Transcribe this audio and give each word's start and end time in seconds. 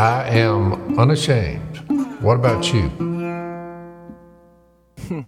I 0.00 0.30
am 0.30 0.98
unashamed. 0.98 1.76
What 2.22 2.36
about 2.36 2.72
you? 2.72 2.90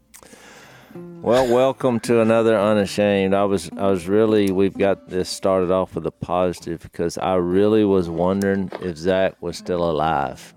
Well, 0.94 1.46
welcome 1.54 2.00
to 2.00 2.20
another 2.20 2.58
unashamed. 2.58 3.32
I 3.32 3.44
was 3.44 3.70
I 3.76 3.88
was 3.88 4.08
really 4.08 4.50
we've 4.50 4.76
got 4.76 5.08
this 5.08 5.28
started 5.28 5.70
off 5.70 5.94
with 5.94 6.04
a 6.06 6.10
positive 6.10 6.80
because 6.80 7.16
I 7.16 7.34
really 7.34 7.84
was 7.84 8.08
wondering 8.08 8.72
if 8.80 8.96
Zach 8.96 9.40
was 9.40 9.56
still 9.56 9.88
alive. 9.88 10.52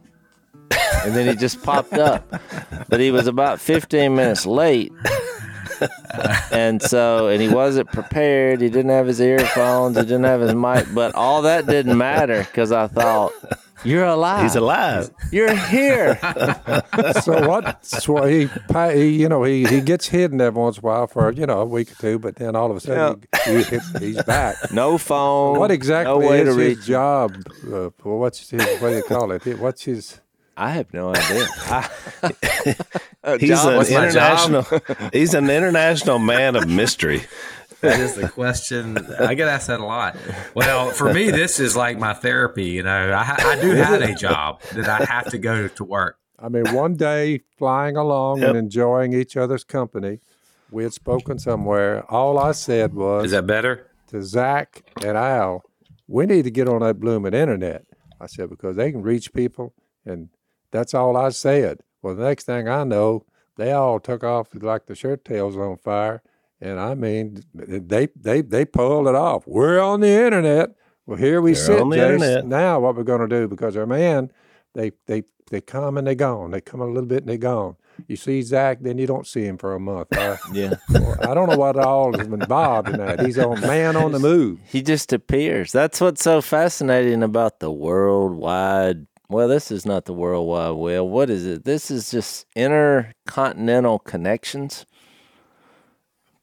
And 1.04 1.14
then 1.14 1.28
he 1.28 1.36
just 1.36 1.62
popped 1.62 1.94
up. 1.94 2.28
But 2.90 3.00
he 3.00 3.12
was 3.12 3.28
about 3.28 3.60
15 3.60 4.16
minutes 4.16 4.48
late. 4.48 4.92
And 6.52 6.82
so 6.82 7.28
and 7.28 7.42
he 7.42 7.50
wasn't 7.50 7.92
prepared. 7.92 8.62
He 8.62 8.70
didn't 8.70 8.92
have 8.92 9.08
his 9.08 9.20
earphones, 9.20 9.98
he 9.98 10.04
didn't 10.04 10.24
have 10.24 10.42
his 10.42 10.56
mic, 10.56 10.88
but 10.96 11.14
all 11.14 11.42
that 11.42 11.68
didn't 11.68 11.98
matter 11.98 12.44
cuz 12.54 12.72
I 12.72 12.88
thought 12.88 13.34
you're 13.84 14.06
alive. 14.06 14.44
He's 14.44 14.56
alive. 14.56 15.10
You're 15.32 15.56
here. 15.56 16.18
so 17.24 17.48
what? 17.48 17.86
So 17.86 18.24
he, 18.26 18.50
he, 18.94 19.10
you 19.22 19.30
know, 19.30 19.44
he, 19.44 19.66
he 19.66 19.82
gets 19.82 20.08
hidden 20.08 20.40
every 20.42 20.62
once 20.62 20.78
in 20.78 20.84
a 20.84 20.88
while 20.88 21.08
for 21.08 21.32
you 21.32 21.46
know 21.46 21.60
a 21.62 21.66
week 21.66 21.92
or 21.92 21.96
two, 21.96 22.20
but 22.20 22.36
then 22.38 22.56
all 22.56 22.72
of 22.72 22.78
a 22.78 22.80
sudden 22.80 23.24
he, 23.46 23.64
he, 23.64 23.80
he's 24.00 24.24
back. 24.24 24.56
No 24.72 24.98
phone. 24.98 25.60
What 25.60 25.72
exactly 25.72 26.12
no 26.20 26.30
way 26.30 26.42
is 26.42 26.56
to 26.56 26.60
his 26.62 26.78
reach 26.78 26.86
job? 26.86 27.36
Uh, 27.72 27.90
what's 28.04 28.50
his 28.50 28.62
what 28.82 28.90
do 28.90 28.96
you 28.98 29.04
call 29.04 29.32
it? 29.32 29.46
What's 29.60 29.84
his? 29.84 30.20
I 30.58 30.70
have 30.72 30.94
no 30.94 31.10
idea. 31.14 31.48
I, 31.66 31.90
He's 33.40 33.50
Job- 33.50 33.70
an 33.70 33.76
what's 33.78 33.92
my 33.92 34.10
job? 34.10 34.50
international. 34.50 35.10
he's 35.12 35.34
an 35.34 35.50
international 35.50 36.20
man 36.20 36.56
of 36.56 36.68
mystery. 36.70 37.24
That 37.86 38.00
is 38.00 38.16
the 38.16 38.28
question. 38.30 38.98
I 39.20 39.34
get 39.36 39.48
asked 39.48 39.68
that 39.68 39.80
a 39.80 39.86
lot. 39.86 40.16
Well, 40.56 40.90
for 40.92 41.14
me, 41.14 41.32
this 41.32 41.60
is 41.60 41.76
like 41.76 41.98
my 41.98 42.14
therapy. 42.14 42.66
You 42.66 42.84
know, 42.84 43.12
I, 43.12 43.36
I 43.38 43.62
do 43.62 43.72
have 43.72 44.02
a 44.02 44.14
job 44.16 44.62
that 44.74 44.88
I 44.90 45.06
have 45.06 45.30
to 45.32 45.38
go 45.38 45.68
to 45.68 45.84
work. 45.84 46.18
I 46.38 46.50
mean, 46.50 46.74
one 46.74 46.96
day 46.96 47.42
flying 47.58 47.96
along 47.96 48.40
Yep. 48.42 48.50
and 48.50 48.58
enjoying 48.58 49.14
each 49.14 49.38
other's 49.38 49.64
company, 49.64 50.20
we 50.72 50.84
had 50.84 50.94
spoken 50.94 51.40
somewhere. 51.40 52.04
All 52.12 52.38
I 52.38 52.52
said 52.52 52.94
was 52.94 53.26
Is 53.26 53.32
that 53.32 53.48
better? 53.48 53.88
to 54.08 54.22
Zach 54.22 54.84
and 55.04 55.18
Al, 55.18 55.64
we 56.08 56.26
need 56.26 56.44
to 56.44 56.52
get 56.52 56.68
on 56.68 56.82
that 56.82 57.00
blooming 57.00 57.34
internet. 57.34 57.86
I 58.20 58.28
said 58.28 58.50
because 58.50 58.76
they 58.76 58.92
can 58.92 59.02
reach 59.02 59.34
people, 59.34 59.74
and 60.06 60.30
that's 60.72 60.94
all 60.94 61.16
I 61.18 61.30
said. 61.30 61.80
Well, 62.02 62.16
the 62.16 62.24
next 62.24 62.44
thing 62.46 62.68
I 62.68 62.84
know, 62.84 63.26
they 63.58 63.72
all 63.72 64.00
took 64.00 64.24
off 64.24 64.50
like 64.54 64.86
the 64.88 64.96
shirt 64.96 65.24
tails 65.26 65.56
on 65.58 65.78
fire, 65.78 66.22
and 66.62 66.80
I 66.80 66.96
mean, 66.96 67.44
they 67.54 68.08
they 68.16 68.42
they 68.42 68.66
pulled 68.66 69.08
it 69.08 69.16
off. 69.16 69.46
We're 69.48 69.80
on 69.80 70.00
the 70.00 70.10
internet. 70.10 70.70
Well, 71.06 71.18
here 71.18 71.42
we 71.42 71.54
They're 71.54 71.64
sit, 71.64 71.80
on 71.82 71.90
the 71.90 71.98
Jase. 71.98 72.14
internet. 72.14 72.46
Now, 72.48 72.80
what 72.80 72.96
we're 72.96 73.04
going 73.04 73.22
to 73.22 73.28
do 73.28 73.48
because 73.48 73.78
our 73.78 73.86
man, 73.86 74.32
they 74.74 74.92
they 75.06 75.24
they 75.52 75.62
come 75.62 75.98
and 75.98 76.08
they 76.08 76.16
gone. 76.16 76.52
They 76.52 76.62
come 76.62 76.82
a 76.82 76.88
little 76.88 77.06
bit 77.08 77.20
and 77.20 77.30
they 77.30 77.38
gone. 77.38 77.76
You 78.08 78.16
see 78.18 78.42
Zach, 78.42 78.80
then 78.82 78.98
you 78.98 79.08
don't 79.08 79.26
see 79.28 79.44
him 79.46 79.58
for 79.58 79.74
a 79.74 79.80
month. 79.80 80.12
Uh, 80.18 80.36
yeah. 80.54 80.74
I 81.22 81.34
don't 81.34 81.50
know 81.50 81.58
what 81.58 81.78
all 81.78 82.14
is 82.20 82.28
involved 82.28 82.90
in 82.90 82.98
that. 82.98 83.22
He's 83.22 83.38
on 83.38 83.62
man 83.62 83.96
on 83.96 84.12
the 84.12 84.20
move. 84.20 84.60
He 84.66 84.82
just 84.82 85.14
appears. 85.14 85.72
That's 85.72 86.02
what's 86.02 86.24
so 86.24 86.42
fascinating 86.42 87.24
about 87.24 87.60
the 87.60 87.72
worldwide. 87.72 89.08
Well, 89.30 89.48
this 89.48 89.72
is 89.72 89.86
not 89.86 90.06
the 90.06 90.14
World 90.14 90.48
Wide 90.48 90.72
Web. 90.72 91.06
What 91.06 91.30
is 91.30 91.46
it? 91.46 91.66
This 91.66 91.90
is 91.90 92.12
just 92.12 92.46
intercontinental 92.56 94.00
connections. 94.00 94.86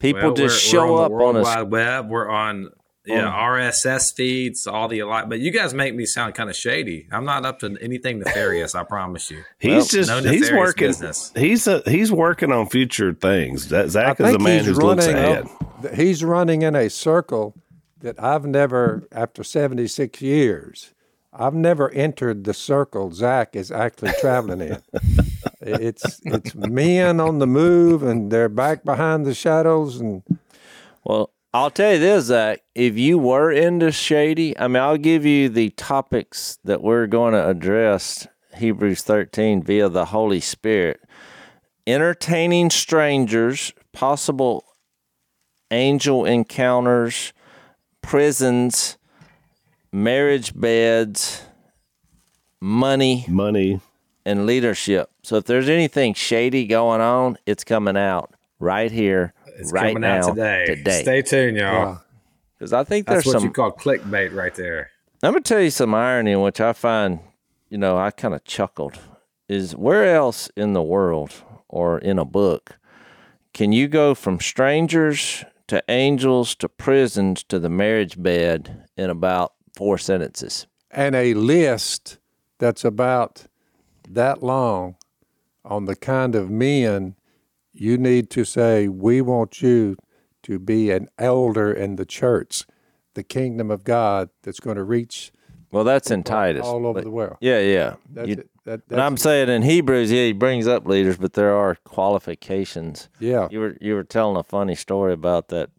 People 0.02 0.20
Well, 0.22 0.34
just 0.34 0.72
we're- 0.72 0.82
we're 0.82 0.86
show 0.88 0.96
on 0.96 1.04
up 1.04 1.10
the 1.10 1.14
World 1.14 1.36
on 1.36 1.40
a. 1.40 1.44
Wide 1.44 1.70
Web. 1.70 2.10
We're 2.10 2.28
on 2.28 2.70
yeah 3.06 3.26
oh. 3.28 3.42
RSS 3.50 4.14
feeds, 4.14 4.66
all 4.66 4.86
the 4.88 5.00
alike. 5.00 5.28
But 5.28 5.40
you 5.40 5.50
guys 5.50 5.72
make 5.74 5.94
me 5.94 6.04
sound 6.06 6.34
kind 6.34 6.48
of 6.50 6.54
shady. 6.56 7.08
I'm 7.10 7.24
not 7.24 7.44
up 7.46 7.58
to 7.60 7.76
anything 7.80 8.18
nefarious. 8.20 8.74
I 8.74 8.84
promise 8.84 9.30
you. 9.30 9.42
He's 9.58 9.88
just 9.88 10.08
no 10.10 10.20
he's 10.20 10.52
working. 10.52 10.88
business. 10.88 11.32
He's 11.34 11.66
a, 11.66 11.82
he's 11.86 12.12
working 12.12 12.52
on 12.52 12.68
future 12.68 13.12
things. 13.14 13.68
That 13.70 13.88
Zach 13.90 14.20
I 14.20 14.28
is 14.28 14.34
a 14.34 14.38
man 14.38 14.64
who 14.64 14.74
looks 14.74 15.06
ahead. 15.06 15.48
a- 15.84 15.96
he's 15.96 16.22
running 16.22 16.62
in 16.62 16.76
a 16.76 16.88
circle 16.90 17.54
that 18.00 18.22
I've 18.22 18.44
never, 18.44 19.02
after 19.12 19.42
seventy 19.44 19.86
six 19.88 20.20
years, 20.20 20.92
I've 21.32 21.54
never 21.54 21.90
entered 21.90 22.44
the 22.44 22.54
circle 22.54 23.10
Zach 23.12 23.56
is 23.56 23.70
actually 23.72 24.12
traveling 24.20 24.60
in. 24.60 24.78
it's 25.62 26.20
it's 26.24 26.54
men 26.54 27.20
on 27.20 27.38
the 27.38 27.46
move, 27.46 28.02
and 28.02 28.30
they're 28.30 28.48
back 28.48 28.84
behind 28.84 29.24
the 29.26 29.34
shadows, 29.34 30.00
and 30.00 30.22
Well, 31.04 31.32
I'll 31.54 31.70
tell 31.70 31.94
you 31.94 31.98
this, 31.98 32.26
Zach. 32.26 32.62
If 32.74 32.96
you 32.96 33.18
were 33.18 33.50
into 33.52 33.92
shady, 33.92 34.58
I 34.58 34.68
mean, 34.68 34.82
I'll 34.82 34.96
give 34.98 35.24
you 35.26 35.48
the 35.48 35.70
topics 35.70 36.58
that 36.64 36.82
we're 36.82 37.06
going 37.06 37.32
to 37.34 37.48
address. 37.48 38.26
Hebrews 38.56 39.02
13 39.02 39.62
via 39.62 39.88
the 39.88 40.06
Holy 40.06 40.40
Spirit. 40.40 41.00
Entertaining 41.86 42.70
strangers, 42.70 43.72
possible 43.92 44.64
angel 45.70 46.24
encounters, 46.24 47.32
prisons, 48.02 48.98
marriage 49.92 50.52
beds, 50.58 51.42
money, 52.60 53.24
Money. 53.28 53.80
and 54.24 54.46
leadership. 54.46 55.10
So 55.22 55.36
if 55.36 55.44
there's 55.44 55.68
anything 55.68 56.14
shady 56.14 56.66
going 56.66 57.00
on, 57.00 57.38
it's 57.46 57.62
coming 57.64 57.96
out 57.96 58.34
right 58.58 58.90
here, 58.90 59.34
It's 59.46 59.72
right 59.72 59.94
coming 59.94 60.00
now, 60.02 60.18
out 60.28 60.34
today. 60.34 60.64
today. 60.66 61.02
Stay 61.02 61.22
tuned, 61.22 61.56
y'all. 61.56 62.00
Because 62.58 62.72
I 62.72 62.84
think 62.84 63.06
there's 63.06 63.24
That's 63.24 63.26
what 63.26 63.32
some. 63.40 63.44
you 63.44 63.50
call 63.50 63.72
clickbait 63.72 64.34
right 64.34 64.54
there. 64.54 64.90
I'm 65.22 65.32
gonna 65.32 65.42
tell 65.42 65.60
you 65.60 65.70
some 65.70 65.94
irony, 65.94 66.34
which 66.34 66.60
I 66.60 66.72
find, 66.72 67.20
you 67.68 67.78
know, 67.78 67.96
I 67.96 68.10
kind 68.10 68.34
of 68.34 68.44
chuckled. 68.44 68.98
Is 69.48 69.76
where 69.76 70.14
else 70.14 70.50
in 70.56 70.72
the 70.72 70.82
world 70.82 71.32
or 71.68 71.98
in 71.98 72.18
a 72.18 72.24
book 72.24 72.78
can 73.52 73.70
you 73.70 73.86
go 73.86 74.14
from 74.14 74.40
strangers 74.40 75.44
to 75.68 75.82
angels 75.88 76.54
to 76.56 76.68
prisons 76.68 77.42
to 77.44 77.58
the 77.58 77.68
marriage 77.68 78.20
bed 78.20 78.86
in 78.96 79.10
about 79.10 79.52
four 79.76 79.98
sentences? 79.98 80.66
and 80.94 81.14
a 81.14 81.32
list 81.34 82.18
that's 82.58 82.84
about 82.84 83.46
that 84.08 84.42
long 84.42 84.94
on 85.64 85.84
the 85.86 85.96
kind 85.96 86.34
of 86.34 86.50
men 86.50 87.14
you 87.72 87.96
need 87.96 88.28
to 88.30 88.44
say, 88.44 88.88
we 88.88 89.20
want 89.22 89.62
you 89.62 89.96
to 90.42 90.58
be 90.58 90.90
an 90.90 91.08
elder 91.18 91.72
in 91.72 91.96
the 91.96 92.04
church, 92.04 92.64
the 93.14 93.22
kingdom 93.22 93.70
of 93.70 93.84
God 93.84 94.28
that's 94.42 94.60
going 94.60 94.76
to 94.76 94.84
reach 94.84 95.32
Well, 95.70 95.84
that's 95.84 96.10
in 96.10 96.22
Titus. 96.22 96.66
all 96.66 96.86
over 96.86 96.94
but- 96.94 97.04
the 97.04 97.10
world. 97.10 97.36
Yeah, 97.40 97.60
yeah. 97.60 97.94
That's 98.10 98.28
You- 98.28 98.34
it. 98.34 98.48
That, 98.64 98.82
and 98.90 99.00
I'm 99.00 99.16
saying 99.16 99.48
in 99.48 99.62
Hebrews, 99.62 100.12
yeah, 100.12 100.26
he 100.26 100.32
brings 100.32 100.68
up 100.68 100.86
leaders, 100.86 101.16
but 101.16 101.32
there 101.32 101.52
are 101.52 101.74
qualifications. 101.84 103.08
yeah. 103.18 103.48
You 103.50 103.58
were 103.58 103.76
you 103.80 103.94
were 103.94 104.04
telling 104.04 104.36
a 104.36 104.44
funny 104.44 104.76
story 104.76 105.12
about 105.12 105.48
that 105.48 105.70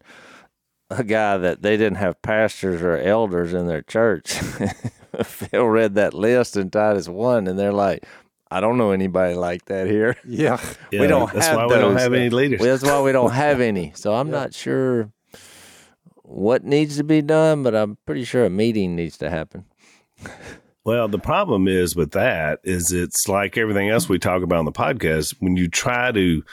a 0.90 1.02
guy 1.06 1.38
that 1.38 1.62
they 1.62 1.78
didn't 1.78 1.98
have 1.98 2.22
pastors 2.22 2.82
or 2.82 2.98
elders 2.98 3.54
in 3.54 3.68
their 3.68 3.82
church. 3.84 4.34
Phil 5.24 5.66
read 5.66 5.96
that 5.96 6.14
list 6.14 6.58
in 6.58 6.70
Titus 6.72 7.08
one, 7.08 7.48
and 7.48 7.58
they're 7.58 7.72
like, 7.72 8.06
"I 8.54 8.62
don't 8.62 8.78
know 8.78 8.92
anybody 8.92 9.36
like 9.36 9.66
that 9.66 9.88
here. 9.88 10.16
Yeah. 10.26 10.60
Yeah, 10.92 11.02
we 11.02 11.08
don't 11.08 11.32
That's 11.34 11.48
have 11.48 11.58
why 11.58 11.66
we 11.68 11.76
don't 11.76 11.98
have 11.98 12.14
any 12.14 12.30
leaders. 12.30 12.60
Well, 12.60 12.70
that's 12.70 12.84
why 12.84 13.02
we 13.02 13.12
don't 13.12 13.32
have 13.46 13.62
any. 13.62 13.92
So 13.96 14.14
I'm 14.14 14.32
not 14.32 14.54
sure 14.54 15.12
what 16.24 16.64
needs 16.64 16.98
to 16.98 17.04
be 17.04 17.22
done, 17.22 17.64
but 17.64 17.76
I'm 17.76 17.98
pretty 18.06 18.24
sure 18.24 18.46
a 18.46 18.50
meeting 18.50 18.96
needs 18.96 19.18
to 19.20 19.30
happen. 19.30 19.66
Well, 20.86 21.08
the 21.08 21.20
problem 21.20 21.68
is 21.68 21.96
with 21.96 22.12
that 22.12 22.60
is 22.64 22.92
it's 22.92 23.28
like 23.28 23.58
everything 23.58 23.90
else 23.90 24.10
we 24.10 24.20
talk 24.20 24.44
about 24.44 24.60
on 24.60 24.66
the 24.66 24.72
podcast. 24.72 25.36
When 25.40 25.56
you 25.56 25.70
try 25.70 26.12
to, 26.12 26.44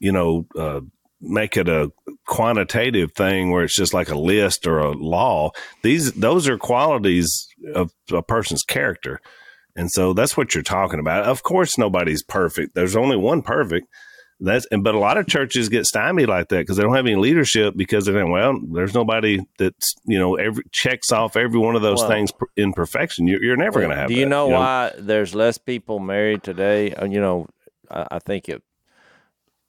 you 0.00 0.12
know, 0.12 0.46
uh, 0.58 0.80
make 1.20 1.56
it 1.56 1.68
a 1.68 1.90
quantitative 2.26 3.12
thing 3.12 3.50
where 3.50 3.64
it's 3.64 3.76
just 3.76 3.92
like 3.94 4.08
a 4.08 4.18
list 4.18 4.66
or 4.66 4.78
a 4.78 4.92
law, 4.92 5.50
these 5.82 6.12
those 6.12 6.48
are 6.48 6.56
qualities 6.58 7.46
of 7.74 7.92
a 8.10 8.22
person's 8.22 8.62
character, 8.62 9.20
and 9.76 9.90
so 9.90 10.12
that's 10.12 10.36
what 10.36 10.54
you're 10.54 10.62
talking 10.62 11.00
about. 11.00 11.24
Of 11.24 11.42
course, 11.42 11.76
nobody's 11.78 12.22
perfect. 12.22 12.74
There's 12.74 12.96
only 12.96 13.16
one 13.16 13.42
perfect. 13.42 13.86
That's 14.40 14.66
and 14.72 14.82
but 14.82 14.94
a 14.94 14.98
lot 14.98 15.16
of 15.16 15.26
churches 15.28 15.68
get 15.68 15.86
stymied 15.86 16.28
like 16.28 16.48
that 16.48 16.58
because 16.58 16.76
they 16.76 16.82
don't 16.82 16.94
have 16.96 17.06
any 17.06 17.14
leadership 17.16 17.74
because 17.76 18.04
they're 18.04 18.26
well, 18.26 18.58
there's 18.72 18.92
nobody 18.92 19.38
that's 19.58 19.94
you 20.06 20.18
know 20.18 20.34
every 20.34 20.64
checks 20.72 21.12
off 21.12 21.36
every 21.36 21.58
one 21.58 21.76
of 21.76 21.82
those 21.82 22.00
Well- 22.00 22.08
things 22.08 22.32
in 22.56 22.72
perfection. 22.72 23.26
You're, 23.28 23.42
you're 23.42 23.56
never 23.56 23.78
going 23.78 23.90
to 23.90 23.96
have. 23.96 24.08
Do 24.08 24.14
you 24.14 24.24
that, 24.24 24.30
know 24.30 24.48
why 24.48 24.92
there's 24.98 25.34
less 25.34 25.56
people 25.56 25.98
married 26.00 26.42
today? 26.42 26.92
Uh, 26.94 27.06
You 27.06 27.20
know, 27.20 27.46
I, 27.90 28.06
I 28.12 28.18
think 28.18 28.48
it. 28.48 28.62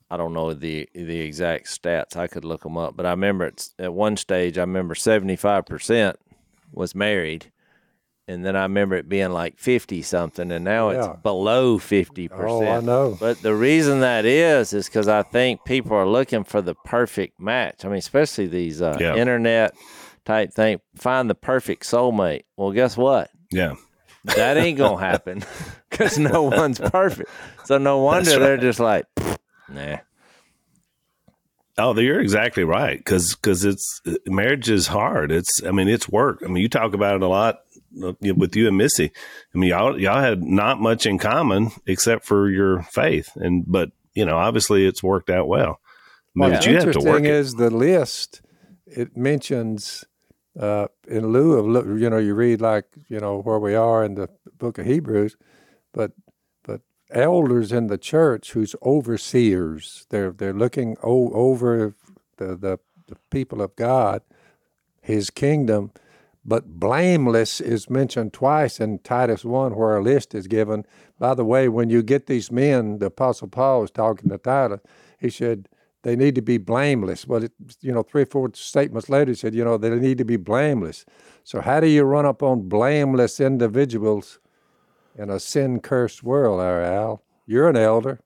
I 0.10 0.18
don't 0.18 0.34
know 0.34 0.54
the 0.54 0.90
the 0.94 1.20
exact 1.20 1.68
stats. 1.68 2.16
I 2.16 2.28
could 2.28 2.46
look 2.46 2.64
them 2.64 2.78
up, 2.78 2.96
but 2.98 3.06
I 3.06 3.12
remember 3.12 3.46
it's 3.46 3.74
at 3.80 3.94
one 3.94 4.18
stage. 4.18 4.58
I 4.58 4.62
remember 4.62 4.96
seventy 4.96 5.36
five 5.36 5.66
percent 5.66 6.18
was 6.72 6.94
married, 6.96 7.52
and 8.28 8.44
then 8.46 8.56
I 8.56 8.64
remember 8.64 8.96
it 8.96 9.08
being 9.10 9.32
like 9.32 9.58
fifty 9.58 10.02
something, 10.02 10.52
and 10.52 10.64
now 10.66 10.90
Yeah. 10.90 10.98
it's 11.12 11.22
below 11.22 11.78
fifty 11.78 12.28
Oh, 12.30 12.36
I 12.36 12.38
percent. 12.38 12.86
know. 12.86 13.18
But 13.20 13.42
the 13.42 13.54
reason 13.56 14.00
that 14.02 14.26
is 14.26 14.74
is 14.74 14.88
because 14.88 15.08
I 15.08 15.24
think 15.24 15.64
people 15.66 15.96
are 15.96 16.08
looking 16.08 16.44
for 16.44 16.62
the 16.62 16.76
perfect 16.76 17.40
match. 17.40 17.86
I 17.86 17.88
mean, 17.90 17.98
especially 17.98 18.48
these 18.48 18.82
uh, 18.82 18.98
Yeah. 19.00 19.16
internet 19.16 19.74
type 20.26 20.54
thing. 20.54 20.80
Find 20.96 21.30
the 21.30 21.36
perfect 21.36 21.84
soulmate. 21.84 22.44
Well, 22.58 22.72
guess 22.72 22.98
what? 22.98 23.30
Yeah, 23.52 23.76
that 24.36 24.58
ain't 24.58 24.78
gonna 24.78 25.00
happen 25.00 25.44
because 25.90 26.18
no 26.18 26.44
one's 26.44 26.80
perfect. 26.80 27.30
So 27.66 27.78
no 27.78 28.00
wonder 28.00 28.40
they're 28.40 28.58
just 28.58 28.80
like, 28.80 29.06
nah. 29.70 29.98
Oh, 31.78 31.94
you're 32.00 32.22
exactly 32.22 32.64
right. 32.64 32.98
Because 32.98 33.36
cause 33.36 33.66
it's 33.66 34.02
marriage 34.26 34.70
is 34.70 34.88
hard. 34.88 35.32
It's 35.32 35.62
I 35.64 35.72
mean 35.72 35.88
it's 35.90 36.08
work. 36.08 36.42
I 36.44 36.48
mean 36.48 36.64
you 36.64 36.70
talk 36.70 36.94
about 36.94 37.16
it 37.16 37.22
a 37.22 37.28
lot 37.28 37.60
with 37.96 38.56
you 38.56 38.68
and 38.68 38.78
Missy. 38.78 39.12
I 39.54 39.58
mean 39.58 39.70
y'all 39.70 40.00
y'all 40.00 40.22
had 40.22 40.44
not 40.44 40.80
much 40.80 41.06
in 41.06 41.18
common 41.18 41.72
except 41.86 42.26
for 42.26 42.50
your 42.50 42.84
faith, 42.84 43.30
and 43.36 43.64
but 43.68 43.92
you 44.14 44.26
know 44.26 44.38
obviously 44.38 44.86
it's 44.86 45.04
worked 45.04 45.30
out 45.30 45.48
well. 45.48 45.80
Well, 46.36 46.50
you 46.50 46.76
have 46.76 46.92
to 46.92 47.00
work 47.00 47.24
interesting 47.24 47.26
it. 47.26 47.32
is 47.32 47.54
the 47.56 47.70
list. 47.70 48.42
It 48.86 49.16
mentions 49.16 50.04
uh, 50.60 50.88
in 51.08 51.28
lieu 51.28 51.54
of 51.54 52.00
you 52.00 52.10
know 52.10 52.18
you 52.18 52.34
read 52.34 52.62
like 52.62 52.86
you 53.10 53.20
know 53.20 53.42
where 53.42 53.60
we 53.60 53.76
are 53.76 54.04
in 54.04 54.16
the 54.16 54.30
book 54.58 54.78
of 54.78 54.86
Hebrews, 54.86 55.38
but 55.94 56.12
but 56.64 56.82
elders 57.12 57.72
in 57.72 57.88
the 57.88 57.98
church 57.98 58.52
who's 58.52 58.76
overseers. 58.84 60.06
They're 60.10 60.32
they're 60.32 60.54
looking 60.54 60.98
o- 61.04 61.32
over 61.34 61.96
the, 62.38 62.56
the 62.56 62.80
the 63.08 63.18
people 63.30 63.62
of 63.62 63.76
God, 63.76 64.22
His 65.02 65.30
kingdom. 65.30 65.92
But 66.46 66.80
blameless 66.80 67.60
is 67.60 67.90
mentioned 67.90 68.34
twice 68.34 68.80
in 68.80 69.00
Titus 69.00 69.44
1, 69.44 69.76
where 69.76 69.98
a 69.98 70.04
list 70.04 70.36
is 70.36 70.48
given. 70.48 70.86
By 71.18 71.34
the 71.34 71.44
way, 71.44 71.68
when 71.68 71.90
you 71.90 72.04
get 72.04 72.28
these 72.28 72.52
men, 72.52 73.00
the 73.00 73.08
Apostle 73.08 73.48
Paul 73.48 73.82
was 73.82 73.92
talking 73.92 74.30
to 74.30 74.38
Titus, 74.38 74.82
he 75.20 75.32
said, 75.32 75.68
they 76.04 76.16
need 76.16 76.36
to 76.36 76.44
be 76.44 76.60
blameless. 76.60 77.26
But, 77.26 77.46
it, 77.46 77.52
you 77.82 77.92
know, 77.92 78.04
three 78.04 78.22
or 78.22 78.28
four 78.28 78.52
statements 78.54 79.10
later, 79.10 79.32
he 79.32 79.36
said, 79.36 79.56
you 79.56 79.66
know, 79.66 79.76
they 79.76 79.90
need 79.90 80.20
to 80.20 80.26
be 80.26 80.38
blameless. 80.38 81.04
So, 81.44 81.62
how 81.62 81.80
do 81.80 81.88
you 81.88 82.04
run 82.04 82.28
up 82.28 82.44
on 82.44 82.70
blameless 82.70 83.40
individuals 83.40 84.38
in 85.18 85.32
a 85.32 85.40
sin 85.40 85.80
cursed 85.80 86.22
world, 86.22 86.62
Al? 86.62 87.24
You're 87.48 87.70
an 87.70 87.76
elder. 87.76 88.20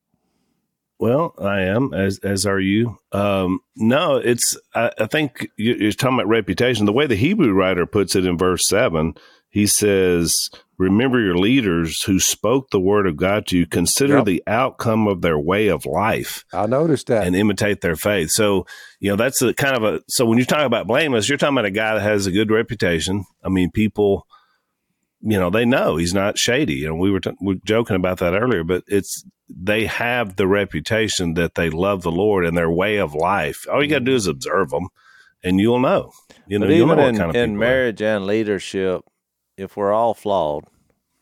Well, 1.00 1.34
I 1.40 1.62
am, 1.62 1.94
as 1.94 2.20
as 2.20 2.46
are 2.46 2.60
you. 2.60 2.98
Um, 3.14 3.62
no, 3.78 4.18
it's. 4.18 4.58
I, 4.76 4.92
I 5.00 5.06
think 5.06 5.48
you- 5.58 5.76
you're 5.80 5.92
talking 5.94 6.16
about 6.20 6.28
reputation. 6.28 6.86
The 6.86 6.94
way 6.94 7.08
the 7.08 7.16
Hebrew 7.16 7.54
writer 7.54 7.86
puts 7.86 8.16
it 8.16 8.26
in 8.26 8.38
verse 8.38 8.68
seven, 8.68 9.14
he 9.50 9.66
says, 9.66 10.36
"Remember 10.78 11.22
your 11.22 11.38
leaders 11.38 12.04
who 12.04 12.20
spoke 12.20 12.70
the 12.72 12.82
word 12.82 13.08
of 13.08 13.16
God 13.16 13.48
to 13.48 13.58
you. 13.58 13.66
Consider 13.66 14.18
Yep. 14.18 14.26
the 14.26 14.44
outcome 14.46 15.08
of 15.08 15.22
their 15.22 15.40
way 15.40 15.68
of 15.70 15.86
life, 15.86 16.44
I 16.54 16.66
noticed 16.68 17.08
that. 17.08 17.26
and 17.26 17.34
imitate 17.34 17.80
their 17.80 17.96
faith." 17.96 18.32
So, 18.32 18.66
you 19.00 19.10
know, 19.10 19.16
that's 19.16 19.42
a 19.42 19.54
kind 19.54 19.78
of 19.78 19.84
a. 19.86 20.02
So 20.10 20.26
when 20.26 20.38
you 20.38 20.44
talk 20.46 20.66
about 20.66 20.86
blameless, 20.88 21.30
you're 21.30 21.38
talking 21.38 21.56
about 21.56 21.64
a 21.66 21.72
guy 21.72 21.94
that 21.94 22.02
has 22.02 22.28
a 22.28 22.32
good 22.32 22.52
reputation. 22.52 23.24
I 23.44 23.48
mean, 23.48 23.72
people. 23.72 24.26
You 25.22 25.38
know, 25.38 25.50
they 25.50 25.66
know 25.66 25.98
he's 25.98 26.14
not 26.14 26.38
shady. 26.38 26.76
You 26.76 26.90
know, 26.90 26.96
we 26.96 27.12
were, 27.12 27.20
t- 27.20 27.32
we 27.42 27.56
were 27.56 27.62
joking 27.66 27.96
about 27.96 28.20
that 28.20 28.34
earlier, 28.34 28.64
but 28.64 28.84
it's 28.88 29.26
they 29.50 29.86
have 29.86 30.36
the 30.36 30.48
reputation 30.48 31.34
that 31.34 31.56
they 31.56 31.70
love 31.70 32.04
the 32.04 32.12
Lord 32.12 32.46
and 32.46 32.58
their 32.58 32.72
way 32.72 32.98
of 32.98 33.14
life. 33.14 33.66
All 33.72 33.84
you 33.84 33.90
got 33.90 34.00
to 34.00 34.06
do 34.06 34.12
mm-hmm. 34.12 34.18
is 34.18 34.28
observe 34.28 34.70
them, 34.70 34.88
and 35.44 35.60
you'll 35.60 35.80
know. 35.80 36.12
You 36.48 36.60
know, 36.60 36.68
But 36.68 36.70
know 36.72 36.76
even 36.76 36.88
what 36.88 37.00
in, 37.00 37.18
kind 37.18 37.30
of 37.30 37.36
in 37.36 37.50
they 37.50 37.56
are. 37.56 37.60
marriage 37.60 38.02
and 38.02 38.26
leadership, 38.26 39.02
if 39.58 39.76
we're 39.76 39.92
all 39.92 40.14
flawed, 40.14 40.66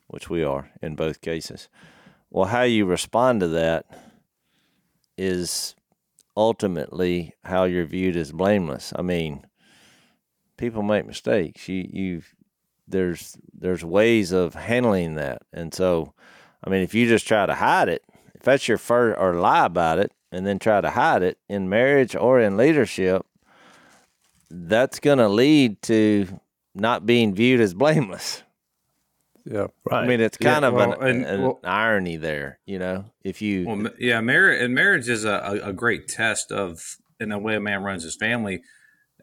which 0.07 0.29
we 0.29 0.43
are 0.43 0.71
in 0.81 0.95
both 0.95 1.21
cases, 1.21 1.69
well, 2.29 2.45
how 2.45 2.63
you 2.63 2.85
respond 2.85 3.39
to 3.39 3.47
that 3.47 3.85
is 5.17 5.75
ultimately 6.35 7.33
how 7.43 7.63
you're 7.63 7.85
viewed 7.85 8.15
as 8.15 8.31
blameless. 8.31 8.93
I 8.95 9.01
mean, 9.01 9.45
people 10.57 10.83
make 10.83 11.05
mistakes. 11.05 11.67
You 11.67 11.87
you 11.91 12.21
there's 12.87 13.37
there's 13.57 13.83
ways 13.83 14.31
of 14.31 14.53
handling 14.55 15.15
that, 15.15 15.41
and 15.53 15.73
so 15.73 16.13
I 16.63 16.69
mean, 16.69 16.81
if 16.83 16.93
you 16.93 17.07
just 17.07 17.27
try 17.27 17.45
to 17.45 17.55
hide 17.55 17.89
it, 17.89 18.03
if 18.35 18.41
that's 18.43 18.67
your 18.67 18.77
first 18.77 19.19
or 19.19 19.33
lie 19.35 19.65
about 19.65 19.99
it, 19.99 20.11
and 20.31 20.45
then 20.45 20.59
try 20.59 20.81
to 20.81 20.89
hide 20.89 21.21
it 21.23 21.37
in 21.49 21.69
marriage 21.69 22.15
or 22.15 22.39
in 22.39 22.57
leadership, 22.57 23.25
that's 24.49 24.99
going 24.99 25.17
to 25.17 25.27
lead 25.27 25.81
to 25.83 26.27
not 26.73 27.05
being 27.05 27.33
viewed 27.33 27.59
as 27.59 27.73
blameless. 27.73 28.43
yeah. 29.45 29.67
right? 29.89 30.03
I 30.03 30.07
mean, 30.07 30.21
it's 30.21 30.37
Yeah, 30.39 30.53
kind 30.53 30.65
of 30.65 30.73
well, 30.73 30.93
an, 30.93 31.09
and- 31.09 31.25
an 31.25 31.41
well- 31.41 31.59
irony 31.63 32.17
there, 32.17 32.59
you 32.65 32.79
know. 32.79 33.05
If 33.23 33.41
you 33.41 33.65
Well, 33.67 33.87
yeah, 33.99 34.21
marriage 34.21 34.61
and 34.61 34.73
marriage 34.73 35.09
is 35.09 35.25
a, 35.25 35.31
a, 35.63 35.69
a 35.69 35.73
great 35.73 36.07
test 36.07 36.51
of 36.51 36.97
in 37.19 37.29
the 37.29 37.37
way 37.39 37.55
a 37.55 37.59
man 37.59 37.83
runs 37.83 38.03
his 38.03 38.15
family. 38.15 38.61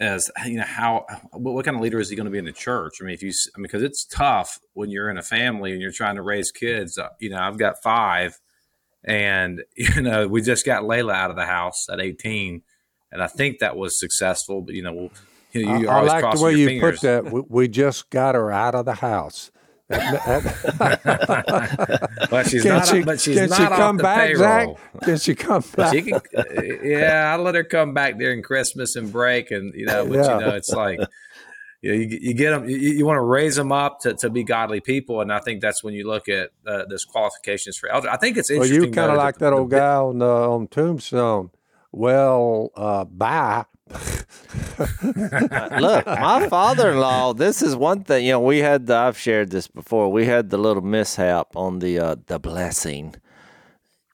As 0.00 0.30
you 0.44 0.56
know, 0.56 0.64
how 0.64 1.06
what, 1.30 1.54
what 1.54 1.64
kind 1.64 1.76
of 1.76 1.82
leader 1.82 2.00
is 2.00 2.10
he 2.10 2.16
going 2.16 2.24
to 2.24 2.30
be 2.30 2.38
in 2.38 2.44
the 2.44 2.52
church? 2.52 2.94
I 3.00 3.04
mean, 3.04 3.14
if 3.14 3.22
you, 3.22 3.32
I 3.54 3.58
mean, 3.58 3.62
because 3.62 3.82
it's 3.82 4.04
tough 4.04 4.58
when 4.72 4.90
you're 4.90 5.08
in 5.08 5.18
a 5.18 5.22
family 5.22 5.72
and 5.72 5.80
you're 5.80 5.92
trying 5.92 6.16
to 6.16 6.22
raise 6.22 6.50
kids. 6.50 6.98
Uh, 6.98 7.10
you 7.20 7.30
know, 7.30 7.38
I've 7.38 7.58
got 7.58 7.80
five, 7.82 8.40
and 9.04 9.62
you 9.76 10.02
know, 10.02 10.26
we 10.26 10.42
just 10.42 10.66
got 10.66 10.82
Layla 10.82 11.14
out 11.14 11.30
of 11.30 11.36
the 11.36 11.46
house 11.46 11.86
at 11.88 12.00
18, 12.00 12.62
and 13.12 13.22
I 13.22 13.28
think 13.28 13.60
that 13.60 13.76
was 13.76 13.98
successful. 13.98 14.62
But 14.62 14.74
you 14.74 14.82
know, 14.82 14.92
we'll, 14.92 15.10
you 15.52 15.66
know, 15.66 15.72
I, 15.72 15.78
you're 15.78 15.90
I 15.90 15.96
always 15.96 16.12
like 16.12 16.34
the 16.34 16.42
way 16.42 16.54
you 16.54 16.66
fingers. 16.66 16.98
put 16.98 17.06
that. 17.06 17.32
We, 17.32 17.42
we 17.48 17.68
just 17.68 18.10
got 18.10 18.34
her 18.34 18.50
out 18.50 18.74
of 18.74 18.86
the 18.86 18.94
house. 18.94 19.52
But 22.30 22.46
she's 22.48 22.62
can 22.62 22.72
not. 22.76 22.86
she, 22.88 23.02
but 23.02 23.20
she's 23.20 23.36
can 23.38 23.48
not 23.50 23.56
she 23.58 23.64
off 23.64 23.76
come 23.76 23.96
the 23.98 24.02
back, 24.02 24.26
payroll. 24.28 24.78
Zach? 24.78 25.02
Can 25.02 25.16
she 25.18 25.34
come 25.34 25.62
back? 25.76 25.92
She 25.94 26.02
can, 26.02 26.20
yeah, 26.82 27.32
I 27.34 27.40
let 27.40 27.54
her 27.54 27.64
come 27.64 27.92
back 27.94 28.18
during 28.18 28.42
Christmas 28.42 28.96
and 28.96 29.12
break, 29.12 29.50
and 29.50 29.74
you 29.74 29.86
know, 29.86 30.06
but 30.06 30.14
Yeah. 30.16 30.38
you 30.38 30.44
know, 30.46 30.54
it's 30.54 30.70
like 30.70 30.98
you, 31.82 31.90
know, 31.92 31.98
you, 31.98 32.18
you 32.20 32.34
get 32.34 32.50
them, 32.50 32.68
you, 32.68 32.76
you 32.78 33.04
want 33.06 33.18
to 33.18 33.22
raise 33.22 33.56
them 33.56 33.72
up 33.72 34.00
to, 34.00 34.14
to 34.14 34.30
be 34.30 34.42
godly 34.42 34.80
people, 34.80 35.20
and 35.20 35.32
I 35.32 35.40
think 35.40 35.60
that's 35.60 35.84
when 35.84 35.92
you 35.94 36.06
look 36.06 36.28
at 36.28 36.50
uh, 36.66 36.84
this 36.88 37.04
qualifications 37.04 37.76
for 37.76 37.88
elder. 37.90 38.08
I 38.10 38.16
think 38.16 38.36
it's 38.38 38.50
Well, 38.50 38.62
interesting. 38.62 38.84
you 38.86 38.90
kind 38.92 39.10
of 39.10 39.18
like 39.18 39.34
the- 39.36 39.46
that 39.46 39.50
the 39.50 39.56
old 39.56 39.70
bit- 39.70 39.76
guy 39.78 39.96
on 39.96 40.22
uh, 40.22 40.26
on 40.26 40.66
Tombstone. 40.68 41.50
Well, 41.92 42.70
uh, 42.74 43.04
bye. 43.04 43.66
look, 44.78 46.06
my 46.06 46.46
father-in-law. 46.48 47.34
This 47.34 47.62
is 47.62 47.76
one 47.76 48.04
thing. 48.04 48.24
You 48.24 48.32
know, 48.32 48.40
we 48.40 48.58
had. 48.58 48.86
The, 48.86 48.96
I've 48.96 49.18
shared 49.18 49.50
this 49.50 49.68
before. 49.68 50.10
We 50.10 50.26
had 50.26 50.50
the 50.50 50.58
little 50.58 50.82
mishap 50.82 51.54
on 51.54 51.80
the 51.80 51.98
uh, 51.98 52.16
the 52.26 52.38
blessing. 52.38 53.14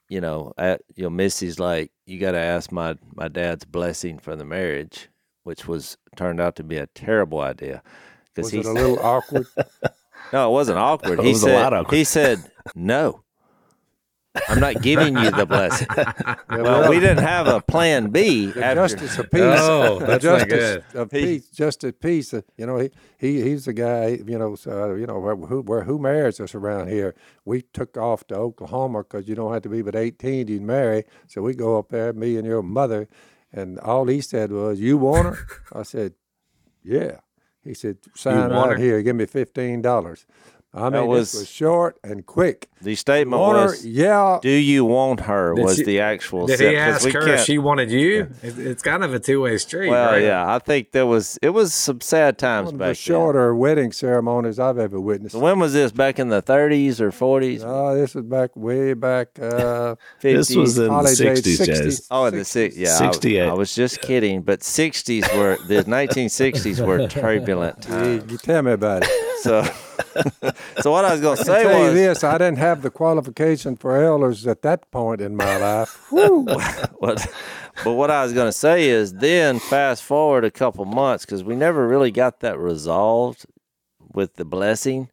You 0.09 0.19
know, 0.19 0.53
at, 0.57 0.81
you 0.95 1.03
know, 1.03 1.09
Missy's 1.09 1.57
like, 1.57 1.91
you 2.05 2.19
got 2.19 2.31
to 2.31 2.37
ask 2.39 2.71
my 2.71 2.97
my 3.15 3.29
dad's 3.29 3.63
blessing 3.63 4.19
for 4.19 4.35
the 4.35 4.43
marriage, 4.43 5.07
which 5.43 5.67
was 5.67 5.97
turned 6.17 6.41
out 6.41 6.57
to 6.57 6.63
be 6.63 6.75
a 6.77 6.87
terrible 6.87 7.39
idea 7.39 7.81
because 8.33 8.51
Was 8.51 8.51
he 8.51 8.59
it 8.59 8.65
a 8.65 8.73
little 8.73 8.99
awkward? 8.99 9.47
No, 10.31 10.49
it 10.49 10.53
wasn't 10.53 10.77
awkward. 10.77 11.19
It 11.19 11.25
he 11.25 11.31
was 11.33 11.43
a 11.43 11.47
said, 11.47 11.61
lot 11.61 11.73
awkward. 11.73 11.97
He 11.97 12.03
said, 12.03 12.39
"No, 12.75 13.23
I'm 14.49 14.59
not 14.59 14.81
giving 14.81 15.17
you 15.17 15.31
the 15.31 15.45
blessing." 15.45 15.87
Yeah, 15.97 16.35
Well, 16.63 16.89
we 16.89 16.99
didn't 16.99 17.23
have 17.23 17.47
a 17.47 17.61
plan 17.61 18.09
B. 18.09 18.47
the 18.47 18.63
After, 18.65 18.81
justice 18.87 19.17
of 19.19 19.31
peace. 19.31 19.41
Oh, 19.43 19.99
the 19.99 20.05
that's 20.05 20.23
not 20.25 20.39
justice 20.49 20.83
good. 20.91 21.01
of 21.01 21.11
He- 21.11 21.21
peace. 21.25 21.49
Justice 21.49 21.93
peace. 21.99 22.33
uh, 22.33 22.41
You 22.57 22.65
know, 22.65 22.77
he, 22.77 22.89
he 23.17 23.41
he's 23.41 23.65
the 23.65 23.73
guy. 23.73 24.19
You 24.25 24.37
know, 24.37 24.55
so, 24.55 24.93
you 24.95 25.05
know 25.07 25.19
where, 25.19 25.35
who 25.35 25.61
where 25.61 25.83
who 25.83 25.97
marries 25.99 26.39
us 26.39 26.53
around 26.55 26.89
here? 26.89 27.15
We 27.45 27.61
took 27.73 27.95
off 27.97 28.25
to 28.27 28.35
Oklahoma 28.35 29.03
because 29.03 29.27
you 29.27 29.35
don't 29.35 29.53
have 29.53 29.61
to 29.63 29.69
be 29.69 29.81
but 29.81 29.95
eighteen 29.95 30.47
to 30.47 30.59
marry. 30.59 31.03
So 31.27 31.41
we 31.41 31.53
go 31.53 31.77
up 31.79 31.89
there, 31.89 32.11
me 32.13 32.37
and 32.37 32.45
your 32.45 32.61
mother, 32.63 33.07
and 33.53 33.79
all 33.79 34.07
he 34.07 34.21
said 34.21 34.51
was, 34.51 34.79
"You 34.79 34.97
want 34.97 35.27
her?" 35.35 35.47
I 35.73 35.83
said, 35.83 36.13
"Yeah." 36.83 37.19
He 37.63 37.73
said, 37.73 37.97
"Sign 38.15 38.49
want 38.53 38.69
right 38.71 38.79
her? 38.79 38.83
here. 38.83 39.01
Give 39.03 39.15
me 39.15 39.25
fifteen 39.25 39.81
dollars." 39.81 40.25
I 40.73 40.89
mean, 40.89 41.05
was- 41.07 41.31
this 41.33 41.41
was 41.41 41.49
short 41.49 41.97
and 42.03 42.25
quick. 42.25 42.69
the 42.81 42.95
statement 42.95 43.39
Want 43.41 43.57
her? 43.59 43.65
was, 43.65 43.85
Yeah. 43.85 44.39
"Do 44.41 44.49
you 44.49 44.85
want 44.85 45.19
her?" 45.21 45.53
Was 45.53 45.75
she- 45.77 45.83
the 45.83 45.99
actual. 45.99 46.47
Did 46.47 46.57
set, 46.59 46.69
he 46.69 46.75
'cause 46.75 47.05
ask 47.05 47.13
her 47.13 47.27
if 47.27 47.41
she 47.41 47.57
wanted 47.57 47.91
you? 47.91 48.27
It, 48.41 48.57
it's 48.57 48.81
kind 48.81 49.03
of 49.03 49.13
a 49.13 49.19
two 49.19 49.41
way 49.41 49.57
street. 49.57 49.89
Well, 49.89 50.13
right? 50.13 50.23
yeah, 50.23 50.51
I 50.55 50.59
think 50.59 50.91
there 50.93 51.05
was. 51.05 51.37
It 51.41 51.49
was 51.49 51.73
some 51.73 51.99
sad 52.01 52.37
times 52.37 52.67
One 52.67 52.75
of 52.75 52.79
back 52.79 52.85
the 52.85 52.93
then. 52.93 52.95
shorter 52.95 53.53
wedding 53.53 53.91
ceremonies 53.91 54.57
I've 54.59 54.79
ever 54.79 54.99
witnessed. 54.99 55.33
So 55.33 55.39
when 55.39 55.59
was 55.59 55.73
this? 55.73 55.91
Back 55.91 56.17
in 56.19 56.29
the 56.29 56.41
30s 56.41 57.01
or 57.01 57.11
40s? 57.11 57.61
Oh, 57.65 57.93
this 57.95 58.15
was 58.15 58.23
back 58.25 58.51
way 58.55 58.93
back. 58.93 59.27
Uh, 59.39 59.95
50s? 60.23 60.37
This 60.47 60.55
was 60.55 60.77
in 60.79 60.87
the 60.87 61.07
sixties, 61.07 61.59
60s. 61.59 62.07
Oh, 62.09 62.25
in 62.25 62.37
the 62.37 62.45
six, 62.45 62.77
yeah, 62.77 62.95
I- 62.95 63.11
68. 63.11 63.41
I, 63.41 63.53
was 63.53 63.75
just 63.75 64.01
kidding, 64.01 64.41
but 64.41 64.61
60s 64.61 65.35
were 65.37 65.57
the 65.67 65.83
1960s 65.87 66.83
were 66.85 67.07
turbulent 67.07 67.85
you, 67.87 67.93
times. 67.93 68.31
you 68.31 68.37
tell 68.37 68.61
me 68.63 68.71
about 68.71 69.03
it. 69.03 69.09
So, 69.41 69.63
so 70.81 70.91
what 70.91 71.05
I 71.05 71.11
was 71.11 71.21
going 71.21 71.37
to 71.37 71.43
say 71.43 71.65
was, 71.65 71.93
this: 71.93 72.23
I 72.23 72.37
didn't 72.37 72.57
have 72.57 72.81
the 72.81 72.89
qualification 72.89 73.75
for 73.75 74.01
elders 74.03 74.45
at 74.47 74.61
that 74.63 74.89
point 74.91 75.21
in 75.21 75.35
my 75.35 75.57
life. 75.57 76.07
What, 76.11 77.33
but 77.83 77.93
what 77.93 78.11
I 78.11 78.23
was 78.23 78.33
going 78.33 78.47
to 78.47 78.51
say 78.51 78.89
is 78.89 79.13
then 79.13 79.57
fast 79.59 80.03
forward 80.03 80.45
a 80.45 80.51
couple 80.51 80.85
months 80.85 81.25
because 81.25 81.43
we 81.43 81.55
never 81.55 81.87
really 81.87 82.11
got 82.11 82.41
that 82.41 82.59
resolved 82.59 83.45
with 84.13 84.35
the 84.35 84.45
blessing. 84.45 85.09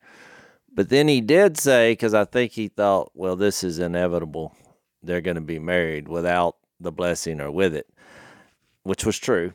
But 0.73 0.91
then 0.91 1.09
he 1.09 1.21
did 1.21 1.57
say, 1.57 1.93
because 1.93 2.15
I 2.15 2.25
think 2.25 2.53
he 2.53 2.69
thought, 2.69 3.11
well, 3.15 3.37
this 3.37 3.65
is 3.65 3.79
inevitable. 3.79 4.55
They're 5.03 5.21
going 5.21 5.37
to 5.37 5.41
be 5.41 5.59
married 5.59 6.09
without 6.09 6.57
the 6.79 6.93
blessing 6.93 7.41
or 7.41 7.51
with 7.51 7.75
it, 7.75 7.89
which 8.83 9.05
was 9.05 9.19
true. 9.19 9.55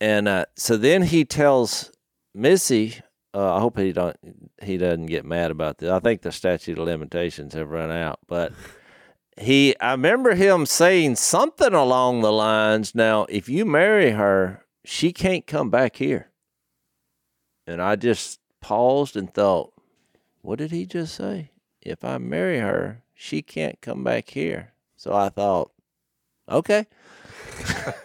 And 0.00 0.26
uh, 0.26 0.46
so 0.56 0.76
then 0.76 1.02
he 1.02 1.24
tells 1.24 1.92
Missy, 2.34 2.96
uh, 3.34 3.56
I 3.56 3.60
hope 3.60 3.78
he 3.78 3.92
don't 3.92 4.16
he 4.62 4.76
doesn't 4.76 5.06
get 5.06 5.24
mad 5.24 5.50
about 5.50 5.78
this. 5.78 5.90
I 5.90 6.00
think 6.00 6.22
the 6.22 6.32
statute 6.32 6.78
of 6.78 6.84
limitations 6.84 7.54
have 7.54 7.70
run 7.70 7.90
out, 7.90 8.18
but 8.26 8.52
he 9.36 9.78
I 9.80 9.92
remember 9.92 10.34
him 10.34 10.66
saying 10.66 11.16
something 11.16 11.72
along 11.72 12.20
the 12.20 12.32
lines. 12.32 12.94
Now, 12.94 13.26
if 13.28 13.48
you 13.48 13.64
marry 13.64 14.10
her, 14.10 14.64
she 14.84 15.12
can't 15.12 15.46
come 15.46 15.70
back 15.70 15.96
here. 15.96 16.30
And 17.66 17.80
I 17.80 17.96
just 17.96 18.40
paused 18.60 19.16
and 19.16 19.32
thought, 19.32 19.72
what 20.42 20.58
did 20.58 20.70
he 20.70 20.84
just 20.84 21.14
say? 21.14 21.52
If 21.80 22.04
I 22.04 22.18
marry 22.18 22.58
her, 22.58 23.02
she 23.14 23.40
can't 23.40 23.80
come 23.80 24.04
back 24.04 24.30
here. 24.30 24.72
So 24.96 25.14
I 25.14 25.28
thought, 25.28 25.70
okay. 26.48 26.86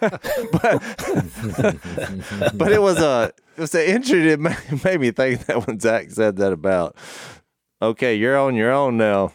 but, 0.00 0.20
but 2.54 2.72
it 2.72 2.80
was 2.80 2.98
a 2.98 3.32
was 3.58 3.74
an 3.74 3.82
interesting. 3.82 4.26
It 4.26 4.40
made, 4.40 4.84
made 4.84 5.00
me 5.00 5.10
think 5.10 5.46
that 5.46 5.66
when 5.66 5.80
Zach 5.80 6.10
said 6.10 6.36
that 6.36 6.52
about, 6.52 6.96
okay, 7.82 8.14
you're 8.14 8.38
on 8.38 8.54
your 8.54 8.72
own 8.72 8.96
now. 8.96 9.32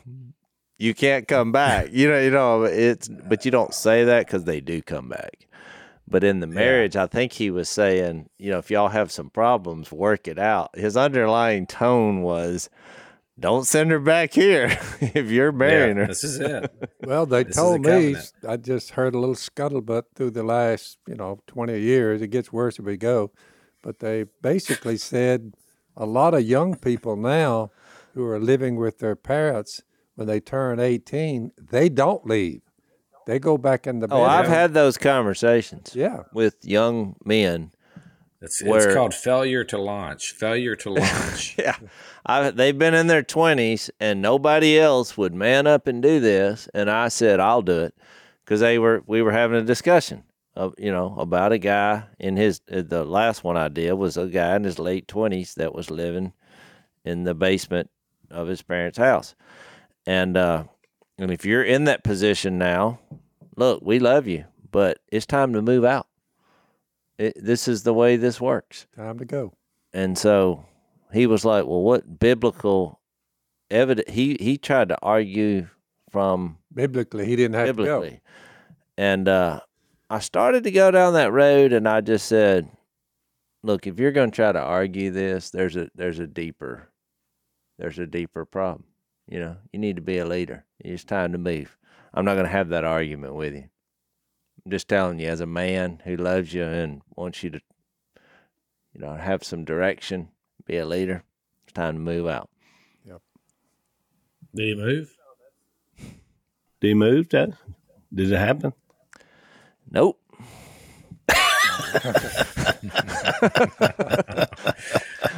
You 0.80 0.94
can't 0.94 1.28
come 1.28 1.52
back. 1.52 1.90
You 1.92 2.10
know, 2.10 2.20
you 2.20 2.32
know 2.32 2.64
it's, 2.64 3.08
but 3.08 3.46
you 3.46 3.52
don't 3.52 3.74
say 3.74 4.04
that 4.04 4.26
because 4.26 4.44
they 4.44 4.60
do 4.60 4.82
come 4.82 5.08
back. 5.10 5.48
But 6.08 6.24
in 6.26 6.42
the 6.42 6.48
marriage, 6.48 6.96
I 6.98 7.08
think 7.08 7.32
he 7.32 7.50
was 7.50 7.70
saying, 7.70 8.30
you 8.38 8.52
know, 8.52 8.58
if 8.58 8.70
y'all 8.70 8.90
have 8.90 9.12
some 9.12 9.30
problems, 9.30 9.92
work 9.92 10.28
it 10.28 10.38
out. 10.38 10.78
His 10.78 10.98
underlying 10.98 11.66
tone 11.68 12.22
was, 12.22 12.70
don't 13.40 13.66
send 13.66 13.92
her 13.92 14.00
back 14.00 14.34
here 14.34 14.66
if 15.02 15.32
you're 15.32 15.54
marrying 15.54 15.96
Yeah, 15.98 16.04
her. 16.04 16.08
this 16.08 16.24
is 16.26 16.40
it. 16.40 16.72
Well, 17.06 17.26
they 17.26 17.44
This 17.46 17.56
told 17.56 17.82
me, 17.82 18.14
covenant. 18.14 18.34
I 18.48 18.58
just 18.58 18.92
heard 18.92 19.16
a 19.16 19.20
little 19.20 19.36
scuttlebutt 19.36 20.04
through 20.16 20.32
the 20.32 20.44
last, 20.44 20.98
you 21.08 21.16
know, 21.16 21.40
20 21.48 21.80
years. 21.80 22.22
It 22.22 22.28
gets 22.28 22.52
worse 22.52 22.78
as 22.80 22.86
we 22.86 22.98
go. 22.98 23.32
But 23.84 24.00
they 24.00 24.26
basically 24.42 24.98
said 24.98 25.54
a 25.96 26.06
lot 26.08 26.34
of 26.34 26.42
young 26.42 26.74
people 26.76 27.16
now 27.16 27.70
who 28.16 28.26
are 28.26 28.40
living 28.40 28.78
with 28.78 28.98
their 29.00 29.16
parents, 29.16 29.84
when 30.16 30.26
they 30.28 30.40
turn 30.40 30.80
18, 30.80 31.52
they 31.60 31.90
don't 31.90 32.26
leave. 32.26 32.62
They 33.28 33.40
go 33.40 33.58
back 33.58 33.86
in 33.86 34.00
the 34.00 34.08
Oh, 34.10 34.24
I've 34.24 34.48
had 34.48 34.74
those 34.74 34.98
conversations 34.98 35.96
Yeah. 35.96 36.24
with 36.34 36.56
young 36.64 37.16
men. 37.26 37.72
It's, 38.42 38.62
Where- 38.64 38.86
it's 38.88 38.94
called 38.96 39.14
failure 39.14 39.64
to 39.66 39.78
launch. 39.78 40.32
Failure 40.32 40.76
to 40.78 40.90
launch. 40.90 41.56
Yeah, 41.60 41.76
I, 42.26 42.50
they've 42.52 42.78
been 42.78 42.94
in 42.94 43.08
their 43.08 43.24
twenties, 43.24 43.90
and 44.02 44.22
nobody 44.22 44.78
else 44.80 45.18
would 45.18 45.34
man 45.34 45.66
up 45.68 45.88
and 45.88 46.02
do 46.02 46.20
this. 46.20 46.68
And 46.74 46.90
I 46.92 47.08
said, 47.08 47.40
"I'll 47.40 47.62
do 47.62 47.80
it," 47.80 47.96
because 48.44 48.60
they 48.60 48.78
were 48.78 49.02
we 49.08 49.22
were 49.22 49.32
having 49.32 49.58
a 49.58 49.64
discussion 49.64 50.24
of 50.56 50.74
you 50.78 50.92
know 50.92 51.16
about 51.18 51.52
a 51.52 51.58
guy 51.58 52.04
in 52.20 52.36
his 52.36 52.62
uh, 52.72 52.84
the 52.86 53.04
last 53.04 53.44
one 53.44 53.58
I 53.58 53.68
did 53.68 53.94
was 53.94 54.18
a 54.18 54.28
guy 54.28 54.56
in 54.56 54.64
his 54.64 54.80
late 54.80 55.08
twenties 55.08 55.56
that 55.56 55.74
was 55.74 55.90
living 55.90 56.34
in 57.06 57.24
the 57.24 57.34
basement 57.34 57.90
of 58.30 58.48
his 58.48 58.62
parents' 58.62 58.98
house, 58.98 59.36
and 60.06 60.38
uh, 60.38 60.66
and 61.18 61.32
if 61.32 61.46
you're 61.46 61.64
in 61.64 61.86
that 61.86 62.04
position 62.04 62.58
now, 62.58 63.00
look, 63.56 63.82
we 63.84 64.00
love 64.00 64.28
you, 64.28 64.46
but 64.72 65.00
it's 65.12 65.26
time 65.26 65.54
to 65.54 65.62
move 65.62 65.86
out. 65.86 66.08
It, 67.18 67.34
this 67.42 67.68
is 67.68 67.84
the 67.84 67.94
way 67.94 68.16
this 68.16 68.42
works. 68.42 68.88
Time 68.96 69.20
to 69.20 69.26
go. 69.26 69.54
And 69.94 70.18
so 70.18 70.66
he 71.12 71.28
was 71.28 71.46
like, 71.46 71.66
"Well, 71.66 71.82
what 71.82 72.20
biblical 72.20 73.00
evidence?" 73.70 74.10
He 74.10 74.38
he 74.40 74.58
tried 74.58 74.90
to 74.90 74.98
argue 75.02 75.68
from 76.10 76.58
Biblically, 76.74 77.26
he 77.26 77.36
didn't 77.36 77.56
have 77.56 77.76
biblically, 77.76 78.22
and 78.98 79.28
uh, 79.28 79.62
I 80.14 80.20
started 80.20 80.64
to 80.66 80.72
go 80.72 80.92
down 80.92 81.14
that 81.14 81.32
road, 81.32 81.74
and 81.74 81.90
I 81.90 82.00
just 82.02 82.28
said, 82.28 82.70
"Look, 83.64 83.88
if 83.88 83.98
you're 84.00 84.12
going 84.12 84.30
to 84.30 84.36
try 84.36 84.52
to 84.52 84.62
argue 84.62 85.10
this, 85.10 85.50
there's 85.50 85.76
a 85.76 85.90
there's 85.96 86.20
a 86.20 86.28
deeper 86.28 86.92
there's 87.80 87.98
a 87.98 88.06
deeper 88.06 88.46
problem. 88.46 88.84
You 89.28 89.40
know, 89.40 89.58
you 89.72 89.80
need 89.80 89.96
to 89.96 90.04
be 90.04 90.20
a 90.20 90.26
leader. 90.28 90.66
It's 90.80 91.04
time 91.04 91.32
to 91.32 91.40
move. 91.40 91.80
I'm 92.14 92.26
not 92.26 92.36
going 92.36 92.46
to 92.46 92.52
have 92.52 92.70
that 92.70 92.84
argument 92.84 93.34
with 93.34 93.56
you. 93.56 93.64
I'm 94.64 94.72
just 94.72 94.88
telling 94.88 95.18
you, 95.18 95.30
as 95.30 95.42
a 95.42 95.48
man 95.48 96.00
who 96.04 96.16
loves 96.16 96.54
you 96.54 96.64
and 96.64 97.02
wants 97.16 97.42
you 97.42 97.50
to, 97.50 97.62
you 98.94 99.02
know, 99.02 99.16
have 99.16 99.44
some 99.44 99.66
direction, 99.66 100.30
be 100.68 100.78
a 100.78 100.86
leader. 100.86 101.24
It's 101.64 101.74
time 101.74 101.96
to 101.96 102.00
move 102.00 102.28
out. 102.28 102.52
Yep. 103.04 103.22
Did 104.54 104.64
he 104.64 104.76
move? 104.76 105.18
Did 105.98 106.88
he 106.88 106.94
move? 106.94 107.30
That 107.30 107.50
did 108.14 108.32
it 108.32 108.38
happen? 108.38 108.74
Nope. 109.94 110.20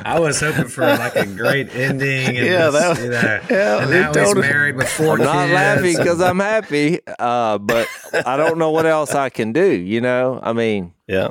I 0.07 0.19
was 0.19 0.39
hoping 0.39 0.67
for 0.67 0.81
like 0.81 1.15
a 1.15 1.25
great 1.25 1.73
ending. 1.75 2.37
And 2.37 2.47
Yeah, 2.47 2.69
this, 2.69 2.99
that- 2.99 2.99
you 2.99 3.09
know, 3.09 3.41
yeah, 3.49 3.81
and 3.81 3.91
now 3.91 4.13
he's 4.25 4.35
married 4.35 4.75
with 4.75 4.87
four 4.89 5.13
I'm 5.13 5.19
not 5.19 5.49
laughing 5.49 5.95
because 5.97 6.21
I'm 6.21 6.39
happy, 6.53 6.99
uh, 7.19 7.57
but 7.57 7.87
I 8.25 8.37
don't 8.37 8.57
know 8.57 8.71
what 8.71 8.85
else 8.85 9.13
I 9.13 9.29
can 9.29 9.51
do. 9.51 9.71
You 9.71 10.01
know, 10.01 10.39
I 10.41 10.53
mean, 10.53 10.93
Yeah. 11.07 11.29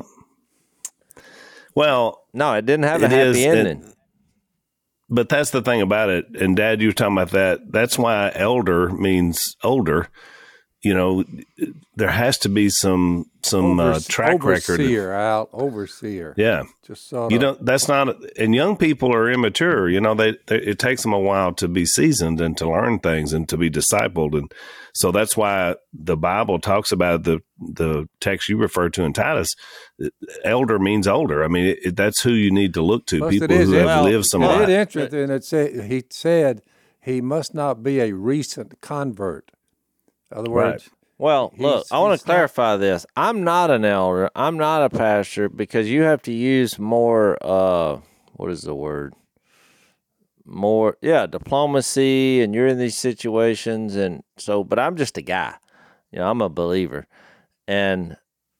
Well, 1.74 2.24
no, 2.32 2.54
it 2.54 2.66
didn't 2.66 2.84
have 2.84 3.02
a 3.02 3.06
It 3.06 3.10
happy 3.10 3.22
is, 3.44 3.44
and- 3.46 3.58
ending. 3.68 3.92
but 5.08 5.28
that's 5.28 5.50
the 5.50 5.60
thing 5.62 5.80
about 5.82 6.08
it. 6.08 6.26
And 6.40 6.56
Dad, 6.56 6.80
you 6.80 6.88
were 6.88 6.92
talking 6.92 7.14
about 7.16 7.30
that. 7.32 7.72
That's 7.72 7.98
why 7.98 8.30
elder 8.34 8.90
means 8.90 9.56
older. 9.64 10.08
You 10.84 10.92
know, 10.94 11.24
there 11.96 12.10
has 12.10 12.36
to 12.38 12.48
be 12.50 12.68
some 12.68 13.30
some 13.42 13.80
uh, 13.80 13.90
Overs- 13.90 14.06
track 14.06 14.44
record. 14.44 14.80
overseer, 14.80 15.12
Al, 15.12 15.48
overseer. 15.52 16.34
Yeah, 16.36 16.64
Just 16.86 17.08
sort 17.08 17.32
you 17.32 17.38
don't. 17.38 17.64
That's 17.64 17.88
not. 17.88 18.16
And 18.38 18.54
young 18.54 18.76
people 18.76 19.12
are 19.14 19.30
immature. 19.30 19.88
You 19.88 20.00
know, 20.00 20.14
they, 20.14 20.36
they 20.46 20.56
it 20.58 20.78
takes 20.78 21.02
them 21.02 21.12
a 21.14 21.18
while 21.18 21.54
to 21.54 21.68
be 21.68 21.86
seasoned 21.86 22.40
and 22.40 22.56
to 22.58 22.68
learn 22.68 22.98
things 22.98 23.32
and 23.32 23.48
to 23.48 23.56
be 23.56 23.70
discipled. 23.70 24.36
And 24.38 24.52
so 24.92 25.10
that's 25.10 25.36
why 25.36 25.76
the 25.94 26.16
Bible 26.18 26.58
talks 26.58 26.92
about 26.92 27.22
the 27.24 27.40
the 27.58 28.06
text 28.20 28.48
you 28.50 28.58
referred 28.58 28.92
to 28.94 29.04
in 29.04 29.12
Titus. 29.14 29.54
Elder 30.44 30.78
means 30.78 31.06
older. 31.08 31.44
I 31.44 31.48
mean, 31.48 31.66
it, 31.66 31.78
it- 31.86 31.96
that's 31.96 32.20
who 32.20 32.32
you 32.32 32.50
need 32.50 32.74
to 32.74 32.82
look 32.82 33.06
to. 33.06 33.20
Plus 33.20 33.32
people 33.38 33.56
who 33.56 33.72
have 33.72 33.86
well, 33.86 34.04
lived 34.04 34.26
some 34.26 34.42
it 34.42 34.46
life. 34.48 34.68
it 34.68 34.70
interesting. 34.70 35.30
It 35.30 35.44
said 35.44 35.84
he 35.90 36.02
said 36.10 36.62
he 37.00 37.20
must 37.22 37.54
not 37.54 37.82
be 37.82 38.00
a 38.00 38.12
recent 38.12 38.80
convert. 38.80 39.50
Other 40.32 40.50
Right. 40.50 40.72
words, 40.72 40.90
Well, 41.18 41.52
look, 41.56 41.86
I 41.92 41.98
want 42.00 42.18
to 42.20 42.26
not- 42.26 42.32
clarify 42.34 42.76
this. 42.76 43.06
I'm 43.16 43.44
not 43.44 43.70
an 43.70 43.84
elder. 43.84 44.30
I'm 44.34 44.56
not 44.56 44.82
a 44.82 44.90
pastor 44.96 45.48
because 45.48 45.88
you 45.88 46.02
have 46.02 46.22
to 46.22 46.32
use 46.32 46.78
more. 46.78 47.38
Uh, 47.40 48.00
what 48.34 48.50
is 48.50 48.62
the 48.62 48.74
word? 48.74 49.14
More, 50.46 50.98
yeah, 51.00 51.26
diplomacy, 51.26 52.42
and 52.42 52.54
you're 52.54 52.66
in 52.66 52.78
these 52.78 52.96
situations, 52.98 53.96
and 53.96 54.22
so. 54.36 54.62
But 54.62 54.78
I'm 54.78 54.96
just 54.96 55.16
a 55.16 55.22
guy. 55.22 55.54
You 56.12 56.18
know, 56.18 56.30
I'm 56.30 56.42
a 56.42 56.50
believer, 56.50 57.06
and 57.66 58.16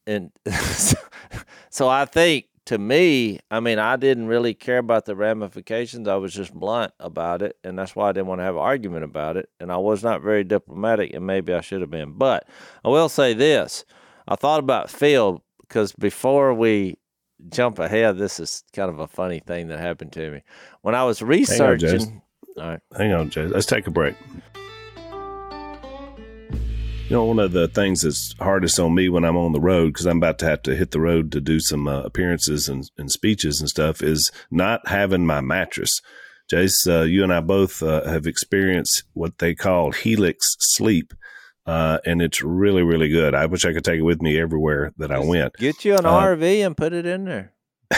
and 0.06 0.30
so 1.70 1.88
I 1.88 2.06
think 2.06 2.46
to 2.66 2.78
me, 2.78 3.40
I 3.50 3.60
mean, 3.60 3.78
I 3.78 3.96
didn't 3.96 4.26
really 4.26 4.54
care 4.54 4.78
about 4.78 5.04
the 5.04 5.14
ramifications. 5.14 6.08
I 6.08 6.16
was 6.16 6.32
just 6.32 6.54
blunt 6.54 6.92
about 6.98 7.42
it, 7.42 7.56
and 7.62 7.78
that's 7.78 7.94
why 7.94 8.08
I 8.08 8.12
didn't 8.12 8.28
want 8.28 8.40
to 8.40 8.44
have 8.44 8.54
an 8.54 8.62
argument 8.62 9.04
about 9.04 9.36
it. 9.36 9.50
And 9.60 9.70
I 9.70 9.76
was 9.76 10.02
not 10.02 10.22
very 10.22 10.44
diplomatic, 10.44 11.12
and 11.12 11.26
maybe 11.26 11.52
I 11.52 11.60
should 11.60 11.82
have 11.82 11.90
been. 11.90 12.12
But 12.12 12.48
I 12.84 12.88
will 12.88 13.08
say 13.08 13.34
this: 13.34 13.84
I 14.26 14.36
thought 14.36 14.60
about 14.60 14.90
Phil 14.90 15.42
because 15.60 15.92
before 15.92 16.54
we 16.54 16.96
jump 17.50 17.78
ahead, 17.78 18.16
this 18.16 18.40
is 18.40 18.64
kind 18.72 18.90
of 18.90 18.98
a 18.98 19.08
funny 19.08 19.40
thing 19.40 19.68
that 19.68 19.80
happened 19.80 20.12
to 20.12 20.30
me 20.30 20.42
when 20.82 20.94
I 20.94 21.04
was 21.04 21.20
researching. 21.20 22.22
all 22.56 22.68
right, 22.68 22.80
Hang 22.96 23.12
on, 23.12 23.28
Jay. 23.28 23.46
Let's 23.46 23.66
take 23.66 23.86
a 23.86 23.90
break. 23.90 24.14
You 27.14 27.20
know, 27.20 27.26
one 27.26 27.38
of 27.38 27.52
the 27.52 27.68
things 27.68 28.02
that's 28.02 28.34
hardest 28.40 28.80
on 28.80 28.92
me 28.92 29.08
when 29.08 29.24
I'm 29.24 29.36
on 29.36 29.52
the 29.52 29.60
road, 29.60 29.92
because 29.92 30.04
I'm 30.04 30.16
about 30.16 30.40
to 30.40 30.46
have 30.46 30.62
to 30.62 30.74
hit 30.74 30.90
the 30.90 30.98
road 30.98 31.30
to 31.30 31.40
do 31.40 31.60
some 31.60 31.86
uh, 31.86 32.00
appearances 32.00 32.68
and, 32.68 32.90
and 32.98 33.08
speeches 33.08 33.60
and 33.60 33.70
stuff, 33.70 34.02
is 34.02 34.32
not 34.50 34.88
having 34.88 35.24
my 35.24 35.40
mattress. 35.40 36.00
Jase, 36.50 36.88
uh, 36.88 37.02
you 37.02 37.22
and 37.22 37.32
I 37.32 37.38
both 37.38 37.84
uh, 37.84 38.02
have 38.08 38.26
experienced 38.26 39.04
what 39.12 39.38
they 39.38 39.54
call 39.54 39.92
helix 39.92 40.56
sleep, 40.58 41.14
uh, 41.66 41.98
and 42.04 42.20
it's 42.20 42.42
really, 42.42 42.82
really 42.82 43.08
good. 43.08 43.32
I 43.32 43.46
wish 43.46 43.64
I 43.64 43.72
could 43.72 43.84
take 43.84 44.00
it 44.00 44.02
with 44.02 44.20
me 44.20 44.36
everywhere 44.36 44.92
that 44.96 45.12
I 45.12 45.20
went. 45.20 45.54
get 45.54 45.84
you 45.84 45.94
an 45.94 46.06
Uh, 46.06 46.20
RV 46.20 46.66
and 46.66 46.76
put 46.76 46.92
it 46.92 47.06
in 47.06 47.26
there. 47.26 47.52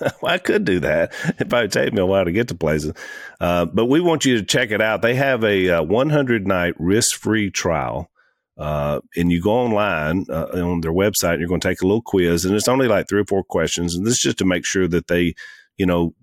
well, 0.00 0.32
I 0.32 0.38
could 0.38 0.64
do 0.64 0.80
that. 0.80 1.12
It 1.38 1.50
probably 1.50 1.68
take 1.68 1.92
me 1.92 2.00
a 2.00 2.06
while 2.06 2.24
to 2.24 2.32
get 2.32 2.48
to 2.48 2.54
places. 2.54 2.94
Uh, 3.38 3.66
but 3.66 3.84
we 3.84 4.00
want 4.00 4.24
you 4.24 4.38
to 4.38 4.42
check 4.46 4.70
it 4.70 4.80
out. 4.80 5.02
They 5.02 5.16
have 5.16 5.44
a 5.44 5.68
uh, 5.68 5.82
100 5.82 6.46
night 6.46 6.72
risk 6.78 7.18
free 7.20 7.50
trial. 7.50 8.08
Uh, 8.58 9.00
and 9.16 9.32
you 9.32 9.40
go 9.40 9.50
online 9.50 10.26
uh, 10.28 10.46
on 10.52 10.82
their 10.82 10.92
website 10.92 11.32
and 11.32 11.40
you're 11.40 11.48
going 11.48 11.60
to 11.60 11.68
take 11.68 11.80
a 11.80 11.86
little 11.86 12.02
quiz 12.02 12.44
and 12.44 12.54
it's 12.54 12.68
only 12.68 12.86
like 12.86 13.08
three 13.08 13.20
or 13.20 13.26
four 13.26 13.42
questions. 13.42 13.94
And 13.94 14.06
this 14.06 14.14
is 14.14 14.20
just 14.20 14.38
to 14.38 14.44
make 14.44 14.66
sure 14.66 14.86
that 14.88 15.08
they, 15.08 15.34
you 15.78 15.86
know, 15.86 16.14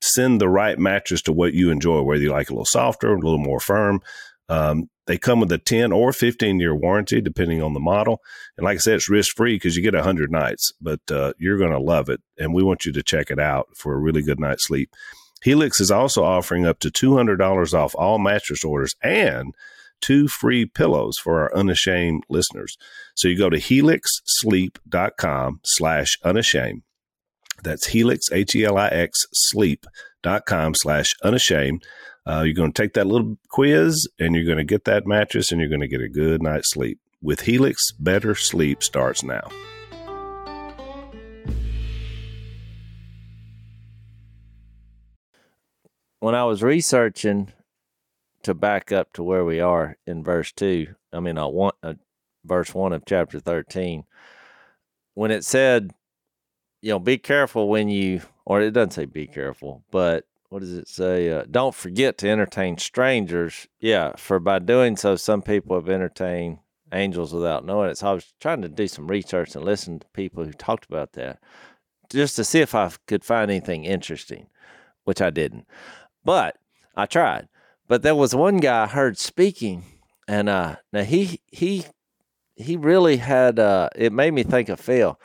send 0.00 0.40
the 0.40 0.48
right 0.48 0.78
mattress 0.78 1.22
to 1.22 1.32
what 1.32 1.54
you 1.54 1.70
enjoy, 1.70 2.02
whether 2.02 2.22
you 2.22 2.30
like 2.30 2.50
a 2.50 2.52
little 2.52 2.64
softer, 2.64 3.12
a 3.12 3.18
little 3.18 3.38
more 3.38 3.60
firm. 3.60 4.00
Um, 4.48 4.88
they 5.06 5.18
come 5.18 5.40
with 5.40 5.52
a 5.52 5.58
10 5.58 5.92
or 5.92 6.12
15 6.12 6.60
year 6.60 6.74
warranty, 6.74 7.20
depending 7.20 7.62
on 7.62 7.74
the 7.74 7.80
model. 7.80 8.20
And 8.56 8.64
like 8.64 8.76
I 8.76 8.78
said, 8.78 8.94
it's 8.96 9.08
risk 9.08 9.36
free 9.36 9.56
because 9.56 9.76
you 9.76 9.82
get 9.82 9.94
100 9.94 10.30
nights, 10.30 10.72
but 10.80 11.00
uh, 11.10 11.32
you're 11.38 11.58
going 11.58 11.72
to 11.72 11.80
love 11.80 12.08
it. 12.08 12.20
And 12.38 12.52
we 12.52 12.62
want 12.62 12.84
you 12.84 12.92
to 12.92 13.02
check 13.02 13.30
it 13.30 13.38
out 13.38 13.68
for 13.74 13.94
a 13.94 13.98
really 13.98 14.22
good 14.22 14.40
night's 14.40 14.66
sleep. 14.66 14.90
Helix 15.42 15.80
is 15.80 15.90
also 15.90 16.24
offering 16.24 16.66
up 16.66 16.80
to 16.80 16.90
$200 16.90 17.74
off 17.74 17.94
all 17.94 18.18
mattress 18.18 18.64
orders 18.64 18.96
and 19.02 19.54
two 20.00 20.28
free 20.28 20.66
pillows 20.66 21.18
for 21.18 21.40
our 21.40 21.54
unashamed 21.54 22.24
listeners. 22.28 22.76
So 23.14 23.28
you 23.28 23.36
go 23.36 23.50
to 23.50 23.58
helixsleep.com 23.58 25.60
slash 25.64 26.18
unashamed. 26.24 26.82
That's 27.62 27.88
helix, 27.88 28.30
H-E-L-I-X, 28.30 29.26
sleep.com 29.32 30.74
slash 30.74 31.14
unashamed. 31.24 31.84
Uh, 32.26 32.42
you're 32.42 32.54
going 32.54 32.72
to 32.72 32.82
take 32.82 32.94
that 32.94 33.06
little 33.06 33.38
quiz 33.48 34.08
and 34.18 34.34
you're 34.34 34.44
going 34.44 34.58
to 34.58 34.64
get 34.64 34.84
that 34.84 35.06
mattress 35.06 35.50
and 35.50 35.60
you're 35.60 35.70
going 35.70 35.80
to 35.80 35.88
get 35.88 36.00
a 36.00 36.08
good 36.08 36.42
night's 36.42 36.70
sleep. 36.70 37.00
With 37.22 37.40
Helix, 37.40 37.90
better 37.92 38.34
sleep 38.34 38.82
starts 38.82 39.22
now. 39.22 39.48
When 46.20 46.34
I 46.34 46.44
was 46.44 46.62
researching 46.62 47.52
to 48.48 48.54
back 48.54 48.92
up 48.92 49.12
to 49.12 49.22
where 49.22 49.44
we 49.44 49.60
are 49.60 49.98
in 50.06 50.24
verse 50.24 50.52
2, 50.52 50.86
I 51.12 51.20
mean, 51.20 51.36
I 51.36 51.44
want 51.44 51.74
uh, 51.82 51.94
verse 52.46 52.74
1 52.74 52.94
of 52.94 53.04
chapter 53.06 53.38
13, 53.38 54.04
when 55.12 55.30
it 55.30 55.44
said, 55.44 55.92
you 56.80 56.90
know, 56.90 56.98
be 56.98 57.18
careful 57.18 57.68
when 57.68 57.90
you, 57.90 58.22
or 58.46 58.62
it 58.62 58.70
doesn't 58.70 58.92
say 58.92 59.04
be 59.04 59.26
careful, 59.26 59.84
but 59.90 60.24
what 60.48 60.60
does 60.60 60.72
it 60.72 60.88
say? 60.88 61.30
Uh, 61.30 61.44
don't 61.50 61.74
forget 61.74 62.16
to 62.18 62.28
entertain 62.30 62.78
strangers. 62.78 63.68
Yeah, 63.80 64.16
for 64.16 64.40
by 64.40 64.60
doing 64.60 64.96
so, 64.96 65.16
some 65.16 65.42
people 65.42 65.76
have 65.76 65.90
entertained 65.90 66.58
angels 66.90 67.34
without 67.34 67.66
knowing 67.66 67.90
it. 67.90 67.98
So 67.98 68.08
I 68.08 68.12
was 68.14 68.32
trying 68.40 68.62
to 68.62 68.68
do 68.68 68.88
some 68.88 69.08
research 69.08 69.54
and 69.54 69.64
listen 69.64 69.98
to 69.98 70.06
people 70.14 70.42
who 70.42 70.52
talked 70.52 70.86
about 70.86 71.12
that 71.12 71.38
just 72.08 72.34
to 72.36 72.44
see 72.44 72.60
if 72.60 72.74
I 72.74 72.90
could 73.06 73.26
find 73.26 73.50
anything 73.50 73.84
interesting, 73.84 74.46
which 75.04 75.20
I 75.20 75.28
didn't. 75.28 75.66
But 76.24 76.56
I 76.96 77.04
tried. 77.04 77.48
But 77.88 78.02
there 78.02 78.14
was 78.14 78.34
one 78.34 78.58
guy 78.58 78.84
I 78.84 78.86
heard 78.86 79.18
speaking, 79.18 79.82
and 80.28 80.48
uh, 80.48 80.76
now 80.92 81.02
he 81.02 81.40
he 81.46 81.86
he 82.54 82.76
really 82.76 83.16
had 83.16 83.58
uh, 83.58 83.88
it 83.96 84.12
made 84.12 84.34
me 84.34 84.42
think 84.42 84.68
of 84.68 84.78
Phil 84.78 85.18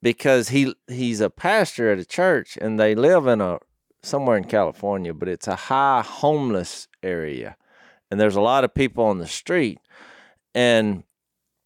because 0.00 0.48
he 0.48 0.74
he's 0.88 1.20
a 1.20 1.28
pastor 1.28 1.92
at 1.92 1.98
a 1.98 2.04
church 2.04 2.56
and 2.60 2.80
they 2.80 2.94
live 2.94 3.26
in 3.26 3.40
a 3.40 3.58
somewhere 4.02 4.36
in 4.38 4.44
California, 4.44 5.12
but 5.12 5.28
it's 5.28 5.48
a 5.48 5.56
high 5.56 6.02
homeless 6.02 6.88
area. 7.02 7.56
And 8.10 8.20
there's 8.20 8.36
a 8.36 8.40
lot 8.40 8.64
of 8.64 8.72
people 8.72 9.04
on 9.04 9.18
the 9.18 9.26
street. 9.26 9.78
And 10.54 11.02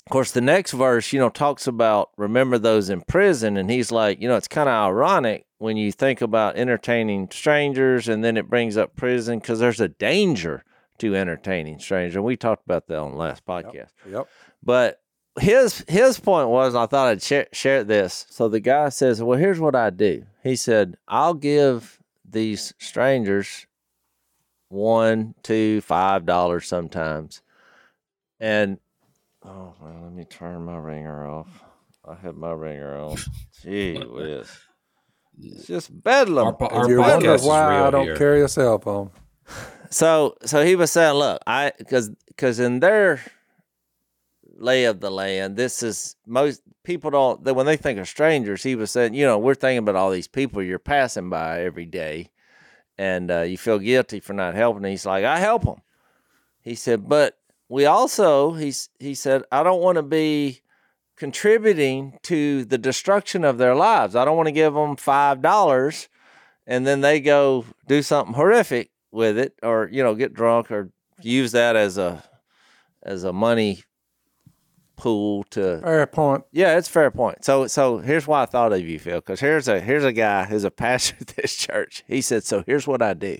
of 0.07 0.13
course, 0.13 0.33
the 0.33 0.41
next 0.41 0.73
verse, 0.73 1.13
you 1.13 1.21
know, 1.21 1.29
talks 1.29 1.67
about 1.67 2.11
remember 2.17 2.59
those 2.59 2.91
in 2.91 3.03
prison. 3.03 3.57
And 3.57 3.71
he's 3.71 3.93
like, 3.93 4.21
you 4.21 4.29
know, 4.29 4.37
it's 4.37 4.49
kind 4.49 4.69
of 4.69 4.75
ironic 4.75 5.47
when 5.59 5.77
you 5.77 5.93
think 5.93 6.21
about 6.21 6.57
entertaining 6.57 7.29
strangers 7.31 8.09
and 8.09 8.25
then 8.25 8.37
it 8.37 8.49
brings 8.49 8.77
up 8.77 8.97
prison 8.97 9.39
because 9.39 9.61
there's 9.61 9.81
a 9.81 9.89
danger 9.89 10.65
to 10.99 11.15
entertaining 11.15 11.79
strangers. 11.79 12.17
And 12.17 12.25
we 12.25 12.37
talked 12.37 12.65
about 12.65 12.87
that 12.89 12.99
on 12.99 13.13
the 13.13 13.17
last 13.17 13.45
podcast. 13.45 13.75
Yep. 13.75 14.13
yep. 14.13 14.29
But 14.63 15.01
his 15.39 15.85
his 15.89 16.19
point 16.19 16.49
was, 16.49 16.75
I 16.75 16.87
thought 16.87 17.09
I'd 17.09 17.23
share, 17.23 17.47
share 17.53 17.85
this. 17.85 18.27
So 18.31 18.49
the 18.49 18.61
guy 18.61 18.89
says, 18.89 19.23
"Well, 19.23 19.39
here's 19.39 19.61
what 19.61 19.77
I 19.77 19.91
do." 19.91 20.25
He 20.43 20.57
said, 20.57 20.97
"I'll 21.07 21.35
give 21.35 21.99
these 22.29 22.75
strangers 22.79 23.67
one, 24.69 25.35
two, 25.43 25.81
five 25.83 26.27
dollars 26.27 26.67
sometimes. 26.67 27.43
And 28.39 28.79
oh 29.45 29.75
man, 29.83 30.03
let 30.03 30.13
me 30.13 30.25
turn 30.25 30.65
my 30.65 30.77
ringer 30.77 31.27
off. 31.29 31.49
I 32.07 32.15
have 32.15 32.37
my 32.37 32.53
ringer 32.53 32.97
on. 32.99 33.17
Gee 33.63 33.99
whiz. 34.05 34.51
It's 35.43 35.67
just 35.67 36.03
bedlam. 36.03 36.57
Our, 36.61 36.73
our 36.73 36.91
you 36.91 36.97
podcast 36.99 37.13
wonder 37.13 37.35
is 37.35 37.43
why 37.43 37.75
real 37.77 37.85
I 37.85 37.91
don't 37.91 38.05
here. 38.05 38.17
carry 38.17 38.43
a 38.43 38.49
cell 38.49 38.79
phone. 38.79 39.11
So 39.91 40.37
so 40.45 40.65
he 40.65 40.77
was 40.77 40.93
saying, 40.93 41.15
look, 41.15 41.41
I 41.47 41.73
because 41.79 42.11
because 42.29 42.61
in 42.61 42.81
their 42.81 43.21
lay 44.57 44.85
of 44.85 45.01
the 45.01 45.11
land, 45.11 45.57
this 45.57 45.83
is 45.83 46.17
most 46.27 46.63
people 46.85 47.11
don't 47.11 47.43
that 47.45 47.55
when 47.55 47.67
they 47.67 47.77
think 47.77 47.99
of 47.99 48.09
strangers. 48.09 48.63
He 48.63 48.75
was 48.77 48.91
saying, 48.91 49.15
you 49.15 49.25
know, 49.27 49.39
we're 49.39 49.55
thinking 49.55 49.79
about 49.79 49.97
all 49.97 50.11
these 50.11 50.29
people 50.29 50.63
you're 50.63 50.79
passing 50.79 51.31
by 51.31 51.63
every 51.63 51.87
day, 51.87 52.31
and 52.99 53.31
uh, 53.31 53.41
you 53.43 53.57
feel 53.57 53.79
guilty 53.79 54.21
for 54.21 54.33
not 54.35 54.55
helping. 54.55 54.85
He's 54.85 55.07
like, 55.07 55.25
I 55.25 55.39
help 55.39 55.65
them. 55.65 55.81
He 56.61 56.75
said, 56.75 57.09
but 57.09 57.39
we 57.71 57.87
also 57.87 58.53
he's 58.53 58.91
he 58.99 59.15
said, 59.15 59.43
I 59.51 59.63
don't 59.63 59.81
want 59.81 59.97
to 59.97 60.03
be 60.03 60.61
contributing 61.17 62.19
to 62.25 62.65
the 62.67 62.79
destruction 62.79 63.45
of 63.45 63.57
their 63.57 63.75
lives. 63.75 64.15
I 64.15 64.25
don't 64.27 64.37
want 64.37 64.49
to 64.49 64.53
give 64.53 64.75
them 64.75 64.97
five 64.97 65.41
dollars 65.41 66.09
and 66.67 66.87
then 66.87 67.01
they 67.01 67.21
go 67.21 67.65
do 67.87 68.03
something 68.03 68.35
horrific 68.35 68.91
with 69.11 69.37
it 69.39 69.55
or 69.63 69.89
you 69.93 70.03
know 70.03 70.15
get 70.15 70.33
drunk 70.33 70.71
or 70.71 70.91
use 71.21 71.53
that 71.53 71.77
as 71.77 71.99
a 71.99 72.23
as 73.03 73.25
a 73.25 73.33
money 73.33 73.83
pool 74.97 75.45
to 75.51 75.81
Fair 75.81 76.07
point. 76.07 76.45
yeah 76.53 76.77
it's 76.77 76.89
a 76.89 76.93
fair 76.93 77.11
point 77.11 77.45
so 77.45 77.67
so 77.67 77.99
here's 77.99 78.27
why 78.27 78.43
i 78.43 78.47
thought 78.47 78.73
of 78.73 78.81
you 78.81 78.99
phil 78.99 79.17
because 79.17 79.41
here's 79.41 79.67
a 79.67 79.81
here's 79.81 80.05
a 80.05 80.13
guy 80.13 80.45
who's 80.45 80.65
a 80.65 80.71
pastor 80.85 81.17
at 81.21 81.29
this 81.29 81.57
church 81.57 82.05
he 82.07 82.21
said 82.21 82.45
so 82.45 82.63
here's 82.67 82.87
what 82.87 83.03
i 83.03 83.15
do 83.15 83.39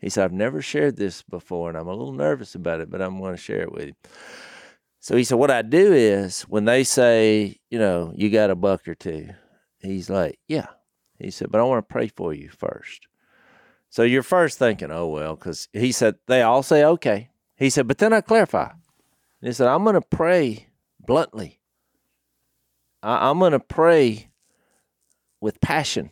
he 0.00 0.08
said 0.08 0.24
i've 0.24 0.32
never 0.32 0.60
shared 0.62 0.96
this 0.96 1.22
before 1.22 1.68
and 1.68 1.78
i'm 1.78 1.88
a 1.88 1.94
little 1.94 2.12
nervous 2.12 2.54
about 2.54 2.80
it 2.80 2.90
but 2.90 3.02
i'm 3.02 3.18
going 3.20 3.34
to 3.34 3.40
share 3.40 3.62
it 3.62 3.72
with 3.72 3.86
you 3.86 3.94
so 4.98 5.16
he 5.16 5.24
said 5.24 5.38
what 5.38 5.50
i 5.50 5.62
do 5.62 5.92
is 5.92 6.42
when 6.42 6.64
they 6.64 6.84
say 6.84 7.56
you 7.70 7.78
know 7.78 8.12
you 8.16 8.30
got 8.30 8.50
a 8.50 8.54
buck 8.54 8.86
or 8.88 8.94
two 8.94 9.28
he's 9.80 10.10
like 10.10 10.38
yeah 10.48 10.66
he 11.18 11.30
said 11.30 11.50
but 11.50 11.60
i 11.60 11.64
want 11.64 11.78
to 11.86 11.92
pray 11.92 12.08
for 12.08 12.32
you 12.34 12.48
first 12.48 13.06
so 13.90 14.04
you're 14.04 14.22
first 14.22 14.56
thinking, 14.58 14.92
oh, 14.92 15.08
well, 15.08 15.34
because 15.34 15.68
he 15.72 15.90
said, 15.90 16.14
they 16.28 16.42
all 16.42 16.62
say, 16.62 16.84
okay. 16.84 17.30
He 17.56 17.70
said, 17.70 17.88
but 17.88 17.98
then 17.98 18.12
I 18.12 18.20
clarify. 18.20 18.70
He 19.42 19.52
said, 19.52 19.66
I'm 19.66 19.82
going 19.82 19.94
to 19.94 20.00
pray 20.00 20.68
bluntly. 21.00 21.60
I- 23.02 23.28
I'm 23.28 23.40
going 23.40 23.50
to 23.52 23.58
pray 23.60 24.30
with 25.40 25.60
passion 25.60 26.10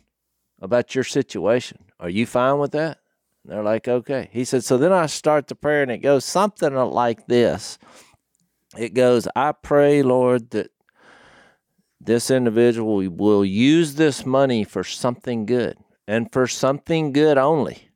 about 0.61 0.93
your 0.93 1.05
situation. 1.05 1.85
Are 2.01 2.09
you 2.09 2.25
fine 2.25 2.59
with 2.59 2.71
that? 2.73 2.99
And 3.43 3.53
they're 3.53 3.63
like, 3.63 3.87
okay. 3.87 4.29
He 4.31 4.43
said, 4.43 4.63
so 4.63 4.77
then 4.77 4.93
I 4.93 5.05
start 5.05 5.47
the 5.47 5.55
prayer 5.55 5.83
and 5.83 5.91
it 5.91 5.99
goes 5.99 6.25
something 6.25 6.73
like 6.73 7.27
this. 7.27 7.77
It 8.77 8.93
goes, 8.93 9.27
I 9.35 9.51
pray, 9.51 10.03
Lord, 10.03 10.51
that 10.51 10.71
this 11.99 12.31
individual 12.31 13.09
will 13.09 13.43
use 13.43 13.95
this 13.95 14.25
money 14.25 14.63
for 14.63 14.83
something 14.83 15.45
good 15.45 15.77
and 16.07 16.31
for 16.31 16.47
something 16.47 17.11
good 17.11 17.37
only. 17.37 17.88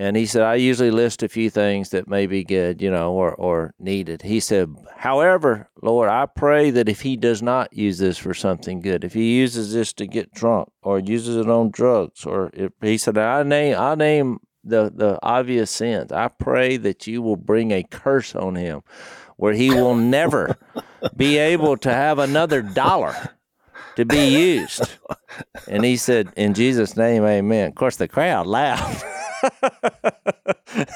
And 0.00 0.16
he 0.16 0.24
said, 0.24 0.40
I 0.40 0.54
usually 0.54 0.90
list 0.90 1.22
a 1.22 1.28
few 1.28 1.50
things 1.50 1.90
that 1.90 2.08
may 2.08 2.26
be 2.26 2.42
good, 2.42 2.80
you 2.80 2.90
know, 2.90 3.12
or, 3.12 3.34
or 3.34 3.74
needed. 3.78 4.22
He 4.22 4.40
said, 4.40 4.74
however, 4.96 5.68
Lord, 5.82 6.08
I 6.08 6.24
pray 6.24 6.70
that 6.70 6.88
if 6.88 7.02
he 7.02 7.18
does 7.18 7.42
not 7.42 7.74
use 7.74 7.98
this 7.98 8.16
for 8.16 8.32
something 8.32 8.80
good, 8.80 9.04
if 9.04 9.12
he 9.12 9.36
uses 9.36 9.74
this 9.74 9.92
to 9.92 10.06
get 10.06 10.32
drunk 10.32 10.70
or 10.80 11.00
uses 11.00 11.36
it 11.36 11.50
on 11.50 11.70
drugs, 11.70 12.24
or 12.24 12.48
if 12.54 12.72
he 12.80 12.96
said, 12.96 13.18
I 13.18 13.42
name, 13.42 13.76
I 13.78 13.94
name 13.94 14.38
the, 14.64 14.90
the 14.90 15.18
obvious 15.22 15.70
sins. 15.70 16.12
I 16.12 16.28
pray 16.28 16.78
that 16.78 17.06
you 17.06 17.20
will 17.20 17.36
bring 17.36 17.70
a 17.70 17.82
curse 17.82 18.34
on 18.34 18.54
him 18.54 18.80
where 19.36 19.52
he 19.52 19.68
will 19.68 19.96
never 19.96 20.56
be 21.14 21.36
able 21.36 21.76
to 21.76 21.92
have 21.92 22.18
another 22.18 22.62
dollar 22.62 23.34
to 23.96 24.04
be 24.04 24.28
used. 24.28 24.88
And 25.68 25.84
he 25.84 25.96
said, 25.96 26.32
In 26.36 26.54
Jesus' 26.54 26.96
name, 26.96 27.24
amen. 27.24 27.68
Of 27.68 27.74
course, 27.74 27.96
the 27.96 28.08
crowd 28.08 28.46
laughed. 28.46 29.04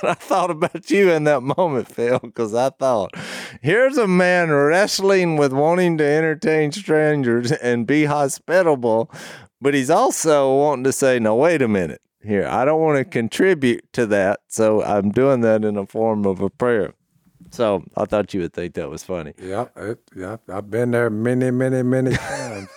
I 0.02 0.14
thought 0.14 0.50
about 0.50 0.90
you 0.90 1.10
in 1.10 1.24
that 1.24 1.42
moment, 1.42 1.88
Phil, 1.88 2.18
because 2.18 2.54
I 2.54 2.70
thought, 2.70 3.14
here's 3.62 3.96
a 3.96 4.06
man 4.06 4.50
wrestling 4.50 5.36
with 5.36 5.52
wanting 5.52 5.98
to 5.98 6.04
entertain 6.04 6.72
strangers 6.72 7.52
and 7.52 7.86
be 7.86 8.04
hospitable, 8.04 9.10
but 9.60 9.74
he's 9.74 9.90
also 9.90 10.54
wanting 10.56 10.84
to 10.84 10.92
say, 10.92 11.18
no, 11.18 11.34
wait 11.34 11.62
a 11.62 11.68
minute. 11.68 12.00
Here, 12.22 12.46
I 12.46 12.64
don't 12.64 12.80
want 12.80 12.98
to 12.98 13.04
contribute 13.04 13.92
to 13.92 14.06
that. 14.06 14.40
So 14.48 14.82
I'm 14.82 15.10
doing 15.10 15.42
that 15.42 15.64
in 15.64 15.76
a 15.76 15.86
form 15.86 16.24
of 16.24 16.40
a 16.40 16.48
prayer. 16.48 16.94
So 17.54 17.84
I 17.96 18.04
thought 18.04 18.34
you 18.34 18.40
would 18.40 18.52
think 18.52 18.74
that 18.74 18.90
was 18.90 19.04
funny. 19.04 19.32
Yeah, 19.40 19.66
it, 19.76 20.00
yeah. 20.16 20.38
I've 20.48 20.68
been 20.70 20.90
there 20.90 21.08
many, 21.08 21.52
many, 21.52 21.84
many 21.84 22.16
times. 22.16 22.68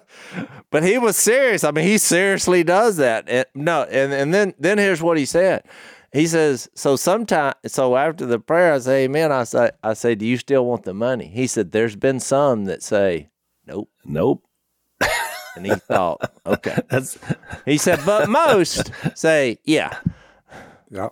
but 0.70 0.84
he 0.84 0.96
was 0.96 1.16
serious. 1.16 1.64
I 1.64 1.72
mean, 1.72 1.86
he 1.86 1.98
seriously 1.98 2.62
does 2.62 2.98
that. 2.98 3.28
And, 3.28 3.46
no, 3.56 3.82
and 3.82 4.12
and 4.12 4.32
then 4.32 4.54
then 4.60 4.78
here's 4.78 5.02
what 5.02 5.18
he 5.18 5.24
said. 5.26 5.64
He 6.12 6.28
says, 6.28 6.68
so 6.74 6.94
sometime, 6.94 7.54
so 7.66 7.96
after 7.96 8.24
the 8.24 8.38
prayer, 8.38 8.74
I 8.74 8.78
say, 8.78 9.04
Amen. 9.04 9.32
I 9.32 9.42
say, 9.44 9.70
I 9.82 9.94
say, 9.94 10.14
do 10.14 10.24
you 10.24 10.36
still 10.36 10.66
want 10.66 10.84
the 10.84 10.94
money? 10.94 11.26
He 11.26 11.46
said, 11.46 11.72
there's 11.72 11.96
been 11.96 12.20
some 12.20 12.66
that 12.66 12.82
say, 12.82 13.30
nope. 13.66 13.90
Nope. 14.04 14.44
And 15.54 15.66
he 15.66 15.74
thought, 15.74 16.32
okay. 16.46 16.78
That's 16.88 17.18
He 17.66 17.76
said, 17.76 18.00
but 18.06 18.28
most 18.30 18.90
say, 19.14 19.58
yeah. 19.64 19.98
yeah. 20.90 21.08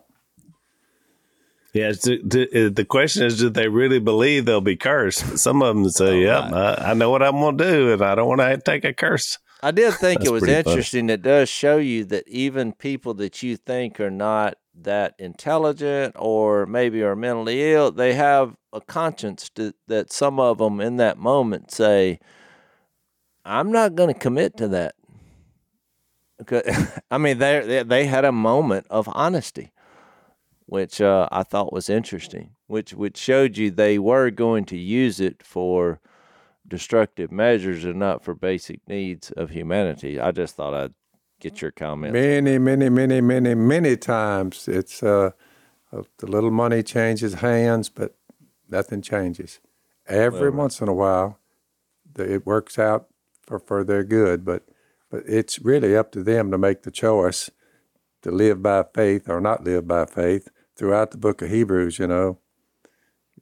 Yeah. 1.73 1.91
It's, 1.91 2.05
the, 2.05 2.73
the 2.75 2.85
question 2.85 3.25
is, 3.25 3.39
do 3.39 3.51
they 3.51 3.69
really 3.69 3.99
believe 3.99 4.45
they'll 4.45 4.61
be 4.61 4.77
cursed? 4.77 5.39
Some 5.39 5.63
of 5.63 5.75
them 5.75 5.89
say, 5.91 6.27
oh, 6.27 6.51
"Yeah, 6.51 6.51
I, 6.53 6.91
I 6.91 6.95
know 6.95 7.11
what 7.11 7.23
I'm 7.23 7.41
going 7.41 7.59
to 7.59 7.65
do, 7.65 7.93
and 7.93 8.03
I 8.03 8.15
don't 8.15 8.29
want 8.29 8.41
to 8.41 8.59
take 8.59 8.85
a 8.85 8.93
curse." 8.93 9.39
I 9.63 9.71
did 9.71 9.95
think 9.95 10.25
it 10.25 10.31
was 10.31 10.43
pretty 10.43 10.63
funny. 10.63 10.71
interesting. 10.71 11.11
It 11.11 11.23
does 11.23 11.49
show 11.49 11.77
you 11.77 12.05
that 12.07 12.27
even 12.27 12.73
people 12.73 13.15
that 13.15 13.43
you 13.43 13.57
think 13.57 14.01
are 14.01 14.11
not 14.11 14.55
that 14.75 15.15
intelligent 15.19 16.17
or 16.19 16.65
maybe 16.65 17.03
are 17.03 17.17
mentally 17.17 17.73
ill, 17.73 17.91
they 17.91 18.15
have 18.15 18.57
a 18.73 18.81
conscience 18.81 19.51
to, 19.51 19.75
that 19.87 20.13
some 20.13 20.41
of 20.41 20.59
them 20.59 20.81
in 20.81 20.97
that 20.97 21.19
moment 21.19 21.71
say, 21.71 22.21
"I'm 23.45 23.71
not 23.71 23.95
going 23.95 24.13
to 24.13 24.19
commit 24.19 24.57
to 24.59 24.69
that." 24.69 24.95
Okay, 26.41 26.63
I 27.11 27.19
mean, 27.19 27.39
they 27.39 27.83
they 27.83 28.07
had 28.07 28.25
a 28.25 28.33
moment 28.33 28.87
of 28.89 29.09
honesty, 29.13 29.73
which 30.71 31.01
uh, 31.01 31.29
I 31.33 31.43
thought 31.43 31.73
was 31.73 31.91
interesting, 31.91 32.51
which 32.69 32.95
which 32.95 33.17
showed 33.17 33.57
you 33.57 33.73
they 33.73 33.99
were 33.99 34.31
going 34.31 34.65
to 34.67 34.77
use 34.77 35.19
it 35.19 35.43
for 35.43 35.99
destructive 36.67 37.33
measures 37.33 37.85
and 37.85 37.99
not 37.99 38.23
for 38.23 38.35
basic 38.35 38.87
needs 38.87 39.33
of 39.33 39.51
humanity. 39.51 40.21
I 40.21 40.31
just 40.31 40.55
thought 40.55 40.73
I'd 40.73 40.95
get 41.41 41.61
your 41.61 41.73
comments. 41.73 42.13
Many, 42.13 42.57
many, 42.59 42.89
many, 42.89 43.21
many, 43.21 43.55
many 43.57 43.97
times 43.97 44.69
it's 44.69 45.03
uh, 45.03 45.33
the 45.91 46.27
little 46.27 46.53
money 46.53 46.85
changes 46.85 47.35
hands, 47.35 47.89
but 47.89 48.15
nothing 48.69 49.03
changes. 49.03 49.59
Every 50.07 50.51
once 50.51 50.81
in 50.81 50.87
a 50.87 50.95
while, 50.95 51.41
the, 52.15 52.33
it 52.33 52.47
works 52.47 52.79
out 52.79 53.09
for, 53.43 53.59
for 53.59 53.83
their 53.83 54.05
good, 54.05 54.45
but 54.45 54.63
but 55.11 55.25
it's 55.27 55.59
really 55.59 55.97
up 55.97 56.13
to 56.13 56.23
them 56.23 56.53
to 56.53 56.59
make 56.59 56.85
the 56.85 56.93
choice 56.93 57.51
to 58.23 58.31
live 58.31 58.63
by 58.63 58.85
faith 58.95 59.29
or 59.29 59.41
not 59.41 59.65
live 59.65 59.89
by 59.89 60.07
faith. 60.07 60.49
Throughout 60.81 61.11
the 61.11 61.19
book 61.19 61.43
of 61.43 61.51
Hebrews, 61.51 61.99
you 61.99 62.07
know, 62.07 62.39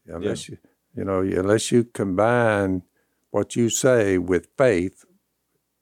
unless 0.09 0.49
you 0.49 0.59
you 0.97 1.05
know 1.05 1.21
unless 1.21 1.71
you 1.71 1.85
combine 1.85 2.83
what 3.31 3.55
you 3.55 3.71
say 3.71 4.19
with 4.19 4.49
faith, 4.59 5.05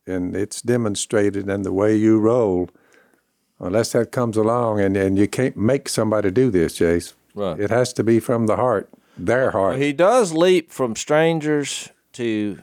and 0.06 0.36
it's 0.36 0.60
demonstrated 0.60 1.48
in 1.48 1.62
the 1.62 1.72
way 1.72 1.96
you 1.96 2.18
roll 2.18 2.68
unless 3.58 3.92
that 3.92 4.12
comes 4.12 4.36
along 4.36 4.80
and, 4.80 4.98
and 4.98 5.16
you 5.16 5.26
can't 5.26 5.56
make 5.56 5.88
somebody 5.88 6.30
do 6.30 6.50
this, 6.50 6.74
Jase. 6.74 7.14
Right. 7.34 7.58
It 7.58 7.70
has 7.70 7.94
to 7.94 8.04
be 8.04 8.20
from 8.20 8.48
the 8.48 8.56
heart, 8.56 8.90
their 9.16 9.52
heart. 9.52 9.78
He 9.78 9.94
does 9.94 10.34
leap 10.34 10.70
from 10.70 10.94
strangers 10.94 11.88
to 12.12 12.58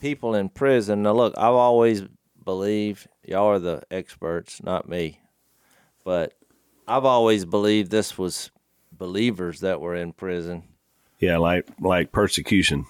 people 0.00 0.34
in 0.34 0.48
prison. 0.48 1.02
Now, 1.02 1.12
look, 1.12 1.34
I've 1.36 1.52
always 1.52 2.04
believed 2.42 3.06
y'all 3.22 3.48
are 3.48 3.58
the 3.58 3.82
experts, 3.90 4.62
not 4.62 4.88
me, 4.88 5.20
but 6.06 6.32
I've 6.90 7.04
always 7.04 7.44
believed 7.44 7.92
this 7.92 8.18
was 8.18 8.50
believers 8.90 9.60
that 9.60 9.80
were 9.80 9.94
in 9.94 10.12
prison. 10.12 10.64
Yeah, 11.20 11.36
like 11.36 11.68
like 11.80 12.10
persecution. 12.10 12.86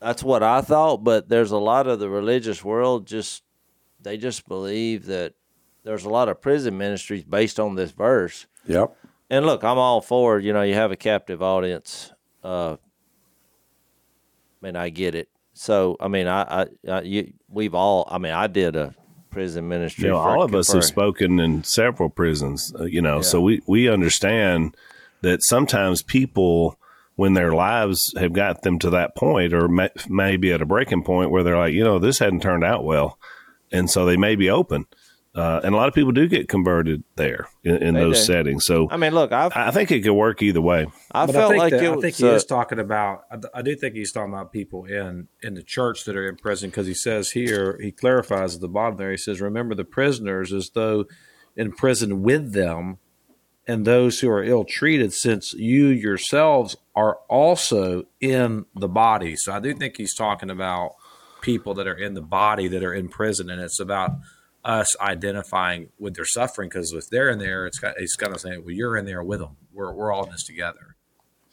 That's 0.00 0.24
what 0.24 0.42
I 0.42 0.62
thought, 0.62 1.04
but 1.04 1.28
there's 1.28 1.52
a 1.52 1.58
lot 1.58 1.86
of 1.86 2.00
the 2.00 2.08
religious 2.08 2.64
world 2.64 3.06
just 3.06 3.44
they 4.00 4.16
just 4.16 4.48
believe 4.48 5.06
that 5.06 5.34
there's 5.84 6.04
a 6.04 6.08
lot 6.08 6.28
of 6.28 6.40
prison 6.40 6.76
ministries 6.76 7.22
based 7.22 7.60
on 7.60 7.76
this 7.76 7.92
verse. 7.92 8.46
Yep. 8.66 8.96
And 9.28 9.46
look, 9.46 9.62
I'm 9.62 9.78
all 9.78 10.00
for 10.00 10.40
you 10.40 10.52
know 10.52 10.62
you 10.62 10.74
have 10.74 10.90
a 10.90 10.96
captive 10.96 11.40
audience. 11.40 12.12
Uh, 12.42 12.72
I 14.60 14.66
mean, 14.66 14.74
I 14.74 14.88
get 14.88 15.14
it. 15.14 15.28
So 15.52 15.96
I 16.00 16.08
mean, 16.08 16.26
I, 16.26 16.62
I, 16.62 16.66
I 16.90 17.02
you, 17.02 17.32
we've 17.48 17.76
all. 17.76 18.08
I 18.10 18.18
mean, 18.18 18.32
I 18.32 18.48
did 18.48 18.74
a 18.74 18.92
prison 19.30 19.68
ministry. 19.68 20.04
You 20.04 20.10
know, 20.10 20.18
all 20.18 20.42
of 20.42 20.54
us 20.54 20.70
for- 20.70 20.76
have 20.76 20.84
spoken 20.84 21.40
in 21.40 21.64
several 21.64 22.10
prisons. 22.10 22.72
Uh, 22.78 22.84
you 22.84 23.00
know, 23.02 23.20
so 23.22 23.40
we 23.40 23.62
we 23.66 23.88
understand 23.88 24.76
that 25.22 25.42
sometimes 25.42 26.02
people, 26.02 26.78
when 27.16 27.34
their 27.34 27.52
lives 27.52 28.14
have 28.18 28.32
got 28.32 28.62
them 28.62 28.78
to 28.78 28.90
that 28.90 29.14
point, 29.14 29.52
or 29.52 29.68
may, 29.68 29.90
maybe 30.08 30.52
at 30.52 30.62
a 30.62 30.66
breaking 30.66 31.02
point 31.02 31.30
where 31.30 31.42
they're 31.42 31.58
like, 31.58 31.74
you 31.74 31.84
know, 31.84 31.98
this 31.98 32.18
hadn't 32.18 32.40
turned 32.40 32.64
out 32.64 32.84
well, 32.84 33.18
and 33.70 33.90
so 33.90 34.04
they 34.04 34.16
may 34.16 34.34
be 34.36 34.50
open. 34.50 34.86
Uh, 35.32 35.60
and 35.62 35.74
a 35.74 35.76
lot 35.76 35.86
of 35.86 35.94
people 35.94 36.10
do 36.10 36.26
get 36.26 36.48
converted 36.48 37.04
there 37.14 37.48
in, 37.62 37.76
in 37.76 37.94
those 37.94 38.18
do. 38.18 38.24
settings. 38.24 38.66
So 38.66 38.88
I 38.90 38.96
mean, 38.96 39.14
look, 39.14 39.30
I've, 39.30 39.52
I 39.54 39.70
think 39.70 39.92
it 39.92 40.00
could 40.00 40.12
work 40.12 40.42
either 40.42 40.60
way. 40.60 40.88
I 41.12 41.26
But 41.26 41.34
felt 41.34 41.52
I 41.52 41.56
like 41.56 41.70
that, 41.70 41.84
it 41.84 41.88
I 41.88 42.00
think 42.00 42.16
he 42.16 42.28
uh, 42.28 42.32
is 42.32 42.44
talking 42.44 42.80
about. 42.80 43.22
I, 43.30 43.58
I 43.58 43.62
do 43.62 43.76
think 43.76 43.94
he's 43.94 44.10
talking 44.10 44.32
about 44.32 44.52
people 44.52 44.86
in 44.86 45.28
in 45.40 45.54
the 45.54 45.62
church 45.62 46.04
that 46.04 46.16
are 46.16 46.28
in 46.28 46.34
prison 46.34 46.70
because 46.70 46.88
he 46.88 46.94
says 46.94 47.30
here 47.30 47.78
he 47.80 47.92
clarifies 47.92 48.56
at 48.56 48.60
the 48.60 48.68
bottom 48.68 48.96
there. 48.96 49.12
He 49.12 49.16
says, 49.16 49.40
"Remember 49.40 49.76
the 49.76 49.84
prisoners 49.84 50.52
as 50.52 50.70
though 50.70 51.04
in 51.56 51.70
prison 51.72 52.22
with 52.22 52.52
them, 52.52 52.98
and 53.68 53.86
those 53.86 54.18
who 54.18 54.30
are 54.30 54.42
ill 54.42 54.64
treated, 54.64 55.12
since 55.12 55.52
you 55.52 55.86
yourselves 55.86 56.76
are 56.96 57.18
also 57.28 58.02
in 58.20 58.64
the 58.74 58.88
body." 58.88 59.36
So 59.36 59.52
I 59.52 59.60
do 59.60 59.74
think 59.74 59.96
he's 59.96 60.14
talking 60.14 60.50
about 60.50 60.96
people 61.40 61.72
that 61.74 61.86
are 61.86 61.96
in 61.96 62.14
the 62.14 62.20
body 62.20 62.66
that 62.66 62.82
are 62.82 62.92
in 62.92 63.08
prison, 63.08 63.48
and 63.48 63.62
it's 63.62 63.78
about 63.78 64.10
us 64.64 64.94
identifying 65.00 65.88
with 65.98 66.14
their 66.14 66.24
suffering 66.26 66.68
because 66.68 66.92
if 66.92 67.08
they're 67.10 67.30
in 67.30 67.38
there, 67.38 67.66
it's 67.66 67.78
got 67.78 67.94
it's 67.98 68.16
kind 68.16 68.34
of 68.34 68.40
saying, 68.40 68.62
"Well, 68.64 68.72
you're 68.74 68.96
in 68.96 69.04
there 69.06 69.22
with 69.22 69.40
them. 69.40 69.56
We're 69.72 69.92
we're 69.92 70.12
all 70.12 70.24
in 70.24 70.30
this 70.32 70.44
together." 70.44 70.96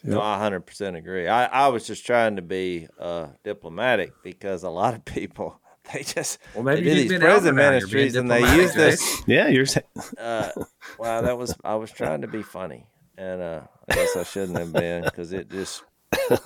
No, 0.04 0.22
I 0.22 0.38
hundred 0.38 0.62
percent 0.62 0.96
agree. 0.96 1.28
I, 1.28 1.46
I 1.46 1.68
was 1.70 1.86
just 1.88 2.06
trying 2.06 2.36
to 2.38 2.42
be 2.42 2.88
uh, 3.00 3.28
diplomatic 3.44 4.14
because 4.24 4.64
a 4.64 4.70
lot 4.70 4.94
of 4.94 5.04
people 5.06 5.60
they 5.94 6.04
just 6.04 6.38
Well, 6.54 6.64
maybe 6.64 6.82
they 6.82 6.90
do 6.90 6.96
these 7.02 7.10
been 7.10 7.22
prison 7.22 7.58
about 7.58 7.74
it. 7.74 7.80
You're 7.82 7.88
being 7.90 8.14
ministries 8.14 8.16
and 8.16 8.32
they 8.32 8.56
use 8.56 8.74
this. 8.74 9.24
Yeah, 9.28 9.48
you're 9.48 9.66
sa- 9.66 9.80
Uh, 10.18 10.52
wow, 11.00 11.22
that 11.22 11.38
was 11.38 11.56
I 11.64 11.76
was 11.76 11.92
trying 11.92 12.22
to 12.22 12.28
be 12.28 12.44
funny, 12.44 12.86
and 13.18 13.42
uh, 13.42 13.62
I 13.90 13.96
guess 13.96 14.16
I 14.16 14.24
shouldn't 14.24 14.58
have 14.58 14.72
been 14.74 15.04
because 15.04 15.34
it 15.34 15.50
just 15.50 15.84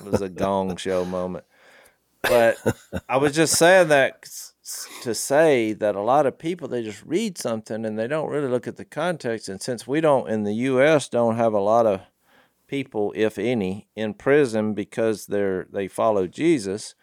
was 0.04 0.22
a 0.22 0.30
gong 0.30 0.78
show 0.78 1.06
moment. 1.06 1.44
But 2.22 2.58
I 3.10 3.18
was 3.18 3.34
just 3.34 3.58
saying 3.58 3.90
that 3.90 4.20
s- 4.24 4.54
s- 4.61 4.61
to 5.02 5.16
say 5.16 5.74
that 5.74 5.96
a 5.96 6.02
lot 6.02 6.26
of 6.26 6.38
people 6.38 6.68
they 6.68 6.84
just 6.84 7.04
read 7.04 7.38
something 7.38 7.86
and 7.86 7.98
they 7.98 8.08
don't 8.08 8.30
really 8.30 8.48
look 8.48 8.68
at 8.68 8.78
the 8.78 8.86
context. 8.86 9.50
And 9.50 9.62
since 9.62 9.88
we 9.88 10.02
don't 10.02 10.30
in 10.30 10.44
the 10.44 10.54
U.S. 10.54 11.10
don't 11.10 11.38
have 11.38 11.54
a 11.54 11.60
lot 11.60 11.86
of 11.86 12.02
people, 12.68 13.12
if 13.16 13.38
any, 13.38 13.88
in 13.96 14.14
prison 14.14 14.74
because 14.74 15.26
they're 15.26 15.68
they 15.72 15.88
follow 15.88 16.28
Jesus, 16.28 16.96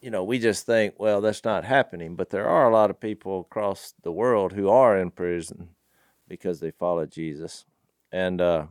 you 0.00 0.10
know, 0.10 0.22
we 0.22 0.38
just 0.38 0.64
think, 0.66 0.94
well, 0.98 1.20
that's 1.20 1.44
not 1.44 1.64
happening. 1.64 2.14
But 2.14 2.30
there 2.30 2.48
are 2.48 2.68
a 2.68 2.72
lot 2.72 2.90
of 2.90 3.00
people 3.00 3.40
across 3.40 3.94
the 4.02 4.12
world 4.12 4.52
who 4.52 4.68
are 4.68 4.96
in 4.96 5.10
prison 5.10 5.70
because 6.28 6.60
they 6.60 6.70
follow 6.70 7.06
Jesus. 7.06 7.64
And 8.12 8.40
uh 8.40 8.66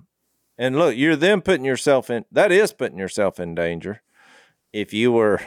and 0.58 0.78
look, 0.78 0.96
you're 0.96 1.18
then 1.18 1.42
putting 1.42 1.66
yourself 1.66 2.10
in 2.10 2.24
that 2.32 2.54
is 2.54 2.72
putting 2.72 2.98
yourself 2.98 3.38
in 3.38 3.54
danger 3.54 4.02
if 4.72 4.94
you 4.94 5.12
were 5.12 5.42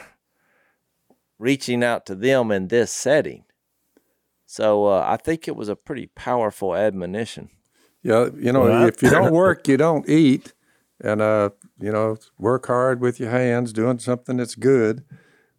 reaching 1.39 1.83
out 1.83 2.05
to 2.05 2.15
them 2.15 2.51
in 2.51 2.67
this 2.67 2.91
setting. 2.91 3.45
So 4.45 4.85
uh, 4.85 5.05
I 5.07 5.17
think 5.17 5.47
it 5.47 5.55
was 5.55 5.69
a 5.69 5.75
pretty 5.75 6.07
powerful 6.07 6.75
admonition. 6.75 7.49
Yeah, 8.03 8.29
you 8.37 8.51
know, 8.51 8.61
Well, 8.61 8.87
if 8.87 9.01
you 9.01 9.09
don't 9.09 9.33
work, 9.33 9.67
you 9.67 9.77
don't 9.77 10.07
eat, 10.07 10.53
and 11.01 11.21
uh, 11.21 11.49
you 11.79 11.91
know, 11.91 12.17
work 12.37 12.67
hard 12.67 13.01
with 13.01 13.19
your 13.19 13.29
hands, 13.31 13.73
doing 13.73 13.99
something 13.99 14.37
that's 14.37 14.55
good. 14.55 15.03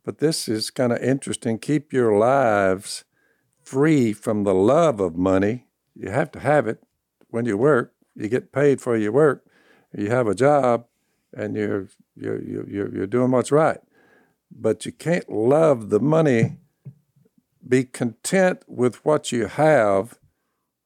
But 0.05 0.19
this 0.19 0.49
is 0.49 0.71
kind 0.71 0.93
of 0.93 1.03
interesting. 1.03 1.59
Keep 1.59 1.93
your 1.93 2.19
lives 2.19 3.05
free 3.63 4.13
from 4.13 4.45
the 4.45 4.55
love 4.55 5.01
of 5.01 5.17
money. 5.17 5.67
You 5.95 6.11
have 6.11 6.31
to 6.33 6.41
have 6.41 6.67
it 6.67 6.83
when 7.29 7.45
you 7.45 7.57
work. 7.57 7.93
You 8.17 8.29
get 8.29 8.53
paid 8.53 8.81
for 8.81 8.97
your 8.97 9.13
work. 9.13 9.45
You 9.97 10.11
have 10.11 10.27
a 10.27 10.35
job, 10.35 10.87
and 11.33 11.55
you're 11.55 11.89
you're 12.17 12.43
you're 12.43 12.69
you're, 12.69 12.95
you're 12.95 13.07
doing 13.07 13.31
what's 13.31 13.53
right. 13.53 13.81
But 14.51 14.85
you 14.85 14.93
can't 14.93 15.31
love 15.31 15.91
the 15.91 16.01
money. 16.01 16.59
Be 17.67 17.85
content 17.85 18.63
with 18.67 19.05
what 19.05 19.33
you 19.33 19.47
have 19.47 20.19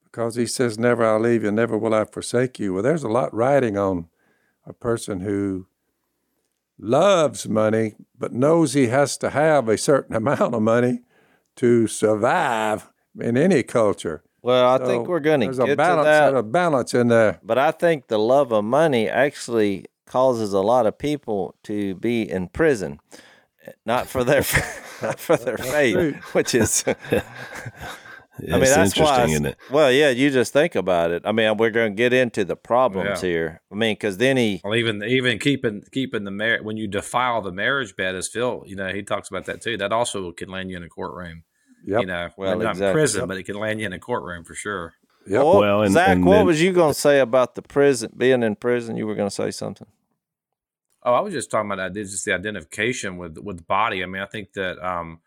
because 0.03 0.35
he 0.35 0.45
says, 0.45 0.79
Never 0.79 1.05
I'll 1.05 1.19
leave 1.19 1.43
you, 1.43 1.51
never 1.51 1.77
will 1.77 1.93
I 1.93 2.05
forsake 2.05 2.59
you. 2.59 2.73
Well, 2.73 2.83
there's 2.83 3.03
a 3.03 3.09
lot 3.09 3.33
riding 3.33 3.77
on 3.77 4.07
a 4.65 4.73
person 4.73 5.19
who 5.21 5.67
loves 6.79 7.47
money, 7.47 7.95
but 8.17 8.33
knows 8.33 8.73
he 8.73 8.87
has 8.87 9.17
to 9.17 9.31
have 9.31 9.67
a 9.67 9.77
certain 9.77 10.15
amount 10.21 10.53
of 10.53 10.61
money 10.61 11.01
to 11.57 11.87
survive 11.87 12.89
in 13.19 13.37
any 13.37 13.63
culture. 13.63 14.23
Well, 14.41 14.73
I 14.73 14.85
think 14.85 15.07
we're 15.07 15.19
going 15.19 15.39
to 15.39 15.47
there's 15.47 15.57
get 15.57 15.69
a 15.69 15.75
balance, 15.75 16.05
to 16.05 16.33
that. 16.33 16.35
a 16.35 16.43
balance 16.43 16.93
in 16.93 17.07
there. 17.07 17.39
But 17.41 17.57
I 17.57 17.71
think 17.71 18.07
the 18.07 18.19
love 18.19 18.51
of 18.51 18.63
money 18.63 19.09
actually 19.09 19.85
causes 20.05 20.53
a 20.53 20.61
lot 20.61 20.85
of 20.85 20.97
people 20.97 21.55
to 21.63 21.95
be 21.95 22.29
in 22.29 22.49
prison, 22.49 22.99
not 23.85 24.07
for 24.07 24.23
their 24.23 24.43
not 25.01 25.19
for 25.27 25.37
their 25.37 25.57
faith, 25.57 26.15
which 26.33 26.53
is. 26.55 26.83
it's 27.03 27.23
I 28.51 28.57
mean, 28.57 28.59
that's 28.61 28.97
why. 28.97 29.21
I- 29.21 29.25
isn't? 29.25 29.55
Well, 29.71 29.91
yeah, 29.91 30.09
you 30.09 30.29
just 30.29 30.51
think 30.53 30.75
about 30.75 31.11
it. 31.11 31.21
I 31.25 31.31
mean, 31.31 31.55
we're 31.57 31.69
going 31.69 31.93
to 31.93 31.95
get 31.95 32.11
into 32.13 32.43
the 32.43 32.55
problems 32.55 33.23
Yeah. 33.23 33.29
here. 33.29 33.61
I 33.71 33.75
mean, 33.75 33.93
because 33.93 34.17
then 34.17 34.37
he, 34.37 34.61
Well, 34.63 34.75
even 34.75 35.03
even 35.03 35.39
keeping 35.39 35.83
keeping 35.91 36.23
the 36.25 36.31
marriage 36.31 36.63
when 36.63 36.77
you 36.77 36.87
defile 36.87 37.41
the 37.41 37.51
marriage 37.51 37.95
bed, 37.95 38.15
as 38.15 38.27
Phil, 38.27 38.63
you 38.65 38.75
know, 38.75 38.89
he 38.89 39.03
talks 39.03 39.29
about 39.29 39.45
that 39.45 39.61
too. 39.61 39.77
That 39.77 39.91
also 39.93 40.31
can 40.31 40.49
land 40.49 40.69
you 40.69 40.77
in 40.77 40.83
a 40.83 40.89
courtroom. 40.89 41.43
Yep. 41.87 42.01
You 42.01 42.07
know, 42.07 42.29
Well, 42.35 42.49
well, 42.49 42.57
not 42.59 42.71
exactly. 42.71 42.87
in 42.87 42.93
prison, 42.93 43.27
but 43.27 43.37
it 43.37 43.43
can 43.43 43.55
land 43.59 43.79
you 43.79 43.85
in 43.85 43.93
a 43.93 43.99
courtroom 43.99 44.43
for 44.43 44.55
sure. 44.55 44.93
Yep. 45.27 45.43
Well, 45.43 45.59
Well, 45.59 45.81
and- 45.83 45.93
Zach, 45.93 46.09
and 46.09 46.25
what 46.25 46.37
then- 46.37 46.45
was 46.47 46.61
you 46.61 46.73
going 46.73 46.93
to 46.93 46.99
say 46.99 47.19
about 47.19 47.55
the 47.55 47.61
prison 47.61 48.11
being 48.17 48.41
in 48.43 48.55
prison? 48.55 48.97
You 48.97 49.05
were 49.07 49.15
going 49.15 49.29
to 49.29 49.33
say 49.35 49.51
something. 49.51 49.87
Oh, 51.05 51.13
I 51.13 51.19
was 51.19 51.33
just 51.33 51.51
talking 51.51 51.71
about 51.71 51.93
just 51.93 52.25
the 52.25 52.33
identification 52.33 53.17
with 53.17 53.37
with 53.37 53.57
the 53.57 53.63
body. 53.63 54.03
I 54.03 54.07
mean, 54.07 54.23
I 54.23 54.25
think 54.25 54.53
that 54.53 54.83
um, 54.83 55.19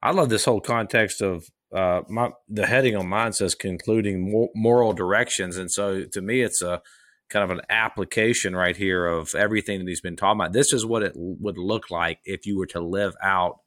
I 0.00 0.12
love 0.12 0.28
this 0.28 0.44
whole 0.44 0.60
context 0.60 1.20
of 1.20 1.44
uh, 1.74 2.02
my 2.08 2.30
the 2.48 2.66
heading 2.66 2.96
on 2.96 3.08
mine 3.08 3.32
says 3.32 3.56
concluding 3.56 4.48
moral 4.54 4.92
directions, 4.92 5.56
and 5.56 5.70
so 5.70 6.04
to 6.04 6.22
me, 6.22 6.42
it's 6.42 6.62
a 6.62 6.80
kind 7.30 7.50
of 7.50 7.50
an 7.50 7.64
application 7.68 8.54
right 8.54 8.76
here 8.76 9.06
of 9.06 9.34
everything 9.34 9.80
that 9.80 9.88
he's 9.88 10.00
been 10.00 10.14
talking 10.14 10.40
about. 10.40 10.52
This 10.52 10.72
is 10.72 10.86
what 10.86 11.02
it 11.02 11.12
would 11.16 11.58
look 11.58 11.90
like 11.90 12.20
if 12.24 12.46
you 12.46 12.56
were 12.56 12.66
to 12.66 12.80
live 12.80 13.14
out 13.20 13.58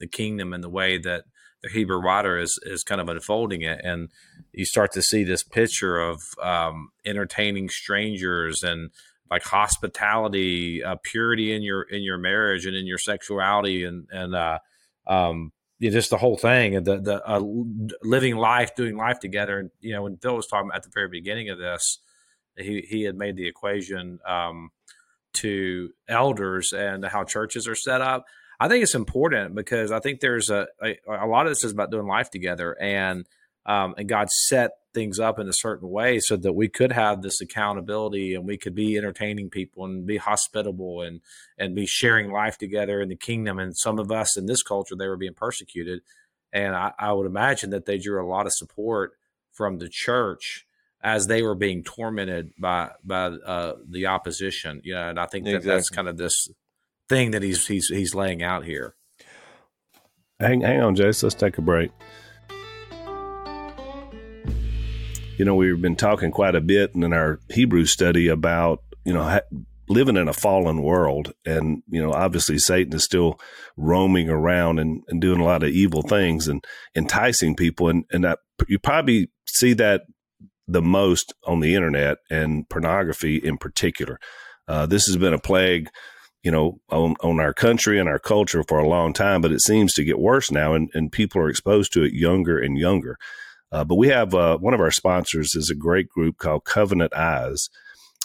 the 0.00 0.06
kingdom 0.06 0.52
in 0.52 0.60
the 0.60 0.68
way 0.68 0.98
that 0.98 1.24
the 1.62 1.70
Hebrew 1.70 1.98
writer 1.98 2.36
is 2.38 2.58
is 2.64 2.84
kind 2.84 3.00
of 3.00 3.08
unfolding 3.08 3.62
it, 3.62 3.80
and 3.82 4.10
you 4.52 4.66
start 4.66 4.92
to 4.92 5.02
see 5.02 5.24
this 5.24 5.42
picture 5.42 5.98
of 5.98 6.20
um, 6.42 6.90
entertaining 7.06 7.70
strangers 7.70 8.62
and 8.62 8.90
like 9.30 9.42
hospitality, 9.42 10.82
uh, 10.82 10.96
purity 11.02 11.54
in 11.54 11.62
your 11.62 11.82
in 11.82 12.02
your 12.02 12.18
marriage 12.18 12.66
and 12.66 12.76
in 12.76 12.86
your 12.86 12.98
sexuality, 12.98 13.84
and 13.84 14.06
and 14.10 14.34
uh, 14.34 14.58
um, 15.06 15.52
you 15.78 15.90
know, 15.90 15.94
just 15.94 16.10
the 16.10 16.16
whole 16.16 16.36
thing, 16.36 16.76
and 16.76 16.86
the 16.86 16.98
the 16.98 17.28
uh, 17.28 17.42
living 18.02 18.36
life, 18.36 18.74
doing 18.74 18.96
life 18.96 19.18
together. 19.20 19.58
And 19.58 19.70
you 19.80 19.92
know, 19.92 20.02
when 20.02 20.16
Phil 20.16 20.36
was 20.36 20.46
talking 20.46 20.70
at 20.74 20.82
the 20.82 20.90
very 20.94 21.08
beginning 21.08 21.50
of 21.50 21.58
this, 21.58 21.98
he 22.56 22.80
he 22.88 23.02
had 23.02 23.16
made 23.16 23.36
the 23.36 23.46
equation 23.46 24.20
um, 24.26 24.70
to 25.34 25.90
elders 26.08 26.72
and 26.72 27.04
how 27.04 27.24
churches 27.24 27.68
are 27.68 27.74
set 27.74 28.00
up. 28.00 28.24
I 28.58 28.68
think 28.68 28.82
it's 28.82 28.94
important 28.94 29.54
because 29.54 29.92
I 29.92 30.00
think 30.00 30.20
there's 30.20 30.48
a, 30.48 30.66
a, 30.82 30.96
a 31.06 31.26
lot 31.26 31.46
of 31.46 31.50
this 31.50 31.62
is 31.62 31.72
about 31.72 31.90
doing 31.90 32.06
life 32.06 32.30
together 32.30 32.76
and 32.80 33.26
um, 33.66 33.94
and 33.98 34.08
God 34.08 34.30
set 34.30 34.70
things 34.96 35.20
up 35.20 35.38
in 35.38 35.46
a 35.46 35.52
certain 35.52 35.90
way 35.90 36.18
so 36.18 36.36
that 36.36 36.54
we 36.54 36.68
could 36.68 36.90
have 36.90 37.20
this 37.20 37.42
accountability 37.42 38.34
and 38.34 38.46
we 38.46 38.56
could 38.56 38.74
be 38.74 38.96
entertaining 38.96 39.50
people 39.50 39.84
and 39.84 40.06
be 40.06 40.16
hospitable 40.16 41.02
and 41.02 41.20
and 41.58 41.74
be 41.74 41.84
sharing 41.84 42.32
life 42.32 42.56
together 42.56 43.02
in 43.02 43.10
the 43.10 43.16
kingdom. 43.16 43.58
And 43.58 43.76
some 43.76 43.98
of 43.98 44.10
us 44.10 44.38
in 44.38 44.46
this 44.46 44.62
culture 44.62 44.96
they 44.96 45.06
were 45.06 45.18
being 45.18 45.34
persecuted, 45.34 46.00
and 46.50 46.74
I, 46.74 46.92
I 46.98 47.12
would 47.12 47.26
imagine 47.26 47.70
that 47.70 47.84
they 47.84 47.98
drew 47.98 48.24
a 48.24 48.26
lot 48.26 48.46
of 48.46 48.54
support 48.54 49.12
from 49.52 49.78
the 49.78 49.90
church 49.90 50.66
as 51.02 51.26
they 51.26 51.42
were 51.42 51.54
being 51.54 51.84
tormented 51.84 52.52
by 52.58 52.92
by 53.04 53.26
uh, 53.26 53.74
the 53.86 54.06
opposition. 54.06 54.80
You 54.82 54.94
know, 54.94 55.10
and 55.10 55.20
I 55.20 55.26
think 55.26 55.44
that 55.44 55.56
exactly. 55.56 55.72
that's 55.72 55.90
kind 55.90 56.08
of 56.08 56.16
this 56.16 56.48
thing 57.10 57.32
that 57.32 57.42
he's 57.42 57.66
he's 57.66 57.88
he's 57.88 58.14
laying 58.14 58.42
out 58.42 58.64
here. 58.64 58.94
Hang 60.40 60.62
hang 60.62 60.80
on, 60.80 60.94
Jase. 60.94 61.22
Let's 61.22 61.34
take 61.34 61.58
a 61.58 61.62
break. 61.62 61.90
You 65.36 65.44
know, 65.44 65.54
we've 65.54 65.80
been 65.80 65.96
talking 65.96 66.30
quite 66.30 66.54
a 66.54 66.60
bit 66.60 66.94
in 66.94 67.12
our 67.12 67.40
Hebrew 67.50 67.84
study 67.84 68.28
about 68.28 68.82
you 69.04 69.12
know 69.12 69.22
ha- 69.22 69.58
living 69.88 70.16
in 70.16 70.28
a 70.28 70.32
fallen 70.32 70.82
world, 70.82 71.32
and 71.44 71.82
you 71.88 72.02
know, 72.02 72.12
obviously 72.12 72.58
Satan 72.58 72.94
is 72.94 73.04
still 73.04 73.38
roaming 73.76 74.28
around 74.28 74.78
and, 74.78 75.02
and 75.08 75.20
doing 75.20 75.40
a 75.40 75.44
lot 75.44 75.62
of 75.62 75.70
evil 75.70 76.02
things 76.02 76.48
and 76.48 76.64
enticing 76.94 77.54
people, 77.54 77.88
and 77.88 78.04
and 78.10 78.24
that, 78.24 78.38
you 78.68 78.78
probably 78.78 79.28
see 79.46 79.74
that 79.74 80.02
the 80.66 80.82
most 80.82 81.34
on 81.44 81.60
the 81.60 81.74
internet 81.74 82.18
and 82.30 82.68
pornography 82.68 83.36
in 83.36 83.58
particular. 83.58 84.18
Uh, 84.66 84.84
this 84.84 85.06
has 85.06 85.16
been 85.16 85.34
a 85.34 85.38
plague 85.38 85.88
you 86.42 86.52
know, 86.52 86.78
on, 86.90 87.16
on 87.24 87.40
our 87.40 87.52
country 87.52 87.98
and 87.98 88.08
our 88.08 88.20
culture 88.20 88.62
for 88.62 88.78
a 88.78 88.86
long 88.86 89.12
time, 89.12 89.40
but 89.40 89.50
it 89.50 89.60
seems 89.60 89.92
to 89.92 90.04
get 90.04 90.16
worse 90.16 90.48
now, 90.48 90.74
and, 90.74 90.88
and 90.94 91.10
people 91.10 91.40
are 91.40 91.48
exposed 91.48 91.92
to 91.92 92.04
it 92.04 92.12
younger 92.12 92.56
and 92.56 92.78
younger. 92.78 93.16
Uh, 93.72 93.84
but 93.84 93.96
we 93.96 94.08
have 94.08 94.34
uh, 94.34 94.58
one 94.58 94.74
of 94.74 94.80
our 94.80 94.90
sponsors 94.90 95.54
is 95.54 95.70
a 95.70 95.74
great 95.74 96.08
group 96.08 96.38
called 96.38 96.64
Covenant 96.64 97.14
Eyes. 97.14 97.68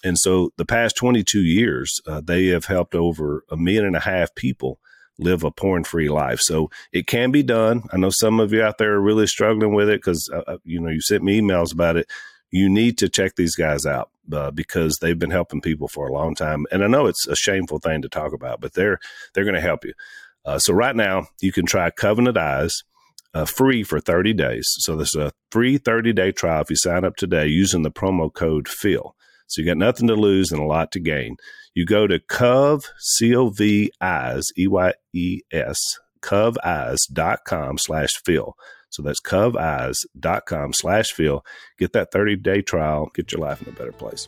And 0.04 0.18
so 0.18 0.52
the 0.58 0.66
past 0.66 0.96
22 0.96 1.40
years, 1.40 2.00
uh, 2.08 2.22
they 2.24 2.48
have 2.48 2.66
helped 2.66 2.96
over 2.96 3.44
a 3.50 3.58
million 3.58 3.86
and 3.86 3.96
a 3.96 4.02
half 4.02 4.34
people 4.36 4.80
live 5.20 5.44
a 5.44 5.52
porn 5.52 5.84
free 5.84 6.10
life. 6.10 6.40
So 6.40 6.72
it 6.92 7.06
can 7.06 7.32
be 7.32 7.44
done. 7.44 7.84
I 7.92 7.98
know 7.98 8.10
some 8.10 8.40
of 8.40 8.52
you 8.52 8.64
out 8.64 8.78
there 8.78 8.94
are 8.94 9.02
really 9.02 9.28
struggling 9.28 9.76
with 9.76 9.90
it 9.90 10.00
because, 10.00 10.30
uh, 10.34 10.44
uh, 10.48 10.58
you 10.64 10.80
know, 10.80 10.90
you 10.90 11.02
sent 11.02 11.24
me 11.24 11.40
emails 11.40 11.74
about 11.74 11.98
it. 11.98 12.10
You 12.50 12.70
need 12.70 12.98
to 13.00 13.10
check 13.10 13.36
these 13.36 13.56
guys 13.56 13.86
out 13.86 14.10
uh, 14.34 14.52
because 14.52 14.98
they've 14.98 15.20
been 15.20 15.32
helping 15.32 15.62
people 15.62 15.88
for 15.88 16.08
a 16.08 16.14
long 16.14 16.34
time. 16.34 16.66
And 16.72 16.84
I 16.84 16.88
know 16.88 17.06
it's 17.06 17.28
a 17.28 17.36
shameful 17.36 17.80
thing 17.80 18.02
to 18.02 18.10
talk 18.10 18.34
about, 18.34 18.60
but 18.60 18.74
they're 18.74 19.00
they're 19.34 19.46
going 19.46 19.56
to 19.56 19.62
help 19.62 19.86
you. 19.86 19.94
So 20.58 20.74
right 20.74 20.96
now, 20.96 21.28
you 21.40 21.52
can 21.52 21.68
try 21.68 21.92
Covenant 21.92 22.36
Eyes 22.36 22.84
uh, 23.34 23.46
free 23.46 23.84
for 23.84 24.00
30 24.00 24.34
days. 24.34 24.68
So 24.80 24.96
there's 24.96 25.16
a 25.16 25.32
free 25.52 25.78
30 25.78 26.14
day 26.14 26.32
trial 26.32 26.62
if 26.62 26.70
you 26.70 26.76
sign 26.76 27.06
up 27.06 27.16
today 27.16 27.48
using 27.48 27.84
the 27.84 27.92
promo 27.92 28.34
code 28.34 28.68
Phil. 28.68 29.16
So 29.48 29.62
you 29.62 29.68
got 29.68 29.78
nothing 29.78 30.08
to 30.08 30.16
lose 30.16 30.52
and 30.52 30.62
a 30.62 30.66
lot 30.66 30.92
to 30.94 31.00
gain. 31.00 31.36
You 31.74 31.86
go 31.86 32.08
to 32.08 32.20
Cov, 32.20 32.86
C 33.00 33.36
O 33.36 33.50
V 33.50 33.92
Eyes, 34.00 34.46
E 34.58 34.68
Y 34.68 34.94
E 35.14 35.42
S, 35.52 36.00
coveyes.com 36.22 37.78
slash 37.78 38.12
Phil. 38.24 38.56
So 38.90 39.02
that's 39.02 39.22
coveyes.com 39.22 40.74
slash 40.74 41.12
Phil. 41.12 41.44
Get 41.78 41.94
that 41.94 42.12
30 42.12 42.36
day 42.38 42.62
trial, 42.62 43.10
get 43.14 43.32
your 43.32 43.42
life 43.42 43.62
in 43.62 43.70
a 43.70 43.72
better 43.76 43.94
place. 43.94 44.28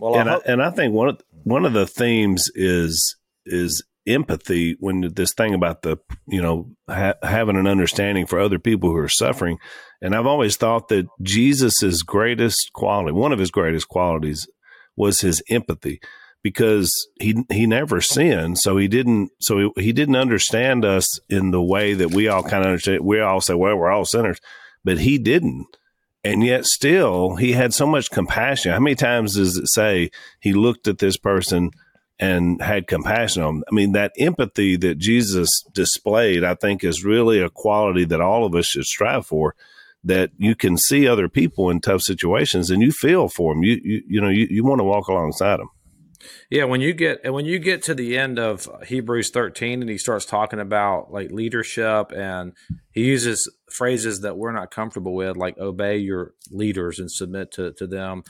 Well, 0.00 0.18
and 0.18 0.30
I, 0.30 0.36
I, 0.36 0.40
and 0.46 0.62
I 0.62 0.70
think 0.70 0.94
one 0.94 1.10
of 1.10 1.22
one 1.44 1.64
of 1.64 1.72
the 1.72 1.86
themes 1.86 2.50
is 2.54 3.16
is 3.46 3.82
empathy 4.06 4.76
when 4.80 5.12
this 5.14 5.34
thing 5.34 5.54
about 5.54 5.82
the 5.82 5.96
you 6.26 6.40
know 6.40 6.70
ha- 6.88 7.14
having 7.22 7.56
an 7.56 7.66
understanding 7.66 8.26
for 8.26 8.40
other 8.40 8.58
people 8.58 8.90
who 8.90 8.96
are 8.96 9.08
suffering 9.08 9.58
and 10.00 10.14
i've 10.16 10.26
always 10.26 10.56
thought 10.56 10.88
that 10.88 11.06
jesus's 11.22 12.02
greatest 12.02 12.70
quality 12.72 13.12
one 13.12 13.30
of 13.30 13.38
his 13.38 13.50
greatest 13.50 13.88
qualities 13.88 14.48
was 14.96 15.20
his 15.20 15.42
empathy 15.50 16.00
because 16.42 17.08
he 17.20 17.44
he 17.50 17.66
never 17.66 18.00
sinned, 18.00 18.58
so 18.58 18.76
he 18.76 18.88
didn't 18.88 19.30
so 19.40 19.72
he, 19.76 19.82
he 19.82 19.92
didn't 19.92 20.16
understand 20.16 20.84
us 20.84 21.18
in 21.28 21.50
the 21.50 21.62
way 21.62 21.94
that 21.94 22.12
we 22.12 22.28
all 22.28 22.42
kind 22.42 22.62
of 22.62 22.68
understand. 22.68 23.00
We 23.04 23.20
all 23.20 23.40
say, 23.40 23.54
"Well, 23.54 23.76
we're 23.76 23.90
all 23.90 24.04
sinners," 24.04 24.40
but 24.84 24.98
he 24.98 25.18
didn't, 25.18 25.66
and 26.22 26.44
yet 26.44 26.64
still 26.66 27.36
he 27.36 27.52
had 27.52 27.72
so 27.72 27.86
much 27.86 28.10
compassion. 28.10 28.72
How 28.72 28.80
many 28.80 28.96
times 28.96 29.34
does 29.34 29.56
it 29.56 29.68
say 29.68 30.10
he 30.40 30.52
looked 30.52 30.88
at 30.88 30.98
this 30.98 31.16
person? 31.16 31.70
and 32.20 32.60
had 32.60 32.86
compassion 32.86 33.42
on 33.42 33.54
them. 33.54 33.64
I 33.70 33.74
mean, 33.74 33.92
that 33.92 34.12
empathy 34.18 34.76
that 34.76 34.98
Jesus 34.98 35.64
displayed, 35.72 36.44
I 36.44 36.54
think, 36.54 36.84
is 36.84 37.02
really 37.02 37.40
a 37.40 37.48
quality 37.48 38.04
that 38.04 38.20
all 38.20 38.44
of 38.44 38.54
us 38.54 38.66
should 38.66 38.84
strive 38.84 39.26
for. 39.26 39.56
That 40.04 40.30
you 40.38 40.54
can 40.54 40.76
see 40.76 41.08
other 41.08 41.28
people 41.28 41.68
in 41.70 41.80
tough 41.80 42.02
situations 42.02 42.70
and 42.70 42.82
you 42.82 42.92
feel 42.92 43.28
for 43.28 43.54
them. 43.54 43.62
You 43.62 43.80
you, 43.82 44.02
you 44.06 44.20
know 44.20 44.28
you, 44.28 44.46
you 44.50 44.64
want 44.64 44.80
to 44.80 44.84
walk 44.84 45.08
alongside 45.08 45.60
them. 45.60 45.70
Yeah, 46.50 46.64
when 46.64 46.80
you 46.80 46.92
get 46.92 47.20
and 47.24 47.32
when 47.32 47.44
you 47.44 47.58
get 47.58 47.82
to 47.84 47.94
the 47.94 48.18
end 48.18 48.38
of 48.38 48.68
Hebrews 48.86 49.30
13 49.30 49.80
and 49.80 49.90
he 49.90 49.98
starts 49.98 50.24
talking 50.24 50.60
about 50.60 51.12
like 51.12 51.30
leadership 51.30 52.12
and 52.12 52.52
he 52.90 53.04
uses 53.04 53.50
phrases 53.70 54.20
that 54.20 54.36
we're 54.36 54.52
not 54.52 54.70
comfortable 54.70 55.14
with 55.14 55.36
like 55.36 55.56
obey 55.58 55.96
your 55.98 56.34
leaders 56.50 56.98
and 56.98 57.10
submit 57.10 57.52
to 57.52 57.72
to 57.72 57.86
them. 57.86 58.22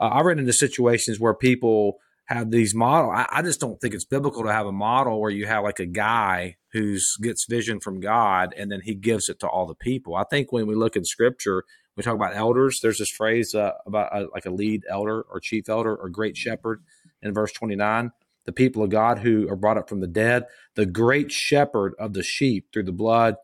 Uh, 0.00 0.08
I 0.08 0.20
run 0.20 0.38
into 0.38 0.52
situations 0.52 1.18
where 1.18 1.34
people 1.34 1.98
have 2.26 2.50
these 2.50 2.74
model. 2.74 3.10
I, 3.10 3.26
I, 3.30 3.42
just 3.42 3.60
don't 3.60 3.80
think 3.80 3.94
it's 3.94 4.04
biblical 4.04 4.42
to 4.42 4.52
have 4.52 4.66
a 4.66 4.72
model 4.72 5.20
where 5.20 5.30
you 5.30 5.46
have 5.46 5.62
like 5.62 5.78
a 5.78 5.86
guy 5.86 6.56
who 6.72 6.98
gets 7.22 7.46
vision 7.48 7.78
from 7.78 8.00
God 8.00 8.52
and 8.56 8.70
then 8.70 8.80
he 8.82 8.96
gives 8.96 9.28
it 9.28 9.38
to 9.40 9.48
all 9.48 9.64
the 9.64 9.76
people. 9.76 10.16
I 10.16 10.24
think 10.24 10.50
when 10.50 10.66
we 10.66 10.74
look 10.74 10.96
in 10.96 11.04
Scripture, 11.04 11.62
we 11.96 12.02
talk 12.02 12.16
about 12.16 12.34
elders. 12.34 12.80
There's 12.82 12.98
this 12.98 13.10
phrase 13.10 13.54
uh, 13.54 13.72
about 13.86 14.12
a, 14.12 14.24
uh, 14.24 14.26
like 14.34 14.44
a 14.44 14.50
lead 14.50 14.82
elder 14.90 15.22
or 15.22 15.40
chief 15.40 15.68
elder 15.68 15.94
or 15.94 16.08
great 16.08 16.36
shepherd 16.36 16.82
in 17.22 17.34
verse 17.34 17.52
29 17.52 18.12
the 18.46 18.52
people 18.52 18.82
of 18.82 18.90
God 18.90 19.18
who 19.18 19.48
are 19.50 19.56
brought 19.56 19.76
up 19.76 19.88
from 19.88 20.00
the 20.00 20.06
dead, 20.06 20.44
the 20.76 20.86
great 20.86 21.30
shepherd 21.30 21.94
of 21.98 22.14
the 22.14 22.22
sheep 22.22 22.68
through 22.72 22.84
the 22.84 22.92
blood 22.92 23.34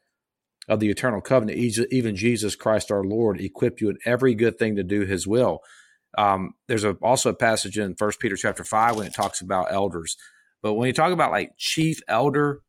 of 0.69 0.81
the 0.81 0.89
eternal 0.89 1.21
covenant, 1.21 1.59
even 1.91 2.17
Jesus 2.17 2.55
Christ 2.55 2.91
our 2.91 3.05
Lord, 3.05 3.41
equip 3.41 3.81
you 3.81 3.91
in 3.91 3.99
every 4.07 4.35
good 4.35 4.59
thing 4.59 4.77
to 4.77 4.85
do 4.85 5.01
his 5.01 5.27
will. 5.27 5.61
Um, 6.17 6.55
there's 6.69 6.85
a, 6.85 6.93
also 7.03 7.31
a 7.31 7.35
passage 7.35 7.79
in 7.79 7.97
First 7.97 8.21
Peter 8.21 8.37
chapter 8.37 8.65
5 8.65 8.97
when 8.97 9.07
it 9.07 9.15
talks 9.15 9.41
about 9.41 9.73
elders. 9.73 10.17
But 10.63 10.75
when 10.75 10.87
you 10.87 10.93
talk 10.93 11.13
about 11.13 11.33
like 11.33 11.57
chief 11.59 11.99
elder 12.07 12.61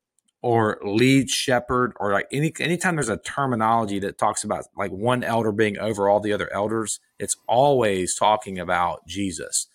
or 0.41 0.79
lead 0.83 1.29
shepherd 1.29 1.93
or 1.99 2.11
like 2.13 2.27
any 2.31 2.51
anytime 2.59 2.95
there's 2.95 3.09
a 3.09 3.17
terminology 3.17 3.99
that 3.99 4.17
talks 4.17 4.43
about 4.43 4.65
like 4.75 4.91
one 4.91 5.23
elder 5.23 5.51
being 5.51 5.77
over 5.77 6.09
all 6.09 6.19
the 6.19 6.33
other 6.33 6.51
elders, 6.51 6.99
it's 7.19 7.35
always 7.47 8.15
talking 8.15 8.57
about 8.57 9.05
Jesus. 9.07 9.67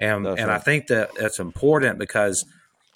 And 0.00 0.24
That's 0.24 0.40
and 0.40 0.48
right. 0.48 0.56
I 0.56 0.58
think 0.58 0.86
that 0.86 1.14
that's 1.14 1.38
important 1.38 1.98
because 1.98 2.44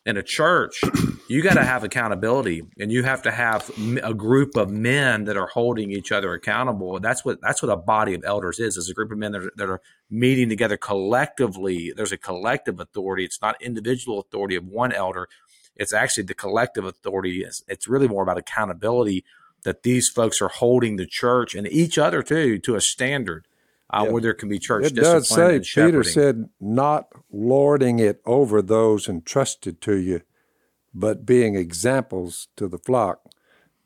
in 0.07 0.17
a 0.17 0.23
church, 0.23 0.81
you 1.29 1.43
got 1.43 1.55
to 1.55 1.64
have 1.64 1.85
accountability, 1.85 2.62
and 2.79 2.90
you 2.90 3.03
have 3.03 3.23
to 3.23 3.31
have 3.31 3.71
a 4.03 4.14
group 4.14 4.57
of 4.57 4.71
men 4.71 5.25
that 5.25 5.37
are 5.37 5.47
holding 5.47 5.90
each 5.90 6.12
other 6.12 6.33
accountable. 6.33 6.99
That's 7.01 7.25
what 7.25 7.40
that's 7.40 7.62
what 7.62 7.71
a 7.71 7.77
body 7.77 8.14
of 8.14 8.25
elders 8.25 8.59
is: 8.59 8.77
is 8.77 8.88
a 8.88 8.95
group 8.95 9.12
of 9.12 9.19
men 9.19 9.33
that 9.33 9.43
are, 9.43 9.53
that 9.57 9.69
are 9.69 9.81
meeting 10.11 10.49
together 10.49 10.77
collectively. 10.77 11.93
There's 11.95 12.12
a 12.12 12.19
collective 12.19 12.81
authority. 12.81 13.25
It's 13.25 13.40
not 13.40 13.61
individual 13.62 14.21
authority 14.21 14.57
of 14.57 14.67
one 14.67 14.93
elder. 14.93 15.29
It's 15.77 15.93
actually 15.93 16.25
the 16.25 16.35
collective 16.35 16.85
authority. 16.85 17.43
It's, 17.43 17.62
it's 17.67 17.88
really 17.88 18.07
more 18.07 18.23
about 18.23 18.38
accountability 18.38 19.25
that 19.64 19.83
these 19.83 20.09
folks 20.09 20.40
are 20.40 20.49
holding 20.49 20.97
the 20.97 21.07
church 21.07 21.55
and 21.55 21.67
each 21.67 21.99
other 21.99 22.23
too 22.23 22.59
to 22.59 22.77
a 22.77 22.81
standard 22.81 23.47
uh, 23.92 24.03
Yeah. 24.05 24.11
where 24.11 24.23
there 24.23 24.35
can 24.35 24.49
be 24.49 24.59
church 24.59 24.87
It 24.87 24.94
does 24.94 25.29
say, 25.29 25.57
and 25.57 25.64
Peter 25.64 26.03
said, 26.03 26.49
not 26.61 27.09
lording 27.31 27.99
it 27.99 28.20
over 28.25 28.62
those 28.62 29.09
entrusted 29.09 29.81
to 29.83 29.97
you, 29.97 30.23
but 30.94 31.27
being 31.27 31.55
examples 31.55 32.49
to 32.57 32.68
the 32.68 32.79
flock. 32.79 33.20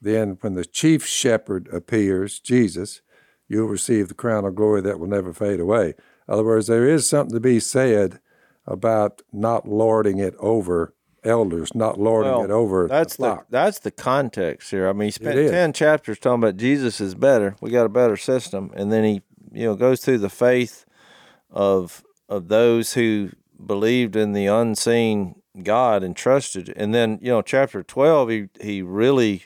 Then, 0.01 0.39
when 0.41 0.55
the 0.55 0.65
chief 0.65 1.05
shepherd 1.05 1.69
appears, 1.73 2.39
Jesus, 2.39 3.01
you'll 3.49 3.67
receive 3.67 4.09
the 4.09 4.15
crown 4.15 4.45
of 4.45 4.55
glory 4.55 4.81
that 4.83 5.01
will 5.01 5.09
never 5.09 5.33
fade 5.33 5.59
away. 5.59 5.95
In 6.29 6.35
other 6.35 6.45
words, 6.45 6.69
there 6.69 6.87
is 6.89 7.09
something 7.09 7.35
to 7.35 7.41
be 7.41 7.59
said 7.59 8.21
about 8.67 9.23
not 9.33 9.67
lording 9.67 10.19
it 10.19 10.35
over 10.39 10.95
elders, 11.25 11.75
not 11.75 11.99
lording 11.99 12.33
Well, 12.33 12.45
it 12.45 12.51
over 12.51 12.87
That's 12.87 13.17
the 13.17 13.23
the, 13.23 13.45
that's 13.51 13.79
the 13.81 13.91
context 13.91 14.71
here. 14.71 14.89
I 14.89 14.93
mean, 14.93 15.07
he 15.07 15.11
spent 15.11 15.51
ten 15.51 15.73
chapters 15.73 16.19
talking 16.19 16.43
about 16.43 16.57
Jesus 16.57 17.01
is 17.01 17.15
better. 17.15 17.57
We 17.61 17.71
got 17.71 17.87
a 17.87 17.91
better 17.91 18.17
system, 18.17 18.71
and 18.75 18.93
then 18.93 19.05
he 19.05 19.23
you 19.53 19.65
know 19.65 19.75
goes 19.75 20.01
through 20.01 20.19
the 20.19 20.31
faith 20.31 20.85
of 21.51 22.05
of 22.29 22.49
those 22.49 22.95
who 22.95 23.31
believed 23.65 24.17
in 24.17 24.33
the 24.33 24.47
unseen 24.47 25.41
God 25.63 26.03
and 26.03 26.15
trusted. 26.15 26.73
And 26.77 26.95
then 26.95 27.19
you 27.23 27.29
know, 27.29 27.43
chapter 27.43 27.83
twelve, 27.83 28.29
he 28.31 28.49
he 28.61 28.83
really 28.83 29.45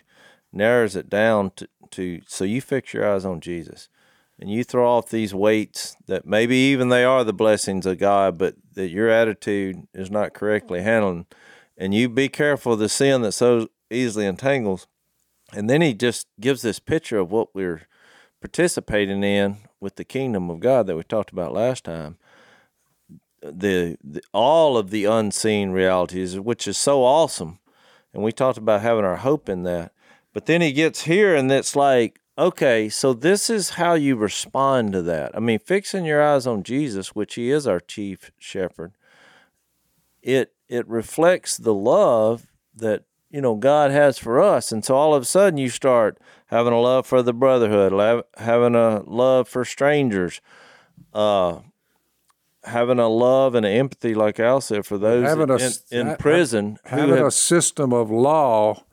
narrows 0.53 0.97
it 0.97 1.09
down 1.09 1.53
to, 1.57 1.69
to 1.91 2.21
so 2.27 2.45
you 2.45 2.61
fix 2.61 2.93
your 2.93 3.09
eyes 3.09 3.25
on 3.25 3.41
Jesus. 3.41 3.89
And 4.39 4.51
you 4.51 4.65
throw 4.65 4.91
off 4.91 5.09
these 5.09 5.33
weights 5.33 5.95
that 6.07 6.27
maybe 6.27 6.57
even 6.57 6.89
they 6.89 7.05
are 7.05 7.23
the 7.23 7.33
blessings 7.33 7.87
of 7.87 7.99
God, 7.99 8.39
but 8.39 8.57
that 8.75 8.89
your 8.89 9.09
attitude 9.09 9.87
is 9.95 10.11
not 10.11 10.35
correctly 10.35 10.83
handling 10.83 11.27
and 11.77 11.95
you 11.95 12.09
be 12.09 12.29
careful 12.29 12.75
of 12.75 12.79
the 12.79 12.89
sin 12.89 13.23
that 13.23 13.33
so 13.33 13.69
easily 13.91 14.27
entangles. 14.27 14.87
And 15.53 15.69
then 15.69 15.83
he 15.83 15.95
just 15.95 16.27
gives 16.41 16.63
this 16.63 16.79
picture 16.79 17.19
of 17.19 17.31
what 17.31 17.55
we're 17.55 17.83
participating 18.41 19.23
in 19.23 19.59
with 19.83 19.97
the 19.97 20.05
kingdom 20.05 20.49
of 20.49 20.61
God 20.61 20.87
that 20.87 20.97
we 20.97 21.03
talked 21.03 21.33
about 21.33 21.53
last 21.53 21.85
time. 21.85 22.17
The, 23.43 23.99
the 24.03 24.23
all 24.33 24.79
of 24.79 24.91
the 24.91 25.05
unseen 25.05 25.71
realities, 25.71 26.39
which 26.39 26.69
is 26.69 26.79
so 26.79 27.03
awesome, 27.03 27.59
and 28.15 28.23
we 28.23 28.31
talked 28.31 28.59
about 28.59 28.83
having 28.83 29.05
our 29.05 29.17
hope 29.17 29.49
in 29.49 29.65
that. 29.65 29.93
But 30.33 30.47
then 30.47 30.61
he 30.61 30.73
gets 30.73 31.03
here, 31.03 31.35
and 31.35 31.51
it's 31.51 31.75
like, 31.75 32.21
okay, 32.39 32.89
so 32.89 33.13
this 33.13 33.51
is 33.51 33.71
how 33.71 33.95
you 33.95 34.15
respond 34.15 34.93
to 34.93 35.03
that. 35.03 35.37
I 35.37 35.41
mean, 35.41 35.59
fixing 35.59 36.05
your 36.05 36.23
eyes 36.23 36.47
on 36.47 36.63
Jesus, 36.63 37.17
which 37.17 37.35
he 37.35 37.51
is 37.51 37.67
our 37.67 37.81
chief 37.81 38.31
shepherd, 38.39 38.93
it 40.23 40.55
it 40.69 40.87
reflects 40.89 41.57
the 41.57 41.75
love 41.75 42.47
that 42.75 43.03
you 43.33 43.41
know 43.41 43.57
God 43.57 43.91
has 43.91 44.19
for 44.19 44.41
us, 44.41 44.71
and 44.71 44.85
so 44.85 44.95
all 44.95 45.15
of 45.15 45.23
a 45.23 45.27
sudden 45.27 45.57
you 45.59 45.71
start 45.71 46.19
having 46.47 46.73
a 46.73 46.81
love 46.81 47.07
for 47.07 47.23
the 47.23 47.33
brotherhood, 47.33 48.25
having 48.37 48.75
a 48.77 49.03
love 49.07 49.49
for 49.49 49.65
strangers, 49.65 50.41
uh, 51.15 51.61
having 52.65 52.99
a 52.99 53.09
love 53.09 53.55
and 53.55 53.65
an 53.67 53.73
empathy, 53.73 54.15
like 54.15 54.39
Al 54.39 54.61
said, 54.61 54.87
for 54.87 54.99
those 54.99 55.25
Having 55.25 55.51
a 55.51 55.57
in, 55.57 56.09
in 56.11 56.17
prison 56.17 56.79
who 56.85 56.97
having 56.97 57.17
have- 57.17 57.27
a 57.27 57.31
system 57.31 57.93
of 57.93 58.11
law, 58.11 58.85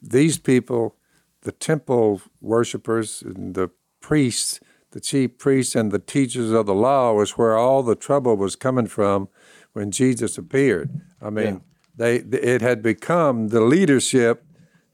these 0.00 0.38
people, 0.38 0.94
the 1.42 1.52
temple 1.52 2.22
worshippers 2.40 3.20
and 3.22 3.54
the 3.54 3.70
priests, 4.00 4.60
the 4.92 5.00
chief 5.00 5.36
priests 5.38 5.74
and 5.74 5.90
the 5.90 5.98
teachers 5.98 6.52
of 6.52 6.66
the 6.66 6.74
law, 6.74 7.12
was 7.12 7.32
where 7.32 7.56
all 7.56 7.82
the 7.82 7.96
trouble 7.96 8.36
was 8.36 8.54
coming 8.54 8.86
from 8.86 9.28
when 9.72 9.90
Jesus 9.90 10.38
appeared. 10.38 11.02
I 11.20 11.30
mean, 11.30 11.62
they 11.96 12.16
it 12.16 12.60
had 12.62 12.82
become 12.82 13.48
the 13.48 13.60
leadership 13.60 14.44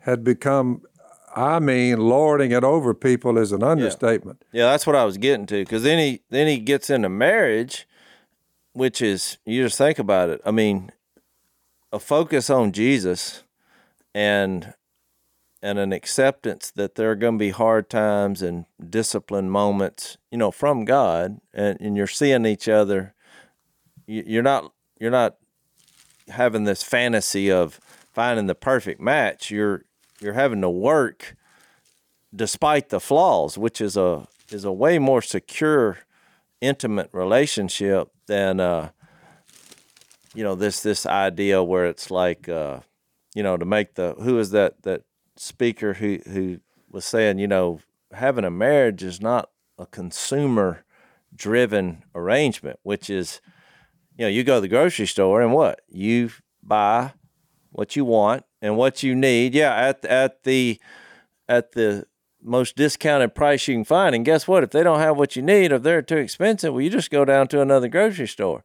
had 0.00 0.22
become. 0.24 0.82
I 1.34 1.60
mean, 1.60 1.98
lording 1.98 2.52
it 2.52 2.62
over 2.62 2.92
people 2.92 3.38
is 3.38 3.52
an 3.52 3.62
understatement. 3.62 4.44
Yeah, 4.52 4.66
that's 4.66 4.86
what 4.86 4.94
I 4.96 5.04
was 5.06 5.16
getting 5.16 5.46
to. 5.46 5.64
Because 5.64 5.82
then 5.82 5.98
he 5.98 6.20
then 6.28 6.46
he 6.46 6.58
gets 6.58 6.90
into 6.90 7.08
marriage, 7.08 7.88
which 8.74 9.00
is 9.00 9.38
you 9.46 9.62
just 9.64 9.78
think 9.78 9.98
about 9.98 10.28
it. 10.28 10.40
I 10.44 10.50
mean, 10.50 10.92
a 11.90 11.98
focus 11.98 12.50
on 12.50 12.72
Jesus, 12.72 13.44
and 14.14 14.74
and 15.62 15.78
an 15.78 15.92
acceptance 15.92 16.70
that 16.72 16.96
there 16.96 17.10
are 17.10 17.14
going 17.16 17.34
to 17.34 17.38
be 17.38 17.50
hard 17.50 17.88
times 17.88 18.42
and 18.42 18.66
discipline 18.90 19.48
moments, 19.48 20.18
you 20.30 20.36
know, 20.36 20.50
from 20.50 20.84
God, 20.84 21.38
and, 21.54 21.80
and 21.80 21.96
you're 21.96 22.06
seeing 22.08 22.44
each 22.44 22.68
other. 22.68 23.14
You- 24.06 24.24
You're 24.26 24.42
not 24.42 24.72
you're 25.00 25.10
not 25.10 25.36
having 26.28 26.64
this 26.64 26.82
fantasy 26.82 27.50
of 27.50 27.80
finding 28.12 28.46
the 28.46 28.54
perfect 28.54 29.00
match. 29.00 29.50
You're 29.50 29.84
you're 30.20 30.34
having 30.34 30.60
to 30.60 30.70
work 30.70 31.36
despite 32.34 32.88
the 32.88 33.00
flaws, 33.00 33.58
which 33.58 33.80
is 33.80 33.96
a 33.96 34.26
is 34.50 34.64
a 34.64 34.72
way 34.72 34.98
more 34.98 35.22
secure, 35.22 35.98
intimate 36.60 37.10
relationship 37.12 38.08
than 38.26 38.60
uh, 38.60 38.90
you 40.34 40.44
know 40.44 40.54
this 40.54 40.80
this 40.82 41.06
idea 41.06 41.62
where 41.62 41.86
it's 41.86 42.10
like 42.10 42.48
uh, 42.48 42.80
you 43.34 43.42
know 43.42 43.56
to 43.56 43.64
make 43.64 43.94
the 43.94 44.14
who 44.20 44.38
is 44.38 44.50
that 44.50 44.82
that 44.82 45.02
speaker 45.36 45.94
who 45.94 46.18
who 46.28 46.60
was 46.90 47.04
saying 47.04 47.38
you 47.38 47.48
know 47.48 47.80
having 48.12 48.44
a 48.44 48.50
marriage 48.50 49.02
is 49.02 49.20
not 49.20 49.50
a 49.78 49.86
consumer 49.86 50.84
driven 51.34 52.04
arrangement, 52.14 52.78
which 52.82 53.08
is 53.08 53.40
you 54.16 54.24
know 54.24 54.28
you 54.28 54.44
go 54.44 54.56
to 54.56 54.60
the 54.60 54.68
grocery 54.68 55.06
store 55.06 55.42
and 55.42 55.52
what 55.52 55.80
you 55.88 56.30
buy 56.62 57.12
what 57.72 57.96
you 57.96 58.04
want 58.04 58.44
and 58.60 58.76
what 58.76 59.02
you 59.02 59.14
need. 59.14 59.54
Yeah, 59.54 59.74
at 59.74 60.04
at 60.04 60.44
the 60.44 60.78
at 61.48 61.72
the 61.72 62.06
most 62.40 62.76
discounted 62.76 63.34
price 63.34 63.66
you 63.66 63.74
can 63.74 63.84
find. 63.84 64.14
And 64.14 64.24
guess 64.24 64.46
what? 64.46 64.62
If 64.62 64.70
they 64.70 64.82
don't 64.82 65.00
have 65.00 65.16
what 65.16 65.36
you 65.36 65.42
need, 65.42 65.72
if 65.72 65.82
they're 65.82 66.02
too 66.02 66.16
expensive, 66.16 66.72
well, 66.72 66.82
you 66.82 66.90
just 66.90 67.10
go 67.10 67.24
down 67.24 67.48
to 67.48 67.60
another 67.60 67.88
grocery 67.88 68.28
store. 68.28 68.64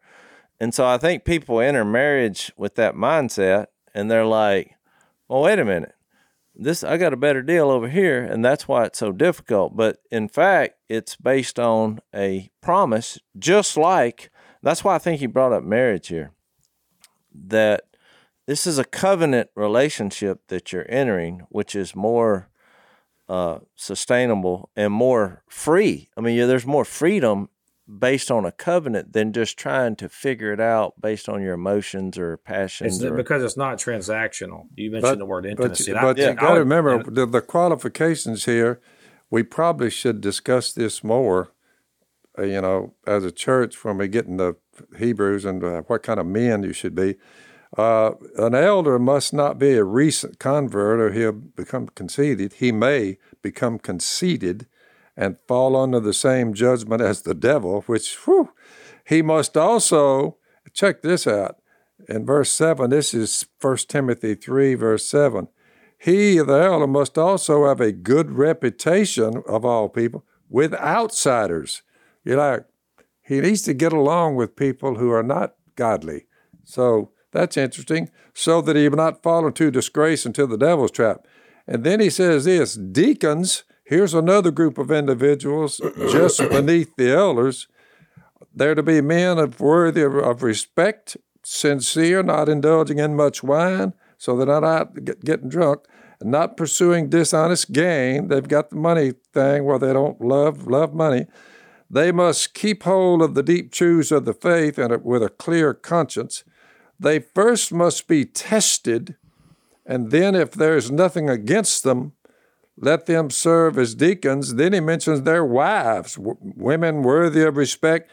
And 0.59 0.73
so 0.73 0.85
I 0.85 0.97
think 0.97 1.25
people 1.25 1.59
enter 1.59 1.85
marriage 1.85 2.51
with 2.57 2.75
that 2.75 2.95
mindset, 2.95 3.67
and 3.93 4.09
they're 4.09 4.25
like, 4.25 4.75
"Well, 5.27 5.43
wait 5.43 5.59
a 5.59 5.65
minute, 5.65 5.93
this 6.55 6.83
I 6.83 6.97
got 6.97 7.13
a 7.13 7.17
better 7.17 7.41
deal 7.41 7.69
over 7.69 7.87
here," 7.87 8.23
and 8.23 8.43
that's 8.43 8.67
why 8.67 8.85
it's 8.85 8.99
so 8.99 9.11
difficult. 9.11 9.75
But 9.75 9.99
in 10.11 10.27
fact, 10.27 10.75
it's 10.89 11.15
based 11.15 11.59
on 11.59 11.99
a 12.13 12.49
promise, 12.61 13.19
just 13.37 13.77
like 13.77 14.31
that's 14.67 14.83
why 14.83 14.95
I 14.95 14.99
think 14.99 15.19
he 15.19 15.25
brought 15.27 15.53
up 15.53 15.63
marriage 15.63 16.07
here. 16.09 16.31
That 17.33 17.85
this 18.45 18.65
is 18.65 18.77
a 18.77 18.83
covenant 18.83 19.49
relationship 19.55 20.41
that 20.47 20.71
you're 20.71 20.85
entering, 20.89 21.41
which 21.49 21.75
is 21.75 21.95
more 21.95 22.49
uh, 23.29 23.59
sustainable 23.75 24.69
and 24.75 24.91
more 24.93 25.43
free. 25.47 26.09
I 26.17 26.21
mean, 26.21 26.35
yeah, 26.37 26.45
there's 26.45 26.65
more 26.65 26.85
freedom 26.85 27.49
based 27.87 28.29
on 28.31 28.43
a 28.45 28.51
covenant 28.51 29.13
than 29.13 29.31
just 29.31 29.57
trying 29.57 29.95
to 29.95 30.09
figure 30.09 30.51
it 30.51 30.59
out 30.59 30.99
based 30.99 31.29
on 31.29 31.41
your 31.41 31.53
emotions 31.53 32.17
or 32.17 32.35
passions. 32.37 32.95
It's 33.01 33.03
or, 33.05 33.15
because 33.15 33.43
it's 33.43 33.55
not 33.57 33.77
transactional. 33.77 34.63
You 34.75 34.91
mentioned 34.91 35.21
the 35.21 35.25
word 35.25 35.43
But, 35.43 35.51
intimacy. 35.51 35.93
but, 35.93 36.19
and 36.19 36.19
I- 36.19 36.23
you 36.25 36.31
I 36.31 36.33
got 36.33 36.53
to 36.55 36.59
remember 36.59 36.95
and- 36.95 37.15
the, 37.15 37.25
the 37.25 37.41
qualifications 37.41 38.45
here. 38.45 38.81
We 39.29 39.43
probably 39.43 39.89
should 39.89 40.21
discuss 40.21 40.71
this 40.71 41.03
more, 41.03 41.51
you 42.39 42.61
know, 42.61 42.93
as 43.05 43.23
a 43.23 43.31
church 43.31 43.83
when 43.83 43.97
we 43.97 44.07
get 44.07 44.25
into 44.25 44.55
Hebrews 44.97 45.45
and 45.45 45.63
uh, 45.63 45.81
what 45.87 46.03
kind 46.03 46.19
of 46.19 46.25
men 46.25 46.63
you 46.63 46.73
should 46.73 46.95
be. 46.95 47.15
Uh, 47.77 48.11
an 48.37 48.55
elder 48.55 48.97
must 48.97 49.33
not 49.33 49.59
be 49.59 49.73
a 49.73 49.83
recent 49.83 50.39
convert 50.39 50.99
or 50.99 51.11
he'll 51.11 51.31
become 51.31 51.87
conceited. 51.87 52.53
He 52.53 52.71
may 52.71 53.17
become 53.41 53.77
conceited 53.77 54.67
and 55.17 55.37
fall 55.47 55.75
under 55.75 55.99
the 55.99 56.13
same 56.13 56.53
judgment 56.53 57.01
as 57.01 57.23
the 57.23 57.33
devil, 57.33 57.81
which, 57.81 58.15
whew, 58.25 58.51
he 59.05 59.21
must 59.21 59.57
also, 59.57 60.37
check 60.73 61.01
this 61.01 61.25
out. 61.25 61.57
In 62.07 62.25
verse 62.25 62.51
7, 62.51 62.89
this 62.89 63.13
is 63.13 63.45
1 63.59 63.77
Timothy 63.87 64.35
3, 64.35 64.75
verse 64.75 65.05
7. 65.05 65.47
He, 65.97 66.37
the 66.37 66.53
elder, 66.53 66.87
must 66.87 67.17
also 67.17 67.67
have 67.67 67.81
a 67.81 67.91
good 67.91 68.31
reputation 68.31 69.43
of 69.47 69.65
all 69.65 69.89
people 69.89 70.23
with 70.49 70.73
outsiders. 70.75 71.81
You're 72.27 72.37
like, 72.37 72.65
he 73.21 73.39
needs 73.39 73.61
to 73.61 73.73
get 73.73 73.93
along 73.93 74.35
with 74.35 74.57
people 74.57 74.95
who 74.95 75.11
are 75.11 75.23
not 75.23 75.55
godly. 75.77 76.25
So 76.65 77.11
that's 77.31 77.55
interesting, 77.55 78.09
so 78.33 78.61
that 78.61 78.75
he 78.75 78.89
will 78.89 78.97
not 78.97 79.23
fall 79.23 79.47
into 79.47 79.71
disgrace 79.71 80.25
into 80.25 80.45
the 80.45 80.57
devil's 80.57 80.91
trap. 80.91 81.25
And 81.65 81.85
then 81.85 82.01
he 82.01 82.09
says 82.09 82.43
this 82.43 82.75
deacons, 82.75 83.63
here's 83.85 84.13
another 84.13 84.51
group 84.51 84.77
of 84.77 84.91
individuals 84.91 85.79
just 86.11 86.39
beneath 86.49 86.93
the 86.97 87.13
elders. 87.13 87.69
They're 88.53 88.75
to 88.75 88.83
be 88.83 88.99
men 88.99 89.37
of 89.37 89.61
worthy 89.61 90.01
of, 90.01 90.43
respect, 90.43 91.15
sincere, 91.43 92.23
not 92.23 92.49
indulging 92.49 92.99
in 92.99 93.15
much 93.15 93.41
wine, 93.41 93.93
so 94.17 94.35
they're 94.35 94.47
not 94.47 94.65
out 94.65 95.05
get, 95.05 95.23
getting 95.23 95.47
drunk, 95.47 95.85
and 96.19 96.29
not 96.29 96.57
pursuing 96.57 97.09
dishonest 97.09 97.71
gain. 97.71 98.27
They've 98.27 98.45
got 98.45 98.69
the 98.69 98.75
money 98.75 99.13
thing 99.33 99.63
where 99.63 99.79
they 99.79 99.93
don't 99.93 100.19
love 100.19 100.67
love 100.67 100.93
money. 100.93 101.27
They 101.89 102.11
must 102.11 102.53
keep 102.53 102.83
hold 102.83 103.21
of 103.21 103.33
the 103.33 103.43
deep 103.43 103.71
truths 103.71 104.11
of 104.11 104.25
the 104.25 104.33
faith 104.33 104.77
and 104.77 105.03
with 105.03 105.23
a 105.23 105.29
clear 105.29 105.73
conscience. 105.73 106.43
They 106.99 107.19
first 107.19 107.71
must 107.71 108.07
be 108.07 108.25
tested, 108.25 109.15
and 109.85 110.11
then, 110.11 110.35
if 110.35 110.51
there 110.51 110.75
is 110.75 110.91
nothing 110.91 111.29
against 111.29 111.83
them, 111.83 112.13
let 112.75 113.05
them 113.05 113.29
serve 113.29 113.77
as 113.77 113.95
deacons. 113.95 114.55
Then 114.55 114.73
he 114.73 114.79
mentions 114.79 115.21
their 115.21 115.45
wives, 115.45 116.15
w- 116.15 116.37
women 116.41 117.03
worthy 117.03 117.43
of 117.43 117.57
respect. 117.57 118.11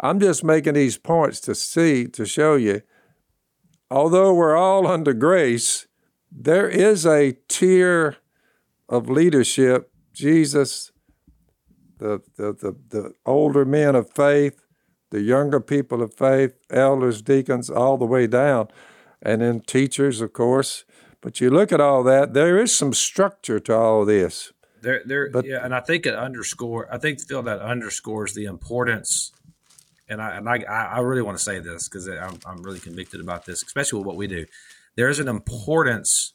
I'm 0.00 0.18
just 0.18 0.42
making 0.42 0.74
these 0.74 0.98
points 0.98 1.40
to 1.42 1.54
see, 1.54 2.06
to 2.08 2.26
show 2.26 2.56
you, 2.56 2.82
although 3.90 4.34
we're 4.34 4.56
all 4.56 4.86
under 4.86 5.12
grace, 5.12 5.86
there 6.30 6.68
is 6.68 7.06
a 7.06 7.36
tier 7.48 8.16
of 8.88 9.08
leadership. 9.08 9.90
Jesus, 10.12 10.91
the, 12.02 12.22
the, 12.36 12.52
the, 12.52 12.76
the 12.88 13.14
older 13.24 13.64
men 13.64 13.94
of 13.94 14.10
faith, 14.10 14.64
the 15.10 15.20
younger 15.20 15.60
people 15.60 16.02
of 16.02 16.14
faith, 16.14 16.54
elders, 16.70 17.22
deacons, 17.22 17.70
all 17.70 17.96
the 17.96 18.04
way 18.04 18.26
down, 18.26 18.68
and 19.22 19.40
then 19.40 19.60
teachers, 19.60 20.20
of 20.20 20.32
course. 20.32 20.84
But 21.20 21.40
you 21.40 21.50
look 21.50 21.70
at 21.70 21.80
all 21.80 22.02
that, 22.02 22.34
there 22.34 22.58
is 22.58 22.74
some 22.74 22.92
structure 22.92 23.60
to 23.60 23.76
all 23.76 24.04
this. 24.04 24.52
There, 24.80 25.02
there, 25.04 25.30
But- 25.30 25.46
yeah, 25.46 25.64
and 25.64 25.72
I 25.72 25.80
think 25.80 26.06
it 26.06 26.14
underscore. 26.14 26.92
I 26.92 26.98
think 26.98 27.20
Phil 27.20 27.42
that 27.42 27.60
underscores 27.60 28.34
the 28.34 28.46
importance. 28.46 29.30
And 30.08 30.20
I, 30.20 30.36
and 30.36 30.48
I, 30.48 30.56
I 30.68 30.98
really 30.98 31.22
want 31.22 31.38
to 31.38 31.44
say 31.44 31.60
this 31.60 31.88
because 31.88 32.08
I'm, 32.08 32.38
I'm 32.44 32.62
really 32.62 32.80
convicted 32.80 33.20
about 33.20 33.46
this, 33.46 33.62
especially 33.62 34.00
with 34.00 34.06
what 34.06 34.16
we 34.16 34.26
do. 34.26 34.44
There 34.96 35.08
is 35.08 35.20
an 35.20 35.28
importance 35.28 36.34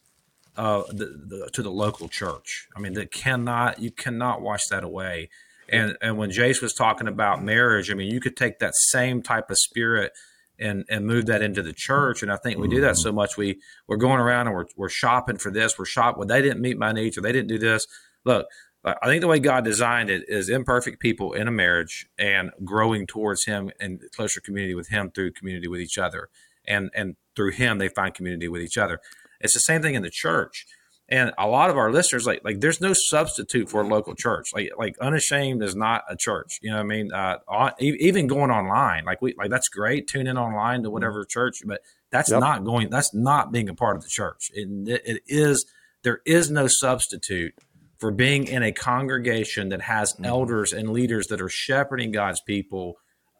uh, 0.55 0.83
the, 0.89 1.05
the, 1.27 1.49
to 1.53 1.61
the 1.61 1.69
local 1.69 2.07
church. 2.07 2.67
I 2.75 2.79
mean, 2.79 2.93
that 2.93 3.11
cannot 3.11 3.79
you 3.79 3.91
cannot 3.91 4.41
wash 4.41 4.67
that 4.67 4.83
away. 4.83 5.29
And 5.69 5.97
and 6.01 6.17
when 6.17 6.31
Jase 6.31 6.61
was 6.61 6.73
talking 6.73 7.07
about 7.07 7.43
marriage, 7.43 7.91
I 7.91 7.93
mean, 7.93 8.11
you 8.11 8.19
could 8.21 8.37
take 8.37 8.59
that 8.59 8.73
same 8.75 9.21
type 9.21 9.49
of 9.49 9.57
spirit 9.57 10.13
and 10.59 10.85
and 10.89 11.05
move 11.05 11.25
that 11.27 11.41
into 11.41 11.61
the 11.61 11.73
church. 11.73 12.23
And 12.23 12.31
I 12.31 12.37
think 12.37 12.57
we 12.57 12.67
do 12.67 12.81
that 12.81 12.93
mm-hmm. 12.93 13.01
so 13.01 13.11
much. 13.11 13.37
We 13.37 13.59
we're 13.87 13.97
going 13.97 14.19
around 14.19 14.47
and 14.47 14.55
we're 14.55 14.65
we're 14.75 14.89
shopping 14.89 15.37
for 15.37 15.51
this. 15.51 15.77
We're 15.77 15.85
shop. 15.85 16.17
Well, 16.17 16.27
they 16.27 16.41
didn't 16.41 16.61
meet 16.61 16.77
my 16.77 16.91
needs 16.91 17.17
or 17.17 17.21
they 17.21 17.31
didn't 17.31 17.49
do 17.49 17.59
this. 17.59 17.85
Look, 18.25 18.47
I 18.85 19.07
think 19.07 19.21
the 19.21 19.27
way 19.27 19.39
God 19.39 19.63
designed 19.65 20.09
it 20.09 20.23
is 20.27 20.49
imperfect 20.49 20.99
people 20.99 21.33
in 21.33 21.47
a 21.47 21.51
marriage 21.51 22.07
and 22.17 22.51
growing 22.63 23.05
towards 23.05 23.45
Him 23.45 23.71
and 23.79 24.01
closer 24.15 24.39
community 24.39 24.75
with 24.75 24.89
Him 24.89 25.11
through 25.11 25.33
community 25.33 25.67
with 25.67 25.81
each 25.81 25.97
other, 25.97 26.29
and 26.65 26.89
and 26.95 27.15
through 27.35 27.51
Him 27.51 27.79
they 27.79 27.89
find 27.89 28.13
community 28.13 28.47
with 28.47 28.61
each 28.61 28.77
other. 28.77 28.99
It's 29.41 29.53
the 29.53 29.59
same 29.59 29.81
thing 29.81 29.95
in 29.95 30.03
the 30.03 30.09
church. 30.09 30.65
And 31.09 31.31
a 31.37 31.47
lot 31.47 31.69
of 31.69 31.77
our 31.77 31.91
listeners, 31.91 32.25
like 32.25 32.41
like, 32.43 32.59
there's 32.59 32.81
no 32.81 32.93
substitute 32.93 33.69
for 33.69 33.81
a 33.81 33.87
local 33.87 34.13
church. 34.13 34.49
Like 34.53 34.71
like 34.77 34.97
unashamed 34.99 35.63
is 35.63 35.75
not 35.75 36.03
a 36.09 36.17
church. 36.17 36.59
You 36.61 36.71
know 36.71 36.77
what 36.77 36.83
I 36.83 36.87
mean? 36.87 37.13
Uh, 37.13 37.37
on, 37.47 37.71
e- 37.79 37.97
even 37.99 38.27
going 38.27 38.51
online, 38.51 39.05
like 39.05 39.21
we 39.21 39.33
like 39.37 39.49
that's 39.49 39.69
great. 39.69 40.07
Tune 40.07 40.27
in 40.27 40.37
online 40.37 40.83
to 40.83 40.89
whatever 40.89 41.23
church, 41.23 41.59
but 41.65 41.79
that's 42.11 42.29
Yep. 42.31 42.39
not 42.41 42.63
going. 42.65 42.89
That's 42.89 43.13
not 43.13 43.51
being 43.51 43.69
a 43.69 43.73
part 43.73 43.95
of 43.95 44.03
the 44.03 44.09
church. 44.09 44.51
It, 44.53 45.01
it 45.05 45.21
is 45.27 45.65
there 46.03 46.19
is 46.25 46.51
no 46.51 46.67
substitute 46.67 47.53
for 47.99 48.11
being 48.11 48.45
in 48.45 48.61
a 48.61 48.71
congregation 48.71 49.69
that 49.69 49.81
has 49.81 50.15
elders 50.23 50.73
and 50.73 50.91
leaders 50.91 51.27
that 51.27 51.41
are 51.41 51.49
shepherding 51.49 52.11
God's 52.11 52.41
people 52.41 52.95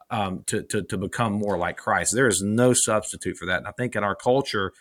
um, 0.10 0.44
to, 0.48 0.64
to 0.64 0.84
to 0.84 0.98
become 0.98 1.34
more 1.34 1.58
like 1.58 1.76
Christ. 1.78 2.14
There 2.16 2.28
is 2.28 2.42
no 2.42 2.74
substitute 2.74 3.36
for 3.38 3.46
that. 3.46 3.58
And 3.58 3.68
I 3.68 3.72
think 3.78 3.96
in 3.96 4.04
our 4.06 4.16
culture, 4.16 4.72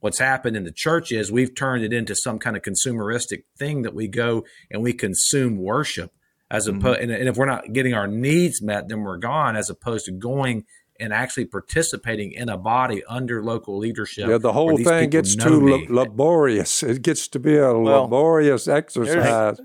what's 0.00 0.18
happened 0.18 0.56
in 0.56 0.64
the 0.64 0.72
church 0.72 1.12
is 1.12 1.32
we've 1.32 1.54
turned 1.54 1.84
it 1.84 1.92
into 1.92 2.14
some 2.14 2.38
kind 2.38 2.56
of 2.56 2.62
consumeristic 2.62 3.44
thing 3.58 3.82
that 3.82 3.94
we 3.94 4.08
go 4.08 4.44
and 4.70 4.82
we 4.82 4.92
consume 4.92 5.56
worship 5.58 6.12
as 6.50 6.66
mm-hmm. 6.66 6.78
opposed 6.78 7.00
and, 7.00 7.10
and 7.10 7.28
if 7.28 7.36
we're 7.36 7.46
not 7.46 7.72
getting 7.72 7.94
our 7.94 8.06
needs 8.06 8.62
met 8.62 8.88
then 8.88 9.02
we're 9.02 9.16
gone 9.16 9.56
as 9.56 9.70
opposed 9.70 10.06
to 10.06 10.12
going 10.12 10.64
and 10.98 11.12
actually 11.12 11.44
participating 11.44 12.32
in 12.32 12.48
a 12.48 12.56
body 12.56 13.02
under 13.08 13.42
local 13.42 13.78
leadership 13.78 14.28
Yeah, 14.28 14.38
the 14.38 14.52
whole 14.52 14.76
thing 14.78 15.10
gets 15.10 15.36
know 15.36 15.44
too 15.44 15.60
me. 15.60 15.86
la- 15.88 16.02
laborious. 16.02 16.82
It 16.82 17.02
gets 17.02 17.28
to 17.28 17.38
be 17.38 17.56
a 17.56 17.76
Well, 17.76 18.02
laborious 18.02 18.68
exercise. 18.68 19.60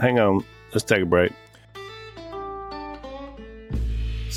Hang 0.00 0.18
on. 0.18 0.44
Let's 0.72 0.84
take 0.84 1.02
a 1.02 1.06
break. 1.06 1.32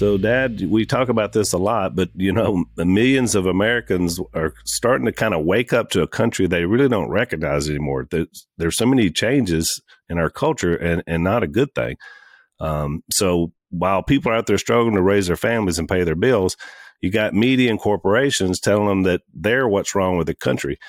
So, 0.01 0.17
Dad, 0.17 0.61
we 0.61 0.87
talk 0.87 1.09
about 1.09 1.33
this 1.33 1.53
a 1.53 1.59
lot, 1.59 1.95
but 1.95 2.09
you 2.15 2.33
know, 2.33 2.65
millions 2.75 3.35
of 3.35 3.45
Americans 3.45 4.19
are 4.33 4.51
starting 4.65 5.05
to 5.05 5.11
kind 5.11 5.35
of 5.35 5.45
wake 5.45 5.73
up 5.73 5.91
to 5.91 6.01
a 6.01 6.07
country 6.07 6.47
they 6.47 6.65
really 6.65 6.89
don't 6.89 7.11
recognize 7.11 7.69
anymore. 7.69 8.07
There's, 8.09 8.47
there's 8.57 8.77
so 8.77 8.87
many 8.87 9.11
changes 9.11 9.79
in 10.09 10.17
our 10.17 10.31
culture, 10.31 10.75
and, 10.75 11.03
and 11.05 11.23
not 11.23 11.43
a 11.43 11.47
good 11.47 11.75
thing. 11.75 11.97
Um, 12.59 13.03
so, 13.11 13.51
while 13.69 14.01
people 14.01 14.31
are 14.31 14.35
out 14.35 14.47
there 14.47 14.57
struggling 14.57 14.95
to 14.95 15.03
raise 15.03 15.27
their 15.27 15.35
families 15.35 15.77
and 15.77 15.87
pay 15.87 16.03
their 16.03 16.15
bills, 16.15 16.57
you 16.99 17.11
got 17.11 17.35
media 17.35 17.69
and 17.69 17.79
corporations 17.79 18.59
telling 18.59 18.87
them 18.87 19.03
that 19.03 19.21
they're 19.31 19.67
what's 19.67 19.93
wrong 19.93 20.17
with 20.17 20.25
the 20.25 20.33
country. 20.33 20.79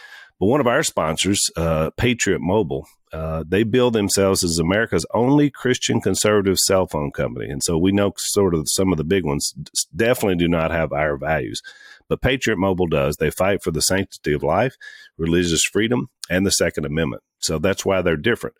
But 0.40 0.46
one 0.46 0.60
of 0.60 0.66
our 0.66 0.82
sponsors, 0.82 1.50
uh, 1.58 1.90
Patriot 1.98 2.40
Mobile, 2.40 2.86
uh, 3.12 3.44
they 3.46 3.62
bill 3.62 3.90
themselves 3.90 4.42
as 4.42 4.58
America's 4.58 5.04
only 5.12 5.50
Christian 5.50 6.00
conservative 6.00 6.58
cell 6.58 6.86
phone 6.86 7.10
company. 7.10 7.50
And 7.50 7.62
so 7.62 7.76
we 7.76 7.92
know 7.92 8.14
sort 8.16 8.54
of 8.54 8.68
some 8.68 8.90
of 8.90 8.98
the 8.98 9.04
big 9.04 9.24
ones 9.24 9.54
definitely 9.94 10.36
do 10.36 10.48
not 10.48 10.70
have 10.70 10.92
our 10.92 11.16
values. 11.16 11.60
But 12.08 12.22
Patriot 12.22 12.56
Mobile 12.56 12.86
does. 12.86 13.16
They 13.16 13.30
fight 13.30 13.62
for 13.62 13.70
the 13.70 13.82
sanctity 13.82 14.32
of 14.32 14.42
life, 14.42 14.76
religious 15.18 15.62
freedom, 15.62 16.08
and 16.30 16.46
the 16.46 16.50
Second 16.50 16.86
Amendment. 16.86 17.22
So 17.38 17.58
that's 17.58 17.84
why 17.84 18.02
they're 18.02 18.16
different. 18.16 18.56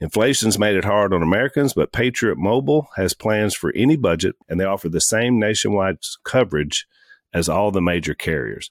Inflation's 0.00 0.58
made 0.58 0.76
it 0.76 0.84
hard 0.84 1.14
on 1.14 1.22
Americans, 1.22 1.72
but 1.72 1.92
Patriot 1.92 2.36
Mobile 2.36 2.88
has 2.96 3.14
plans 3.14 3.54
for 3.54 3.72
any 3.74 3.96
budget, 3.96 4.34
and 4.48 4.60
they 4.60 4.64
offer 4.64 4.88
the 4.88 5.00
same 5.00 5.38
nationwide 5.38 5.98
coverage 6.24 6.86
as 7.32 7.48
all 7.48 7.70
the 7.70 7.80
major 7.80 8.14
carriers. 8.14 8.70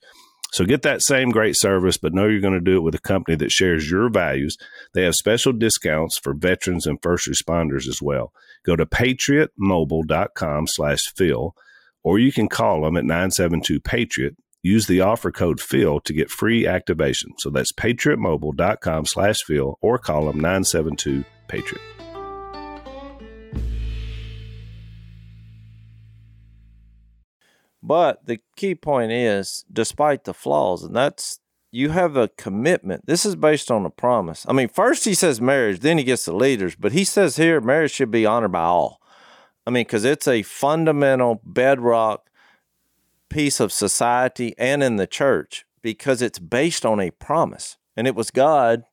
So 0.53 0.65
get 0.65 0.83
that 0.83 1.01
same 1.01 1.31
great 1.31 1.57
service, 1.57 1.97
but 1.97 2.13
know 2.13 2.27
you're 2.27 2.39
going 2.39 2.53
to 2.53 2.59
do 2.59 2.77
it 2.77 2.83
with 2.83 2.93
a 2.93 2.99
company 2.99 3.35
that 3.37 3.51
shares 3.51 3.89
your 3.89 4.07
values. 4.07 4.55
They 4.93 5.01
have 5.01 5.15
special 5.15 5.51
discounts 5.51 6.19
for 6.19 6.35
veterans 6.35 6.85
and 6.85 7.01
first 7.01 7.27
responders 7.27 7.87
as 7.87 8.03
well. 8.03 8.31
Go 8.63 8.75
to 8.75 8.85
patriotmobile.com 8.85 10.67
slash 10.67 11.01
Phil, 11.15 11.55
or 12.03 12.19
you 12.19 12.31
can 12.31 12.47
call 12.47 12.83
them 12.83 12.97
at 12.97 13.03
972-PATRIOT. 13.03 14.35
Use 14.61 14.85
the 14.85 15.01
offer 15.01 15.31
code 15.31 15.59
Phil 15.59 15.99
to 16.01 16.13
get 16.13 16.29
free 16.29 16.67
activation. 16.67 17.31
So 17.39 17.49
that's 17.49 17.73
patriotmobile.com 17.73 19.07
slash 19.07 19.41
Phil, 19.41 19.79
or 19.81 19.97
call 19.97 20.27
them 20.27 20.39
972-PATRIOT. 20.39 22.02
But 27.83 28.25
the 28.25 28.39
key 28.55 28.75
point 28.75 29.11
is, 29.11 29.65
despite 29.71 30.23
the 30.23 30.33
flaws, 30.33 30.83
and 30.83 30.95
that's 30.95 31.41
you 31.69 31.89
have 31.89 32.15
a 32.15 32.29
commitment. 32.29 33.07
This 33.07 33.25
is 33.25 33.35
based 33.35 33.69
on 33.69 33.85
a 33.85 33.89
promise. 33.89 34.45
I 34.47 34.53
mean, 34.53 34.69
first 34.69 35.05
he 35.05 35.13
says 35.13 35.41
marriage, 35.41 35.81
then 35.81 35.97
he 35.97 36.03
gets 36.03 36.25
the 36.25 36.33
leaders, 36.33 36.75
but 36.75 36.93
he 36.93 37.03
says 37.03 37.35
here 37.35 37.59
marriage 37.59 37.91
should 37.91 38.11
be 38.11 38.25
honored 38.25 38.53
by 38.53 38.63
all. 38.63 39.01
I 39.67 39.71
mean, 39.71 39.83
because 39.83 40.05
it's 40.05 40.27
a 40.27 40.43
fundamental 40.43 41.41
bedrock 41.43 42.29
piece 43.29 43.59
of 43.59 43.71
society 43.71 44.53
and 44.57 44.81
in 44.81 44.95
the 44.95 45.07
church 45.07 45.65
because 45.81 46.21
it's 46.21 46.39
based 46.39 46.85
on 46.85 47.01
a 47.01 47.11
promise, 47.11 47.77
and 47.97 48.07
it 48.07 48.15
was 48.15 48.31
God 48.31 48.83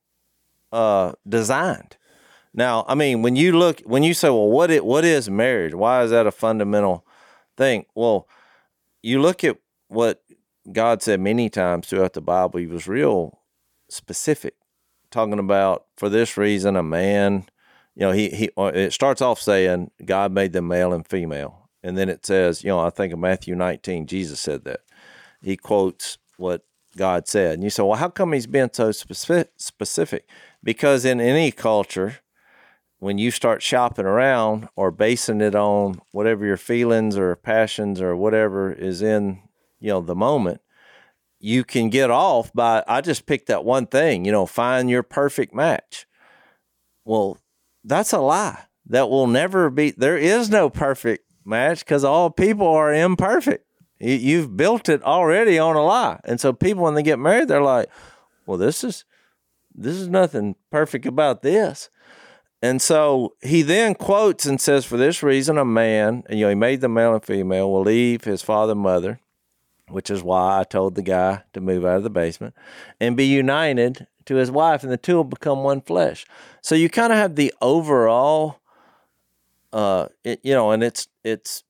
uh, 0.73 1.13
designed. 1.27 1.97
Now, 2.53 2.83
I 2.87 2.95
mean, 2.95 3.21
when 3.21 3.37
you 3.37 3.57
look, 3.57 3.81
when 3.85 4.03
you 4.03 4.13
say, 4.13 4.29
"Well, 4.29 4.49
what 4.49 4.69
it 4.69 4.83
what 4.83 5.05
is 5.05 5.29
marriage? 5.29 5.73
Why 5.73 6.03
is 6.03 6.11
that 6.11 6.27
a 6.27 6.31
fundamental 6.31 7.05
thing?" 7.55 7.85
Well, 7.95 8.27
you 9.03 9.21
look 9.21 9.43
at 9.43 9.57
what 9.87 10.23
God 10.71 11.01
said 11.01 11.19
many 11.19 11.49
times 11.49 11.87
throughout 11.87 12.13
the 12.13 12.21
Bible, 12.21 12.59
he 12.59 12.67
was 12.67 12.87
real 12.87 13.39
specific, 13.89 14.55
talking 15.09 15.39
about 15.39 15.85
for 15.97 16.09
this 16.09 16.37
reason 16.37 16.75
a 16.75 16.83
man, 16.83 17.45
you 17.95 18.01
know, 18.01 18.11
he 18.11 18.29
he 18.29 18.49
uh, 18.57 18.71
it 18.73 18.93
starts 18.93 19.21
off 19.21 19.41
saying 19.41 19.91
God 20.05 20.31
made 20.31 20.53
them 20.53 20.67
male 20.67 20.93
and 20.93 21.07
female. 21.07 21.69
And 21.83 21.97
then 21.97 22.09
it 22.09 22.25
says, 22.25 22.63
you 22.63 22.69
know, 22.69 22.79
I 22.79 22.91
think 22.91 23.11
of 23.11 23.19
Matthew 23.19 23.55
19, 23.55 24.05
Jesus 24.05 24.39
said 24.39 24.63
that. 24.65 24.81
He 25.41 25.57
quotes 25.57 26.19
what 26.37 26.63
God 26.95 27.27
said. 27.27 27.55
And 27.55 27.63
you 27.63 27.71
say, 27.71 27.81
well, 27.83 27.97
how 27.97 28.09
come 28.09 28.33
he's 28.33 28.47
been 28.47 28.71
so 28.71 28.91
specific? 28.91 29.51
specific? 29.57 30.27
Because 30.63 31.05
in 31.05 31.19
any 31.19 31.51
culture, 31.51 32.17
when 33.01 33.17
you 33.17 33.31
start 33.31 33.63
shopping 33.63 34.05
around 34.05 34.69
or 34.75 34.91
basing 34.91 35.41
it 35.41 35.55
on 35.55 35.99
whatever 36.11 36.45
your 36.45 36.55
feelings 36.55 37.17
or 37.17 37.35
passions 37.35 37.99
or 37.99 38.15
whatever 38.15 38.71
is 38.71 39.01
in 39.01 39.41
you 39.79 39.89
know 39.89 40.01
the 40.01 40.15
moment 40.15 40.61
you 41.39 41.63
can 41.63 41.89
get 41.89 42.11
off 42.11 42.53
by 42.53 42.83
i 42.87 43.01
just 43.01 43.25
picked 43.25 43.47
that 43.47 43.65
one 43.65 43.87
thing 43.87 44.23
you 44.23 44.31
know 44.31 44.45
find 44.45 44.89
your 44.89 45.03
perfect 45.03 45.53
match. 45.53 46.05
Well 47.03 47.39
that's 47.83 48.13
a 48.13 48.19
lie. 48.19 48.65
That 48.85 49.09
will 49.09 49.25
never 49.25 49.71
be 49.71 49.89
there 49.91 50.17
is 50.17 50.51
no 50.51 50.69
perfect 50.69 51.25
match 51.43 51.79
because 51.79 52.03
all 52.03 52.29
people 52.29 52.67
are 52.67 52.93
imperfect. 52.93 53.65
You- 53.99 54.13
you've 54.13 54.55
built 54.55 54.87
it 54.89 55.01
already 55.01 55.57
on 55.57 55.75
a 55.75 55.83
lie. 55.83 56.19
And 56.23 56.39
so 56.39 56.53
people 56.53 56.83
when 56.83 56.93
they 56.93 57.01
get 57.03 57.17
married 57.17 57.47
they're 57.47 57.63
like 57.63 57.89
well 58.45 58.59
this 58.59 58.83
is 58.83 59.05
this 59.73 59.95
is 59.95 60.07
nothing 60.07 60.55
perfect 60.69 61.07
about 61.07 61.41
this 61.41 61.89
and 62.61 62.81
so 62.81 63.33
he 63.41 63.63
then 63.63 63.95
quotes 63.95 64.45
and 64.45 64.61
says, 64.61 64.85
For 64.85 64.97
this 64.97 65.23
reason, 65.23 65.57
a 65.57 65.65
man, 65.65 66.23
and 66.27 66.37
you 66.37 66.45
know, 66.45 66.49
he 66.49 66.55
made 66.55 66.81
them 66.81 66.93
male 66.93 67.13
and 67.13 67.23
female, 67.23 67.71
will 67.71 67.81
leave 67.81 68.23
his 68.23 68.41
father 68.41 68.73
and 68.73 68.81
mother, 68.81 69.19
which 69.87 70.09
is 70.09 70.21
why 70.21 70.59
I 70.59 70.63
told 70.63 70.95
the 70.95 71.01
guy 71.01 71.43
to 71.53 71.61
move 71.61 71.85
out 71.85 71.97
of 71.97 72.03
the 72.03 72.09
basement, 72.09 72.53
and 72.99 73.17
be 73.17 73.25
united 73.25 74.05
to 74.25 74.35
his 74.35 74.51
wife, 74.51 74.83
and 74.83 74.91
the 74.91 74.97
two 74.97 75.15
will 75.15 75.23
become 75.23 75.63
one 75.63 75.81
flesh. 75.81 76.25
So 76.61 76.75
you 76.75 76.89
kind 76.89 77.11
of 77.11 77.17
have 77.17 77.35
the 77.35 77.53
overall, 77.61 78.59
uh, 79.73 80.07
it, 80.23 80.39
you 80.43 80.53
know, 80.53 80.71
and 80.71 80.83
it's 80.83 81.07
it's 81.23 81.63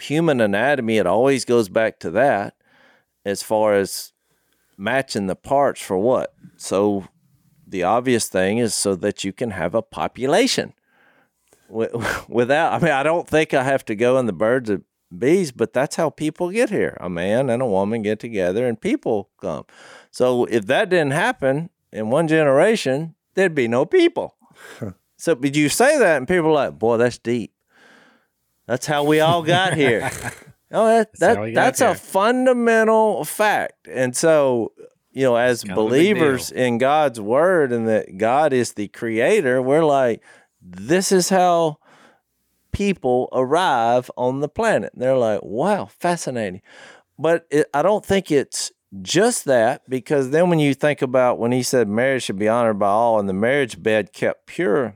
human 0.00 0.40
anatomy. 0.40 0.98
It 0.98 1.06
always 1.06 1.44
goes 1.44 1.68
back 1.68 2.00
to 2.00 2.10
that, 2.10 2.54
as 3.24 3.44
far 3.44 3.74
as 3.74 4.12
matching 4.76 5.28
the 5.28 5.36
parts 5.36 5.80
for 5.80 5.96
what. 5.96 6.34
So 6.56 7.06
the 7.72 7.82
obvious 7.82 8.28
thing 8.28 8.58
is 8.58 8.74
so 8.74 8.94
that 8.94 9.24
you 9.24 9.32
can 9.32 9.50
have 9.50 9.74
a 9.74 9.82
population. 9.82 10.74
Without, 11.68 12.72
I 12.74 12.78
mean, 12.78 12.92
I 12.92 13.02
don't 13.02 13.26
think 13.26 13.54
I 13.54 13.64
have 13.64 13.84
to 13.86 13.96
go 13.96 14.18
in 14.18 14.26
the 14.26 14.32
birds 14.32 14.68
of 14.68 14.82
bees, 15.16 15.52
but 15.52 15.72
that's 15.72 15.96
how 15.96 16.10
people 16.10 16.50
get 16.50 16.68
here. 16.70 16.96
A 17.00 17.08
man 17.08 17.48
and 17.48 17.62
a 17.62 17.66
woman 17.66 18.02
get 18.02 18.20
together 18.20 18.68
and 18.68 18.80
people 18.80 19.30
come. 19.40 19.64
So 20.10 20.44
if 20.44 20.66
that 20.66 20.90
didn't 20.90 21.12
happen 21.12 21.70
in 21.90 22.10
one 22.10 22.28
generation, 22.28 23.14
there'd 23.34 23.54
be 23.54 23.68
no 23.68 23.86
people. 23.86 24.36
so, 25.16 25.34
but 25.34 25.56
you 25.56 25.70
say 25.70 25.98
that 25.98 26.18
and 26.18 26.28
people 26.28 26.50
are 26.50 26.68
like, 26.68 26.78
boy, 26.78 26.98
that's 26.98 27.18
deep. 27.18 27.54
That's 28.66 28.86
how 28.86 29.04
we 29.04 29.20
all 29.20 29.42
got 29.42 29.74
here. 29.78 30.10
oh, 30.70 30.86
that, 30.86 31.18
that 31.20 31.54
that's 31.54 31.80
a 31.80 31.94
fundamental 31.94 33.24
fact. 33.24 33.88
And 33.88 34.14
so, 34.14 34.72
you 35.12 35.24
know, 35.24 35.36
as 35.36 35.62
believers 35.64 36.50
in 36.50 36.78
God's 36.78 37.20
word 37.20 37.72
and 37.72 37.88
that 37.88 38.16
God 38.18 38.52
is 38.52 38.72
the 38.72 38.88
creator, 38.88 39.60
we're 39.60 39.84
like, 39.84 40.22
this 40.60 41.12
is 41.12 41.28
how 41.28 41.78
people 42.72 43.28
arrive 43.32 44.10
on 44.16 44.40
the 44.40 44.48
planet. 44.48 44.92
And 44.94 45.02
they're 45.02 45.16
like, 45.16 45.42
wow, 45.42 45.86
fascinating. 45.98 46.62
But 47.18 47.46
it, 47.50 47.66
I 47.74 47.82
don't 47.82 48.04
think 48.04 48.30
it's 48.30 48.72
just 49.00 49.44
that 49.44 49.88
because 49.88 50.30
then 50.30 50.48
when 50.48 50.58
you 50.58 50.74
think 50.74 51.02
about 51.02 51.38
when 51.38 51.52
he 51.52 51.62
said 51.62 51.88
marriage 51.88 52.24
should 52.24 52.38
be 52.38 52.48
honored 52.48 52.78
by 52.78 52.88
all 52.88 53.18
and 53.18 53.28
the 53.28 53.34
marriage 53.34 53.82
bed 53.82 54.12
kept 54.12 54.46
pure, 54.46 54.94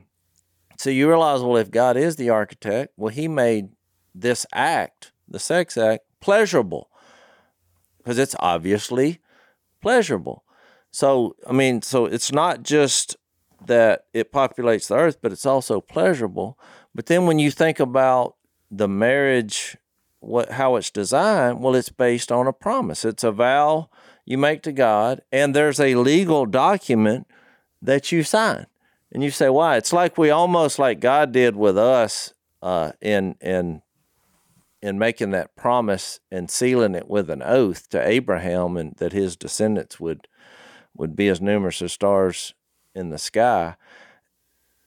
so 0.77 0.89
you 0.89 1.07
realize, 1.07 1.41
well, 1.41 1.57
if 1.57 1.71
God 1.71 1.97
is 1.97 2.15
the 2.15 2.29
architect, 2.29 2.93
well, 2.97 3.13
he 3.13 3.27
made 3.27 3.69
this 4.13 4.45
act, 4.53 5.11
the 5.27 5.39
sex 5.39 5.77
act, 5.77 6.03
pleasurable 6.19 6.89
because 8.07 8.19
it's 8.19 8.35
obviously 8.39 9.19
pleasurable. 9.81 10.43
So, 10.91 11.35
I 11.47 11.53
mean, 11.53 11.81
so 11.81 12.05
it's 12.05 12.31
not 12.31 12.63
just 12.63 13.17
that 13.65 14.05
it 14.13 14.31
populates 14.31 14.87
the 14.87 14.95
earth, 14.95 15.17
but 15.21 15.31
it's 15.31 15.45
also 15.45 15.81
pleasurable. 15.81 16.57
But 16.93 17.07
then 17.07 17.25
when 17.25 17.39
you 17.39 17.51
think 17.51 17.79
about 17.79 18.35
the 18.71 18.87
marriage, 18.87 19.77
what 20.19 20.51
how 20.51 20.75
it's 20.75 20.89
designed, 20.89 21.61
well, 21.61 21.75
it's 21.75 21.89
based 21.89 22.31
on 22.31 22.47
a 22.47 22.53
promise. 22.53 23.05
It's 23.05 23.23
a 23.23 23.31
vow 23.31 23.89
you 24.25 24.37
make 24.37 24.61
to 24.63 24.71
God, 24.71 25.21
and 25.31 25.55
there's 25.55 25.79
a 25.79 25.95
legal 25.95 26.45
document 26.45 27.27
that 27.81 28.11
you 28.11 28.23
sign. 28.23 28.67
And 29.11 29.23
you 29.23 29.31
say, 29.31 29.49
why? 29.49 29.77
It's 29.77 29.93
like 29.93 30.17
we 30.17 30.29
almost 30.29 30.79
like 30.79 30.99
God 30.99 31.31
did 31.31 31.55
with 31.55 31.77
us 31.77 32.33
uh, 32.61 32.91
in 33.01 33.35
in 33.39 33.81
in 34.81 34.99
making 34.99 35.31
that 35.31 35.55
promise 35.55 36.19
and 36.31 36.51
sealing 36.51 36.95
it 36.95 37.09
with 37.09 37.29
an 37.29 37.41
oath 37.41 37.89
to 37.89 38.07
Abraham, 38.07 38.77
and 38.77 38.95
that 38.97 39.13
his 39.13 39.35
descendants 39.35 39.99
would 39.99 40.27
would 40.95 41.15
be 41.15 41.27
as 41.27 41.41
numerous 41.41 41.81
as 41.81 41.93
stars 41.93 42.53
in 42.95 43.09
the 43.09 43.17
sky. 43.17 43.75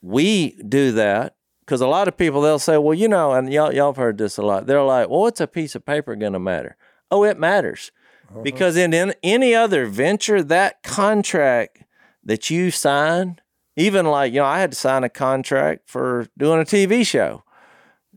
We 0.03 0.51
do 0.67 0.93
that 0.93 1.37
because 1.61 1.81
a 1.81 1.87
lot 1.87 2.09
of 2.09 2.17
people 2.17 2.41
they'll 2.41 2.59
say, 2.59 2.79
well, 2.79 2.95
you 2.95 3.09
know, 3.09 3.33
and 3.33 3.53
y'all 3.53 3.73
y'all 3.73 3.93
have 3.93 3.97
heard 3.97 4.19
this 4.19 4.37
a 4.39 4.43
lot. 4.43 4.67
They're 4.67 4.83
like, 4.83 5.09
well, 5.09 5.21
what's 5.21 5.41
a 5.41 5.47
piece 5.47 5.75
of 5.75 5.85
paper 5.87 6.17
going 6.17 6.33
to 6.33 6.41
matter? 6.41 6.77
Oh, 7.11 7.25
it 7.25 7.39
matters 7.39 7.93
uh-huh. 8.29 8.43
because 8.43 8.77
in, 8.77 8.93
in 8.93 9.15
any 9.23 9.55
other 9.55 9.87
venture, 9.87 10.43
that 10.43 10.83
contract 10.83 11.85
that 12.25 12.51
you 12.51 12.71
sign, 12.71 13.41
even 13.77 14.07
like 14.07 14.33
you 14.33 14.41
know, 14.41 14.47
I 14.47 14.61
had 14.61 14.73
to 14.73 14.77
sign 14.77 15.05
a 15.05 15.09
contract 15.09 15.89
for 15.89 16.27
doing 16.37 16.61
a 16.61 16.65
TV 16.65 17.07
show. 17.07 17.45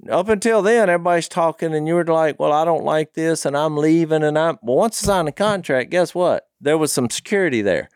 Up 0.09 0.27
until 0.27 0.61
then, 0.61 0.89
everybody's 0.89 1.29
talking, 1.29 1.73
and 1.73 1.87
you 1.87 1.95
were 1.95 2.05
like, 2.05 2.39
"Well, 2.39 2.51
I 2.51 2.65
don't 2.65 2.83
like 2.83 3.13
this, 3.13 3.45
and 3.45 3.55
I'm 3.55 3.77
leaving." 3.77 4.23
And 4.23 4.37
I'm 4.37 4.59
well. 4.61 4.77
Once 4.77 5.03
I 5.03 5.07
signed 5.07 5.27
the 5.27 5.31
contract, 5.31 5.91
guess 5.91 6.13
what? 6.13 6.47
There 6.59 6.77
was 6.77 6.91
some 6.91 7.09
security 7.09 7.61
there 7.61 7.89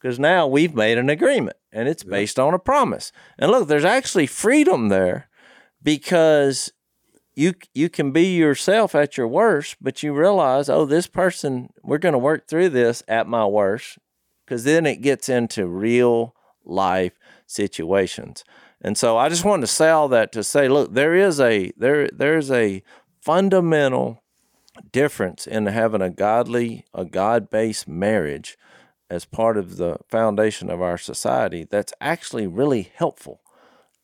because 0.00 0.18
now 0.18 0.46
we've 0.46 0.74
made 0.74 0.98
an 0.98 1.10
agreement 1.10 1.56
and 1.72 1.88
it's 1.88 2.04
based 2.04 2.38
on 2.38 2.54
a 2.54 2.58
promise. 2.58 3.12
And 3.38 3.50
look, 3.50 3.68
there's 3.68 3.84
actually 3.84 4.26
freedom 4.26 4.88
there 4.88 5.28
because 5.82 6.72
you 7.34 7.54
you 7.74 7.88
can 7.88 8.12
be 8.12 8.34
yourself 8.34 8.94
at 8.94 9.16
your 9.16 9.28
worst, 9.28 9.76
but 9.80 10.02
you 10.02 10.14
realize, 10.14 10.68
oh, 10.68 10.86
this 10.86 11.06
person, 11.06 11.70
we're 11.82 11.98
going 11.98 12.14
to 12.14 12.18
work 12.18 12.48
through 12.48 12.70
this 12.70 13.02
at 13.08 13.26
my 13.26 13.46
worst, 13.46 13.98
because 14.44 14.64
then 14.64 14.86
it 14.86 15.02
gets 15.02 15.28
into 15.28 15.66
real 15.66 16.34
life 16.64 17.18
situations. 17.46 18.42
And 18.80 18.96
so 18.96 19.16
I 19.16 19.28
just 19.28 19.44
wanted 19.44 19.62
to 19.62 19.72
say 19.72 19.88
all 19.88 20.08
that 20.08 20.32
to 20.32 20.44
say, 20.44 20.68
look, 20.68 20.92
there 20.92 21.14
is 21.14 21.40
a 21.40 21.72
there 21.76 22.08
there's 22.08 22.50
a 22.50 22.82
fundamental 23.20 24.22
difference 24.92 25.46
in 25.46 25.66
having 25.66 26.02
a 26.02 26.10
godly, 26.10 26.84
a 26.94 27.04
God 27.04 27.50
based 27.50 27.88
marriage 27.88 28.58
as 29.08 29.24
part 29.24 29.56
of 29.56 29.76
the 29.76 29.98
foundation 30.08 30.70
of 30.70 30.82
our 30.82 30.98
society 30.98 31.66
that's 31.68 31.92
actually 32.00 32.46
really 32.46 32.90
helpful 32.94 33.40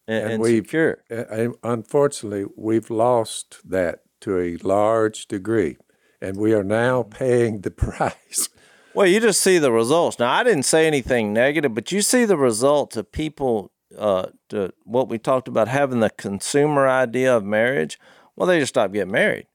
and, 0.07 0.25
and, 0.25 0.33
and 0.35 0.45
secure. 0.45 1.03
And 1.11 1.55
unfortunately, 1.62 2.47
we've 2.57 2.91
lost 2.91 3.61
that 3.64 4.01
to 4.20 4.39
a 4.39 4.57
large 4.59 5.27
degree, 5.27 5.77
and 6.20 6.37
we 6.37 6.55
are 6.55 6.64
now 6.64 7.03
mm. 7.03 7.11
paying 7.11 7.61
the 7.61 7.70
price. 7.70 8.49
Well, 8.95 9.07
you 9.07 9.20
just 9.20 9.41
see 9.41 9.59
the 9.59 9.73
results. 9.73 10.18
Now, 10.18 10.31
I 10.31 10.45
didn't 10.45 10.64
say 10.64 10.87
anything 10.87 11.33
negative, 11.33 11.75
but 11.75 11.93
you 11.93 12.03
see 12.03 12.25
the 12.25 12.37
results 12.37 12.97
of 12.97 13.11
people. 13.11 13.73
Uh, 13.99 14.26
to 14.49 14.72
what 14.84 15.09
we 15.09 15.18
talked 15.18 15.49
about 15.49 15.68
having 15.68 16.01
the 16.01 16.11
consumer 16.11 16.88
idea 16.88 17.36
of 17.36 17.45
marriage. 17.45 17.99
Well, 18.36 18.47
they 18.47 18.59
just 18.59 18.70
stop 18.70 18.93
getting 18.93 19.12
married 19.12 19.47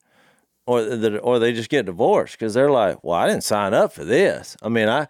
or 0.68 0.82
the, 0.82 1.18
or 1.20 1.38
they 1.38 1.52
just 1.54 1.70
get 1.70 1.86
divorced 1.86 2.38
because 2.38 2.52
they're 2.52 2.70
like, 2.70 3.02
well, 3.02 3.16
I 3.16 3.26
didn't 3.26 3.42
sign 3.42 3.72
up 3.72 3.90
for 3.90 4.04
this. 4.04 4.54
I 4.62 4.68
mean, 4.68 4.88
I 4.88 5.08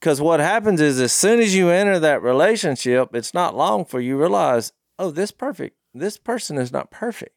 because 0.00 0.20
what 0.20 0.40
happens 0.40 0.80
is, 0.80 0.98
as 0.98 1.12
soon 1.12 1.40
as 1.40 1.54
you 1.54 1.68
enter 1.68 1.98
that 1.98 2.22
relationship, 2.22 3.14
it's 3.14 3.34
not 3.34 3.54
long 3.54 3.84
for 3.84 4.00
you 4.00 4.18
realize, 4.18 4.72
oh, 4.98 5.10
this 5.10 5.30
perfect, 5.30 5.76
this 5.92 6.16
person 6.16 6.56
is 6.56 6.72
not 6.72 6.90
perfect, 6.90 7.36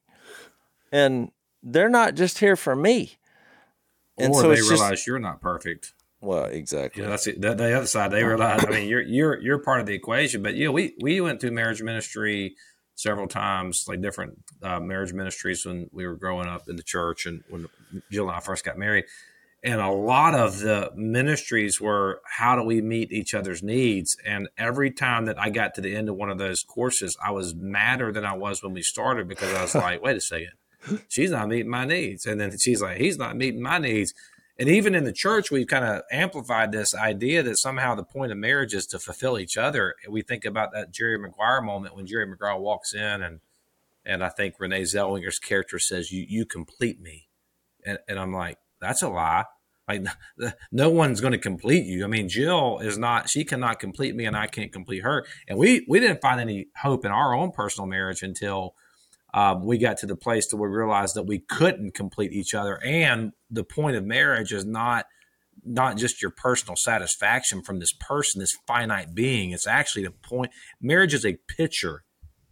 and 0.91 1.31
they're 1.61 1.89
not 1.89 2.15
just 2.15 2.39
here 2.39 2.55
for 2.55 2.75
me. 2.75 3.17
And 4.17 4.33
or 4.33 4.41
so 4.41 4.49
they 4.49 4.61
realize 4.61 4.91
just, 4.91 5.07
you're 5.07 5.19
not 5.19 5.41
perfect. 5.41 5.93
Well, 6.19 6.45
exactly. 6.45 7.03
Yeah, 7.03 7.09
that's 7.09 7.27
it. 7.27 7.39
The, 7.39 7.53
the 7.53 7.77
other 7.77 7.85
side. 7.85 8.11
They 8.11 8.23
realize. 8.23 8.65
I 8.65 8.69
mean, 8.69 8.87
you're 8.87 9.01
you're 9.01 9.39
you're 9.39 9.59
part 9.59 9.79
of 9.79 9.85
the 9.85 9.93
equation. 9.93 10.41
But 10.41 10.55
yeah, 10.55 10.69
we 10.69 10.95
we 10.99 11.21
went 11.21 11.39
through 11.39 11.51
marriage 11.51 11.81
ministry 11.81 12.55
several 12.95 13.27
times, 13.27 13.85
like 13.87 14.01
different 14.01 14.39
uh, 14.63 14.79
marriage 14.79 15.13
ministries 15.13 15.65
when 15.65 15.89
we 15.91 16.07
were 16.07 16.15
growing 16.15 16.47
up 16.47 16.67
in 16.67 16.75
the 16.75 16.83
church, 16.83 17.25
and 17.27 17.43
when 17.49 17.67
Jill 18.11 18.27
and 18.27 18.35
I 18.35 18.39
first 18.39 18.65
got 18.65 18.77
married 18.77 19.05
and 19.63 19.81
a 19.81 19.89
lot 19.89 20.35
of 20.35 20.59
the 20.59 20.91
ministries 20.95 21.81
were 21.81 22.21
how 22.37 22.55
do 22.55 22.63
we 22.63 22.81
meet 22.81 23.11
each 23.11 23.33
other's 23.33 23.63
needs 23.63 24.15
and 24.25 24.47
every 24.57 24.91
time 24.91 25.25
that 25.25 25.39
i 25.39 25.49
got 25.49 25.73
to 25.73 25.81
the 25.81 25.95
end 25.95 26.09
of 26.09 26.15
one 26.15 26.29
of 26.29 26.37
those 26.37 26.63
courses 26.63 27.17
i 27.23 27.31
was 27.31 27.55
madder 27.55 28.11
than 28.11 28.25
i 28.25 28.33
was 28.33 28.61
when 28.61 28.73
we 28.73 28.81
started 28.81 29.27
because 29.27 29.53
i 29.53 29.61
was 29.61 29.75
like 29.75 30.01
wait 30.01 30.17
a 30.17 30.21
second 30.21 30.51
she's 31.07 31.31
not 31.31 31.47
meeting 31.47 31.69
my 31.69 31.85
needs 31.85 32.25
and 32.25 32.39
then 32.39 32.55
she's 32.57 32.81
like 32.81 32.97
he's 32.97 33.17
not 33.17 33.35
meeting 33.35 33.61
my 33.61 33.77
needs 33.77 34.13
and 34.59 34.69
even 34.69 34.95
in 34.95 35.03
the 35.03 35.13
church 35.13 35.51
we've 35.51 35.67
kind 35.67 35.85
of 35.85 36.01
amplified 36.11 36.71
this 36.71 36.93
idea 36.95 37.43
that 37.43 37.57
somehow 37.57 37.95
the 37.95 38.03
point 38.03 38.31
of 38.31 38.37
marriage 38.37 38.73
is 38.73 38.85
to 38.85 38.99
fulfill 38.99 39.37
each 39.37 39.57
other 39.57 39.95
we 40.09 40.21
think 40.21 40.45
about 40.45 40.71
that 40.73 40.91
jerry 40.91 41.17
maguire 41.17 41.61
moment 41.61 41.95
when 41.95 42.05
jerry 42.05 42.25
maguire 42.25 42.57
walks 42.57 42.93
in 42.93 43.21
and 43.21 43.39
and 44.05 44.23
i 44.23 44.29
think 44.29 44.55
renee 44.59 44.83
zellweger's 44.83 45.39
character 45.39 45.79
says 45.79 46.11
you 46.11 46.25
you 46.27 46.45
complete 46.45 46.99
me 46.99 47.27
and, 47.85 47.99
and 48.07 48.19
i'm 48.19 48.33
like 48.33 48.57
that's 48.79 49.01
a 49.01 49.09
lie 49.09 49.45
like 49.87 50.05
no 50.71 50.89
one's 50.89 51.21
going 51.21 51.31
to 51.31 51.37
complete 51.37 51.85
you. 51.85 52.03
I 52.03 52.07
mean, 52.07 52.27
Jill 52.29 52.79
is 52.79 52.97
not; 52.97 53.29
she 53.29 53.45
cannot 53.45 53.79
complete 53.79 54.15
me, 54.15 54.25
and 54.25 54.35
I 54.35 54.47
can't 54.47 54.73
complete 54.73 55.03
her. 55.03 55.25
And 55.47 55.57
we 55.57 55.85
we 55.87 55.99
didn't 55.99 56.21
find 56.21 56.41
any 56.41 56.67
hope 56.75 57.05
in 57.05 57.11
our 57.11 57.33
own 57.33 57.51
personal 57.51 57.87
marriage 57.87 58.21
until 58.21 58.75
um, 59.37 59.63
we 59.63 59.77
got 59.77 59.97
to 59.97 60.07
the 60.07 60.15
place 60.15 60.47
to 60.47 60.57
where 60.57 60.67
we 60.67 60.77
realized 60.77 61.13
that 61.13 61.27
we 61.27 61.37
couldn't 61.37 61.93
complete 61.93 62.33
each 62.33 62.55
other. 62.55 62.83
And 62.83 63.33
the 63.51 63.63
point 63.63 63.95
of 63.95 64.03
marriage 64.03 64.51
is 64.51 64.65
not 64.65 65.05
not 65.63 65.97
just 65.97 66.21
your 66.21 66.31
personal 66.31 66.75
satisfaction 66.75 67.61
from 67.61 67.79
this 67.79 67.93
person, 67.99 68.39
this 68.39 68.57
finite 68.65 69.13
being. 69.13 69.51
It's 69.51 69.67
actually 69.67 70.05
the 70.05 70.11
point. 70.11 70.51
Marriage 70.81 71.13
is 71.13 71.25
a 71.25 71.37
picture. 71.55 72.03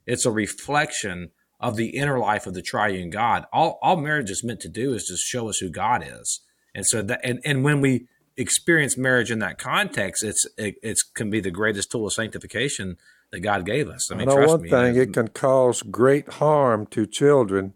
It's 0.06 0.26
a 0.26 0.32
reflection 0.32 1.32
of 1.60 1.76
the 1.76 1.96
inner 1.98 2.20
life 2.20 2.46
of 2.46 2.54
the 2.54 2.62
triune 2.62 3.10
God. 3.10 3.46
All 3.52 3.80
all 3.82 3.98
marriage 3.98 4.30
is 4.30 4.44
meant 4.44 4.60
to 4.60 4.70
do 4.70 4.94
is 4.94 5.08
just 5.08 5.24
show 5.24 5.50
us 5.50 5.58
who 5.58 5.70
God 5.70 6.06
is 6.06 6.42
and 6.76 6.86
so 6.86 7.02
that 7.02 7.22
and, 7.24 7.40
and 7.44 7.64
when 7.64 7.82
we 7.82 8.08
experience 8.38 8.98
marriage 8.98 9.32
in 9.32 9.40
that 9.40 9.58
context, 9.58 10.24
it's 10.24 10.46
it 10.58 10.76
it's, 10.84 11.02
can 11.02 11.32
be 11.32 11.40
the 11.40 11.50
greatest 11.50 11.90
tool 11.90 12.06
of 12.06 12.14
sanctification 12.14 12.98
that 13.32 13.40
God 13.42 13.66
gave 13.66 13.90
us. 13.90 14.12
I 14.12 14.16
mean, 14.16 14.30
I 14.30 14.36
know 14.36 14.48
one 14.48 14.62
me, 14.62 14.70
thing, 14.70 14.96
it 14.96 15.14
can 15.14 15.28
cause 15.30 15.82
great 15.84 16.28
harm 16.34 16.86
to 16.88 17.06
children 17.06 17.74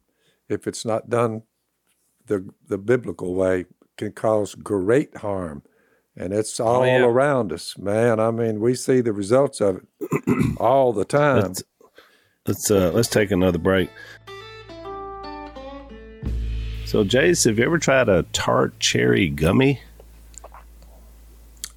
if 0.47 0.68
it's 0.68 0.86
not 0.86 1.10
done 1.10 1.43
the 2.26 2.50
the 2.68 2.78
biblical 2.78 3.34
way. 3.36 3.66
Can 3.97 4.14
cause 4.14 4.56
great 4.56 5.18
harm, 5.18 5.62
and 6.16 6.32
it's 6.34 6.58
all 6.60 6.84
Oh, 6.84 6.86
yeah. 6.86 7.04
around 7.04 7.52
us, 7.52 7.78
man. 7.78 8.18
I 8.20 8.32
mean, 8.32 8.62
we 8.62 8.74
see 8.74 9.02
the 9.02 9.12
results 9.12 9.60
of 9.60 9.82
it 10.00 10.56
all 10.58 10.93
the 10.93 11.04
time. 11.04 11.41
Let's 11.41 11.64
let's 12.47 12.72
uh, 12.72 12.91
let's 12.93 13.10
take 13.10 13.32
another 13.32 13.58
break. 13.60 13.89
So, 16.86 17.04
Jase, 17.04 17.43
have 17.43 17.60
you 17.60 17.66
ever 17.66 17.78
tried 17.78 18.10
a 18.10 18.24
tart 18.34 18.80
cherry 18.80 19.30
gummy? 19.30 19.82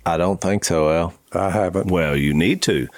I 0.06 0.16
don't 0.16 0.40
think 0.40 0.64
so, 0.64 0.90
Al. 0.90 1.14
I 1.32 1.50
haven't. 1.50 1.88
Well, 1.90 2.16
you 2.16 2.32
need 2.32 2.62
to. 2.62 2.88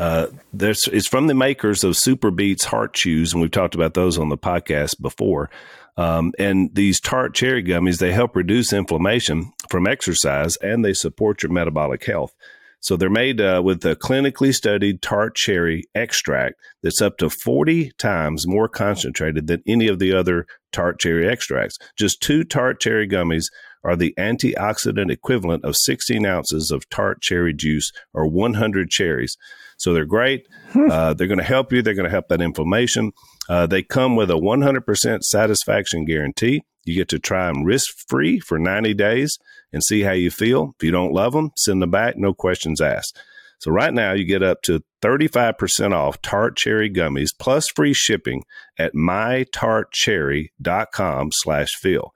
Uh, 0.00 0.28
there's 0.54 0.88
it's 0.94 1.06
from 1.06 1.26
the 1.26 1.34
makers 1.34 1.84
of 1.84 1.92
SuperBeets 1.92 2.64
Heart 2.64 2.94
Chews, 2.94 3.34
and 3.34 3.42
we've 3.42 3.50
talked 3.50 3.74
about 3.74 3.92
those 3.92 4.16
on 4.16 4.30
the 4.30 4.38
podcast 4.38 4.98
before. 4.98 5.50
Um, 5.98 6.32
and 6.38 6.74
these 6.74 7.00
tart 7.00 7.34
cherry 7.34 7.62
gummies 7.62 7.98
they 7.98 8.10
help 8.10 8.34
reduce 8.34 8.72
inflammation 8.72 9.52
from 9.68 9.86
exercise, 9.86 10.56
and 10.56 10.82
they 10.82 10.94
support 10.94 11.42
your 11.42 11.52
metabolic 11.52 12.02
health. 12.06 12.34
So 12.80 12.96
they're 12.96 13.10
made 13.10 13.42
uh, 13.42 13.60
with 13.62 13.84
a 13.84 13.94
clinically 13.94 14.54
studied 14.54 15.02
tart 15.02 15.34
cherry 15.34 15.84
extract 15.94 16.54
that's 16.82 17.02
up 17.02 17.18
to 17.18 17.28
40 17.28 17.92
times 17.98 18.48
more 18.48 18.68
concentrated 18.70 19.48
than 19.48 19.62
any 19.66 19.86
of 19.86 19.98
the 19.98 20.14
other 20.14 20.46
tart 20.72 20.98
cherry 20.98 21.28
extracts. 21.28 21.76
Just 21.94 22.22
two 22.22 22.42
tart 22.42 22.80
cherry 22.80 23.06
gummies 23.06 23.50
are 23.84 23.96
the 23.96 24.14
antioxidant 24.18 25.10
equivalent 25.10 25.62
of 25.62 25.76
16 25.76 26.24
ounces 26.24 26.70
of 26.70 26.88
tart 26.88 27.20
cherry 27.20 27.52
juice 27.52 27.92
or 28.14 28.26
100 28.26 28.88
cherries. 28.88 29.36
So 29.80 29.92
they're 29.94 30.04
great. 30.04 30.46
Uh, 30.74 31.14
they're 31.14 31.26
going 31.26 31.38
to 31.38 31.44
help 31.44 31.72
you. 31.72 31.80
They're 31.80 31.94
going 31.94 32.04
to 32.04 32.10
help 32.10 32.28
that 32.28 32.42
inflammation. 32.42 33.12
Uh, 33.48 33.66
they 33.66 33.82
come 33.82 34.14
with 34.14 34.30
a 34.30 34.34
100% 34.34 35.22
satisfaction 35.22 36.04
guarantee. 36.04 36.60
You 36.84 36.94
get 36.94 37.08
to 37.08 37.18
try 37.18 37.46
them 37.46 37.64
risk 37.64 37.94
free 38.06 38.40
for 38.40 38.58
90 38.58 38.92
days 38.94 39.38
and 39.72 39.82
see 39.82 40.02
how 40.02 40.12
you 40.12 40.30
feel. 40.30 40.74
If 40.78 40.84
you 40.84 40.90
don't 40.90 41.14
love 41.14 41.32
them, 41.32 41.52
send 41.56 41.80
them 41.80 41.90
back. 41.90 42.18
No 42.18 42.34
questions 42.34 42.82
asked. 42.82 43.18
So 43.58 43.70
right 43.70 43.94
now 43.94 44.12
you 44.12 44.24
get 44.24 44.42
up 44.42 44.60
to 44.62 44.82
35% 45.02 45.94
off 45.94 46.20
tart 46.20 46.56
cherry 46.56 46.90
gummies 46.90 47.30
plus 47.38 47.68
free 47.68 47.94
shipping 47.94 48.42
at 48.78 48.94
mytartcherry.com 48.94 51.30
slash 51.32 51.74
Phil. 51.74 52.12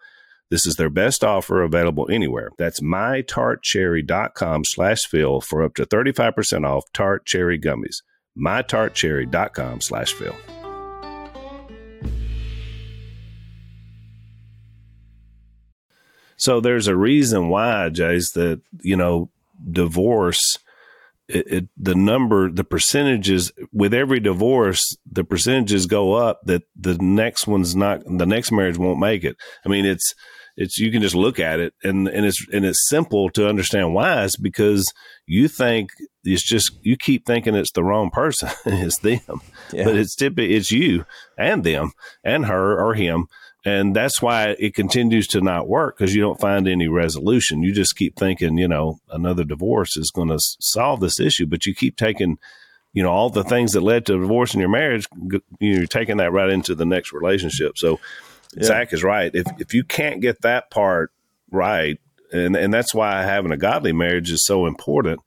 This 0.54 0.66
is 0.66 0.76
their 0.76 0.88
best 0.88 1.24
offer 1.24 1.64
available 1.64 2.08
anywhere. 2.08 2.50
That's 2.58 2.78
mytartcherry.com 2.78 4.64
slash 4.64 5.04
Phil 5.04 5.40
for 5.40 5.64
up 5.64 5.74
to 5.74 5.84
35% 5.84 6.64
off 6.64 6.84
tart 6.92 7.26
cherry 7.26 7.58
gummies. 7.58 8.02
mytartcherry.com 8.38 9.80
slash 9.80 10.12
Phil. 10.12 10.36
So 16.36 16.60
there's 16.60 16.86
a 16.86 16.94
reason 16.94 17.48
why, 17.48 17.88
Jase, 17.88 18.30
that, 18.34 18.60
you 18.80 18.96
know, 18.96 19.30
divorce, 19.68 20.60
it, 21.26 21.46
it, 21.48 21.68
the 21.76 21.96
number, 21.96 22.48
the 22.48 22.62
percentages 22.62 23.50
with 23.72 23.92
every 23.92 24.20
divorce, 24.20 24.96
the 25.10 25.24
percentages 25.24 25.86
go 25.86 26.12
up 26.12 26.42
that 26.44 26.62
the 26.76 26.94
next 26.98 27.48
one's 27.48 27.74
not, 27.74 28.04
the 28.04 28.26
next 28.26 28.52
marriage 28.52 28.78
won't 28.78 29.00
make 29.00 29.24
it. 29.24 29.36
I 29.66 29.68
mean, 29.68 29.84
it's, 29.84 30.14
it's, 30.56 30.78
you 30.78 30.90
can 30.92 31.02
just 31.02 31.14
look 31.14 31.38
at 31.40 31.60
it 31.60 31.74
and, 31.82 32.08
and 32.08 32.24
it's, 32.26 32.44
and 32.52 32.64
it's 32.64 32.88
simple 32.88 33.30
to 33.30 33.48
understand 33.48 33.94
why 33.94 34.24
it's 34.24 34.36
because 34.36 34.92
you 35.26 35.48
think 35.48 35.90
it's 36.24 36.42
just, 36.42 36.72
you 36.82 36.96
keep 36.96 37.26
thinking 37.26 37.54
it's 37.54 37.72
the 37.72 37.84
wrong 37.84 38.10
person. 38.10 38.48
it's 38.66 38.98
them, 38.98 39.20
Yeah. 39.72 39.84
but 39.84 39.96
it's 39.96 40.14
typically, 40.14 40.54
it's 40.54 40.70
you 40.70 41.04
and 41.36 41.64
them 41.64 41.92
and 42.22 42.46
her 42.46 42.78
or 42.80 42.94
him 42.94 43.26
and 43.66 43.96
that's 43.96 44.20
why 44.20 44.54
it 44.58 44.74
continues 44.74 45.26
to 45.28 45.40
not 45.40 45.66
work 45.66 45.96
because 45.96 46.14
you 46.14 46.20
don't 46.20 46.38
find 46.40 46.68
any 46.68 46.86
resolution. 46.86 47.62
You 47.62 47.72
just 47.72 47.96
keep 47.96 48.14
thinking, 48.14 48.58
you 48.58 48.68
know, 48.68 48.98
another 49.08 49.42
divorce 49.42 49.96
is 49.96 50.10
going 50.10 50.28
to 50.28 50.38
solve 50.38 51.00
this 51.00 51.18
issue, 51.18 51.46
but 51.46 51.64
you 51.64 51.74
keep 51.74 51.96
taking, 51.96 52.36
you 52.92 53.02
know, 53.02 53.08
all 53.10 53.30
the 53.30 53.42
things 53.42 53.72
that 53.72 53.80
led 53.80 54.04
to 54.04 54.18
divorce 54.20 54.52
in 54.52 54.60
your 54.60 54.68
marriage. 54.68 55.08
You're 55.60 55.86
taking 55.86 56.18
that 56.18 56.30
right 56.32 56.50
into 56.50 56.74
the 56.74 56.84
next 56.84 57.10
relationship. 57.14 57.78
So 57.78 57.98
Zach 58.62 58.92
is 58.92 59.02
right. 59.02 59.30
If 59.34 59.46
if 59.58 59.74
you 59.74 59.84
can't 59.84 60.20
get 60.20 60.42
that 60.42 60.70
part 60.70 61.12
right, 61.50 61.98
and 62.32 62.56
and 62.56 62.72
that's 62.72 62.94
why 62.94 63.22
having 63.22 63.52
a 63.52 63.56
godly 63.56 63.92
marriage 63.92 64.30
is 64.30 64.44
so 64.44 64.66
important. 64.66 65.20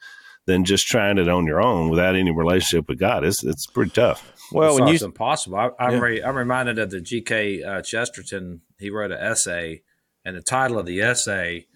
Than 0.45 0.63
just 0.63 0.87
trying 0.87 1.17
it 1.17 1.27
on 1.27 1.45
your 1.45 1.61
own 1.61 1.89
without 1.89 2.15
any 2.15 2.31
relationship 2.31 2.87
with 2.87 2.97
God. 2.97 3.25
It's 3.25 3.43
it's 3.43 3.67
pretty 3.67 3.91
tough. 3.91 4.31
Well, 4.53 4.69
it's 4.69 4.79
when 4.79 4.87
you 4.87 4.91
almost 4.93 5.03
impossible. 5.03 5.57
I, 5.57 5.71
I'm, 5.77 5.95
Yeah. 5.95 5.99
re, 5.99 6.23
I'm 6.23 6.37
reminded 6.37 6.79
of 6.79 6.89
the 6.89 7.01
G.K. 7.01 7.63
Uh, 7.63 7.81
Chesterton. 7.81 8.61
He 8.79 8.89
wrote 8.89 9.11
an 9.11 9.17
essay, 9.17 9.81
and 10.23 10.37
the 10.37 10.41
title 10.41 10.79
of 10.79 10.85
the 10.85 11.01
essay, 11.01 11.67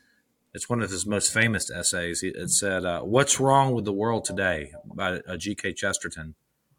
it's 0.54 0.70
one 0.70 0.82
of 0.82 0.90
his 0.90 1.06
most 1.06 1.34
famous 1.34 1.70
essays. 1.70 2.24
It 2.24 2.38
it 2.38 2.50
said, 2.52 2.86
uh, 2.86 3.02
"What's 3.02 3.42
wrong 3.42 3.74
with 3.74 3.84
the 3.84 3.92
world 3.92 4.24
today?" 4.24 4.72
by 4.86 5.20
uh, 5.28 5.36
G.K. 5.36 5.74
Chesterton, 5.74 6.36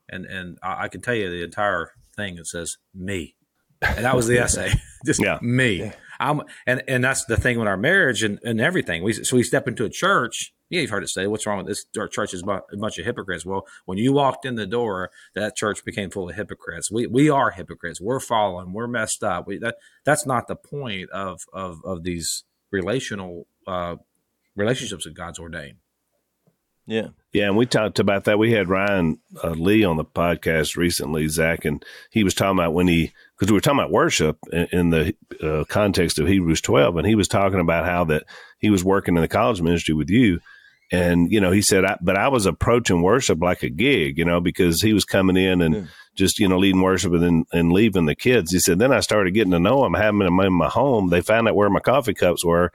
and 0.08 0.24
and 0.24 0.58
I, 0.62 0.84
I 0.84 0.88
can 0.88 1.02
tell 1.02 1.14
you 1.14 1.28
the 1.28 1.44
entire 1.44 1.90
thing. 2.16 2.38
It 2.38 2.46
says 2.46 2.78
me, 2.94 3.36
and 3.82 4.04
that 4.04 4.16
was 4.16 4.26
the 4.26 4.38
essay. 4.38 4.72
Just 5.06 5.20
Yeah. 5.22 5.38
me. 5.42 5.92
I'm, 6.20 6.42
and 6.66 6.82
and 6.86 7.02
that's 7.02 7.24
the 7.24 7.36
thing 7.36 7.58
with 7.58 7.66
our 7.66 7.76
marriage 7.76 8.22
and, 8.22 8.38
and 8.44 8.60
everything. 8.60 9.02
We 9.02 9.12
so 9.12 9.36
we 9.36 9.42
step 9.42 9.66
into 9.66 9.84
a 9.84 9.88
church. 9.90 10.52
Yeah, 10.70 10.80
you've 10.80 10.90
heard 10.90 11.02
it 11.02 11.08
say, 11.08 11.26
"What's 11.26 11.46
wrong 11.46 11.58
with 11.58 11.66
this? 11.66 11.84
Our 11.98 12.06
church 12.06 12.32
is 12.32 12.42
a 12.44 12.46
a 12.72 12.76
bunch 12.76 12.98
of 12.98 13.04
hypocrites." 13.04 13.44
Well, 13.44 13.66
when 13.86 13.98
you 13.98 14.12
walked 14.12 14.44
in 14.46 14.54
the 14.54 14.66
door, 14.66 15.10
that 15.34 15.56
church 15.56 15.84
became 15.84 16.10
full 16.10 16.30
of 16.30 16.36
hypocrites. 16.36 16.92
We 16.92 17.08
we 17.08 17.28
are 17.28 17.50
hypocrites. 17.50 18.00
We're 18.00 18.20
fallen. 18.20 18.72
We're 18.72 18.86
messed 18.86 19.24
up. 19.24 19.48
We, 19.48 19.58
that 19.58 19.76
that's 20.04 20.24
not 20.24 20.46
the 20.46 20.54
point 20.56 21.10
of 21.10 21.40
of 21.52 21.80
of 21.84 22.04
these 22.04 22.44
relational 22.70 23.48
uh, 23.66 23.96
relationships 24.54 25.04
that 25.04 25.14
God's 25.14 25.40
ordained. 25.40 25.78
yeah. 26.86 27.08
Yeah, 27.32 27.46
and 27.46 27.56
we 27.56 27.64
talked 27.64 27.98
about 27.98 28.24
that. 28.24 28.38
We 28.38 28.52
had 28.52 28.68
Ryan 28.68 29.18
uh, 29.42 29.50
Lee 29.50 29.84
on 29.84 29.96
the 29.96 30.04
podcast 30.04 30.76
recently, 30.76 31.28
Zach, 31.28 31.64
and 31.64 31.82
he 32.10 32.24
was 32.24 32.34
talking 32.34 32.58
about 32.58 32.74
when 32.74 32.88
he 32.88 33.12
because 33.38 33.50
we 33.50 33.54
were 33.56 33.60
talking 33.62 33.80
about 33.80 33.90
worship 33.90 34.38
in, 34.52 34.68
in 34.72 34.90
the 34.90 35.14
uh, 35.42 35.64
context 35.64 36.18
of 36.18 36.28
Hebrews 36.28 36.60
twelve, 36.60 36.96
and 36.98 37.06
he 37.06 37.14
was 37.14 37.28
talking 37.28 37.60
about 37.60 37.86
how 37.86 38.04
that 38.04 38.24
he 38.58 38.68
was 38.68 38.84
working 38.84 39.16
in 39.16 39.22
the 39.22 39.28
college 39.28 39.62
ministry 39.62 39.94
with 39.94 40.10
you, 40.10 40.40
and 40.90 41.32
you 41.32 41.40
know 41.40 41.50
he 41.52 41.62
said, 41.62 41.86
I, 41.86 41.96
but 42.02 42.18
I 42.18 42.28
was 42.28 42.44
approaching 42.44 43.00
worship 43.00 43.40
like 43.40 43.62
a 43.62 43.70
gig, 43.70 44.18
you 44.18 44.26
know, 44.26 44.40
because 44.40 44.82
he 44.82 44.92
was 44.92 45.06
coming 45.06 45.38
in 45.38 45.62
and 45.62 45.74
Yeah. 45.74 45.84
just 46.14 46.38
you 46.38 46.48
know 46.48 46.58
leading 46.58 46.82
worship 46.82 47.14
and 47.14 47.22
then 47.22 47.44
and 47.50 47.72
leaving 47.72 48.04
the 48.04 48.14
kids. 48.14 48.52
He 48.52 48.58
said, 48.58 48.78
then 48.78 48.92
I 48.92 49.00
started 49.00 49.32
getting 49.32 49.52
to 49.52 49.58
know 49.58 49.86
him, 49.86 49.94
having 49.94 50.18
them 50.20 50.38
in 50.38 50.52
my 50.52 50.68
home. 50.68 51.08
They 51.08 51.22
found 51.22 51.48
out 51.48 51.56
where 51.56 51.70
my 51.70 51.80
coffee 51.80 52.12
cups 52.12 52.44
were, 52.44 52.72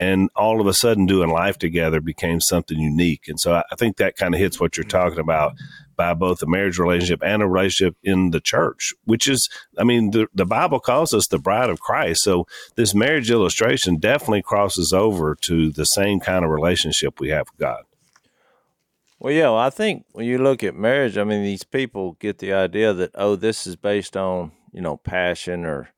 and 0.00 0.30
all 0.34 0.62
of 0.62 0.66
a 0.66 0.72
sudden 0.72 1.04
doing 1.04 1.28
life 1.28 1.58
together 1.58 2.00
became 2.00 2.40
something 2.40 2.78
unique. 2.78 3.28
And 3.28 3.38
so 3.38 3.62
I, 3.70 3.76
think 3.76 3.98
that 3.98 4.16
kind 4.16 4.34
of 4.34 4.40
hits 4.40 4.58
what 4.58 4.76
you're 4.76 4.84
talking 4.84 5.18
about 5.18 5.52
by 5.94 6.14
both 6.14 6.42
a 6.42 6.46
marriage 6.46 6.78
relationship 6.78 7.22
and 7.22 7.42
a 7.42 7.46
relationship 7.46 7.96
in 8.02 8.30
the 8.30 8.40
church, 8.40 8.94
which 9.04 9.28
is, 9.28 9.50
I 9.78 9.84
mean, 9.84 10.12
the, 10.12 10.26
the 10.34 10.46
Bible 10.46 10.80
calls 10.80 11.12
us 11.12 11.26
the 11.26 11.38
bride 11.38 11.68
of 11.68 11.80
Christ. 11.80 12.22
So 12.22 12.46
this 12.76 12.94
marriage 12.94 13.30
illustration 13.30 13.98
definitely 13.98 14.40
crosses 14.40 14.90
over 14.94 15.36
to 15.42 15.70
the 15.70 15.84
same 15.84 16.18
kind 16.18 16.46
of 16.46 16.50
relationship 16.50 17.20
we 17.20 17.28
have 17.28 17.48
with 17.52 17.60
God. 17.60 17.84
Well, 19.18 19.34
yeah, 19.34 19.50
well, 19.50 19.58
I 19.58 19.68
think 19.68 20.06
when 20.12 20.24
you 20.24 20.38
look 20.38 20.64
at 20.64 20.74
marriage, 20.74 21.18
I 21.18 21.24
mean, 21.24 21.42
these 21.42 21.64
people 21.64 22.16
get 22.20 22.38
the 22.38 22.54
idea 22.54 22.94
that 22.94 23.10
oh, 23.14 23.36
this 23.36 23.66
is 23.66 23.76
based 23.76 24.16
on 24.16 24.52
you 24.72 24.80
know 24.80 24.96
passion 24.96 25.66
or 25.66 25.90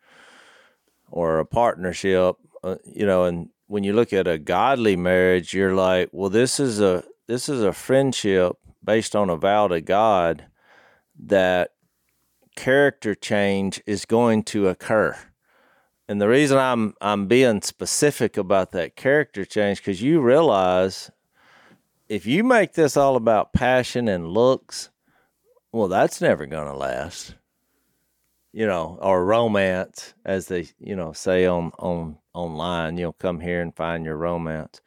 or 1.09 1.39
a 1.39 1.47
partnership, 1.47 2.35
uh, 2.65 2.77
you 2.85 3.07
know. 3.07 3.23
And 3.23 3.51
when 3.73 3.85
you 3.85 3.95
look 3.95 4.13
at 4.13 4.29
a 4.29 4.37
godly 4.37 4.97
marriage, 4.97 5.55
you're 5.55 5.75
like, 5.75 6.11
well, 6.13 6.29
this 6.29 6.61
is 6.61 6.79
a 6.79 7.03
this 7.27 7.49
is 7.49 7.63
a 7.63 7.73
friendship 7.73 8.59
based 8.85 9.17
on 9.17 9.31
a 9.31 9.37
vow 9.37 9.67
to 9.67 9.81
God 9.81 10.45
that 11.19 11.71
character 12.55 13.15
change 13.15 13.83
is 13.87 14.05
going 14.05 14.43
to 14.43 14.69
occur. 14.69 15.17
And 16.07 16.21
the 16.21 16.29
reason 16.29 16.59
I'm 16.59 16.93
I'm 17.01 17.29
being 17.29 17.63
specific 17.63 18.37
about 18.37 18.73
that 18.73 18.95
character 18.95 19.47
change 19.47 19.79
because 19.79 20.03
you 20.03 20.21
realize 20.21 21.11
if 22.11 22.27
you 22.27 22.45
make 22.45 22.75
this 22.75 22.95
all 22.95 23.17
about 23.17 23.55
passion 23.55 24.07
and 24.07 24.29
looks, 24.29 24.91
well, 25.73 25.89
that's 25.89 26.21
never 26.21 26.45
going 26.45 26.67
to 26.67 26.77
last. 26.77 27.37
You 28.53 28.67
know, 28.67 28.99
or 29.01 29.25
romance, 29.25 30.15
as 30.25 30.47
they 30.47 30.69
you 30.79 30.95
know 30.95 31.13
say 31.13 31.47
on 31.47 31.73
on 31.79 32.19
online. 32.35 32.99
You'll 32.99 33.15
come 33.15 33.41
here 33.41 33.63
and 33.63 33.75
find 33.75 34.05
your 34.05 34.17
romance, 34.17 34.81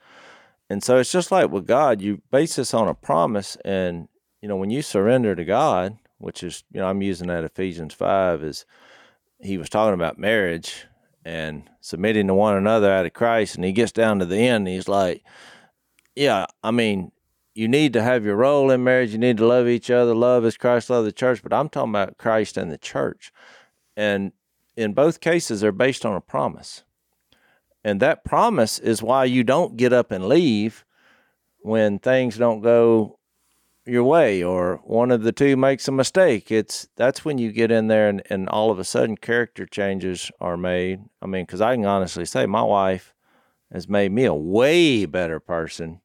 and 0.70 0.84
so 0.84 0.98
it's 0.98 1.12
just 1.12 1.32
like 1.32 1.50
with 1.50 1.66
God. 1.66 2.02
You 2.02 2.22
base 2.32 2.58
this 2.58 2.74
on 2.74 2.88
a 2.88 2.94
promise, 2.94 3.58
and 3.66 4.08
you 4.42 4.48
know 4.48 4.56
when 4.56 4.70
you 4.70 4.82
surrender 4.82 5.36
to 5.36 5.44
God, 5.46 5.98
which 6.20 6.44
is 6.44 6.64
you 6.72 6.80
know 6.80 6.88
I'm 6.88 7.02
using 7.02 7.28
that 7.28 7.44
Ephesians 7.44 7.94
five 7.94 8.44
is 8.44 8.66
he 9.40 9.58
was 9.58 9.70
talking 9.70 9.96
about 9.96 10.20
marriage 10.20 10.86
and 11.26 11.68
submitting 11.82 12.28
to 12.28 12.34
one 12.36 12.56
another 12.56 12.92
out 12.92 13.08
of 13.08 13.14
Christ, 13.14 13.56
and 13.56 13.66
he 13.66 13.72
gets 13.72 13.92
down 13.92 14.20
to 14.20 14.26
the 14.26 14.38
end, 14.38 14.68
he's 14.68 14.88
like, 14.88 15.24
yeah, 16.16 16.46
I 16.64 16.70
mean, 16.70 17.12
you 17.56 17.68
need 17.68 17.94
to 17.94 18.04
have 18.04 18.24
your 18.24 18.36
role 18.36 18.70
in 18.70 18.84
marriage. 18.84 19.12
You 19.12 19.18
need 19.18 19.38
to 19.38 19.48
love 19.48 19.68
each 19.68 19.90
other. 19.90 20.14
Love 20.14 20.46
as 20.46 20.58
Christ 20.58 20.90
loved 20.90 21.08
the 21.08 21.12
church. 21.12 21.42
But 21.42 21.54
I'm 21.54 21.70
talking 21.70 21.92
about 21.92 22.18
Christ 22.18 22.58
and 22.58 22.72
the 22.72 22.78
church. 22.78 23.32
And 23.96 24.32
in 24.76 24.94
both 24.94 25.20
cases, 25.20 25.62
they're 25.62 25.72
based 25.72 26.06
on 26.06 26.16
a 26.16 26.22
promise. 26.22 26.84
And 27.84 28.00
that 28.02 28.26
promise 28.26 28.80
is 28.80 29.04
why 29.04 29.26
you 29.26 29.44
don't 29.44 29.78
get 29.78 29.94
up 29.94 30.12
and 30.12 30.28
leave 30.28 30.86
when 31.60 32.00
things 32.00 32.38
don't 32.38 32.62
go 32.62 33.20
your 33.86 34.04
way 34.04 34.44
or 34.44 34.82
one 34.84 35.12
of 35.12 35.22
the 35.22 35.32
two 35.32 35.56
makes 35.56 35.88
a 35.88 35.92
mistake. 35.92 36.52
It's 36.52 36.88
that's 36.96 37.24
when 37.24 37.38
you 37.38 37.52
get 37.52 37.72
in 37.72 37.88
there 37.88 38.10
and, 38.10 38.24
and 38.30 38.50
all 38.50 38.72
of 38.72 38.80
a 38.80 38.84
sudden 38.84 39.18
character 39.18 39.66
changes 39.66 40.32
are 40.42 40.58
made. 40.58 41.02
I 41.22 41.28
mean, 41.28 41.46
because 41.46 41.62
I 41.62 41.76
can 41.76 41.86
honestly 41.86 42.26
say 42.26 42.46
my 42.46 42.64
wife 42.64 43.14
has 43.72 43.88
made 43.88 44.12
me 44.12 44.26
a 44.26 44.34
way 44.34 45.06
better 45.06 45.40
person 45.40 46.02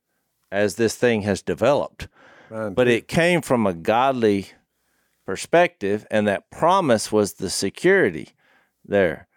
as 0.53 0.77
this 0.77 0.97
thing 0.97 1.23
has 1.23 1.43
developed. 1.43 2.09
Mine 2.51 2.75
But 2.75 2.89
it 2.89 3.09
came 3.09 3.41
from 3.41 3.67
a 3.67 3.73
godly 3.73 4.49
perspective, 5.31 6.05
and 6.11 6.27
that 6.27 6.51
promise 6.51 7.13
was 7.13 7.35
the 7.35 7.49
security 7.49 8.31
there. 8.85 9.29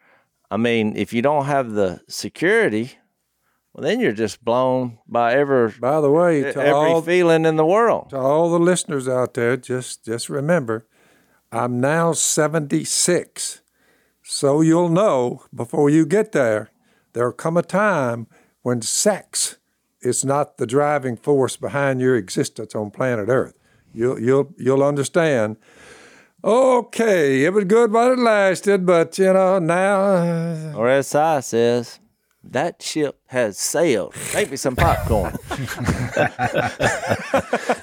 I 0.50 0.58
mean, 0.58 0.96
if 0.96 1.14
you 1.14 1.22
don't 1.22 1.46
have 1.46 1.74
the 1.74 2.02
security, 2.08 2.94
well, 3.72 3.84
then 3.84 4.00
you're 4.00 4.12
just 4.12 4.44
blown 4.44 4.98
by 5.08 5.36
ever. 5.36 5.72
By 5.80 6.02
the 6.02 6.10
way, 6.10 6.41
to 6.41 6.60
every 6.60 6.72
all 6.72 7.04
feeling 7.04 7.46
in 7.46 7.58
the 7.58 7.66
world. 7.66 8.10
to 8.10 8.18
all 8.18 8.50
the 8.50 8.58
listeners 8.58 9.08
out 9.08 9.36
there, 9.36 9.56
just 9.56 10.04
just 10.04 10.30
remember, 10.30 10.88
I'm 11.52 11.80
now 11.80 12.14
76. 12.14 13.62
So 14.24 14.62
you'll 14.62 14.89
know 14.89 15.44
before 15.54 15.91
you 15.91 16.08
get 16.08 16.32
there, 16.32 16.72
there'll 17.14 17.34
come 17.34 17.56
a 17.56 17.62
time 17.62 18.26
when 18.64 18.82
sex 18.82 19.58
is 20.02 20.26
not 20.26 20.58
the 20.58 20.66
driving 20.66 21.18
force 21.18 21.56
behind 21.56 22.02
your 22.02 22.16
existence 22.16 22.74
on 22.74 22.89
planet 22.89 23.30
Earth. 23.30 23.54
You'll 23.94 24.20
you'll 24.20 24.54
you'll 24.58 24.84
understand. 24.84 25.58
Okay, 26.46 27.46
it 27.46 27.54
was 27.54 27.64
good 27.64 27.94
while 27.94 28.12
it 28.12 28.20
lasted, 28.20 28.86
but 28.86 29.18
you 29.18 29.32
know 29.32 29.60
now 29.60 30.02
uh, 30.02 30.74
Or 30.76 30.89
as 30.89 31.08
Si 31.08 31.41
says, 31.41 32.00
that 32.44 32.82
ship 32.82 33.18
has 33.34 33.58
sailed. 33.58 34.16
Make 34.34 34.50
me 34.52 34.58
some 34.58 34.76
popcorn. 34.76 35.36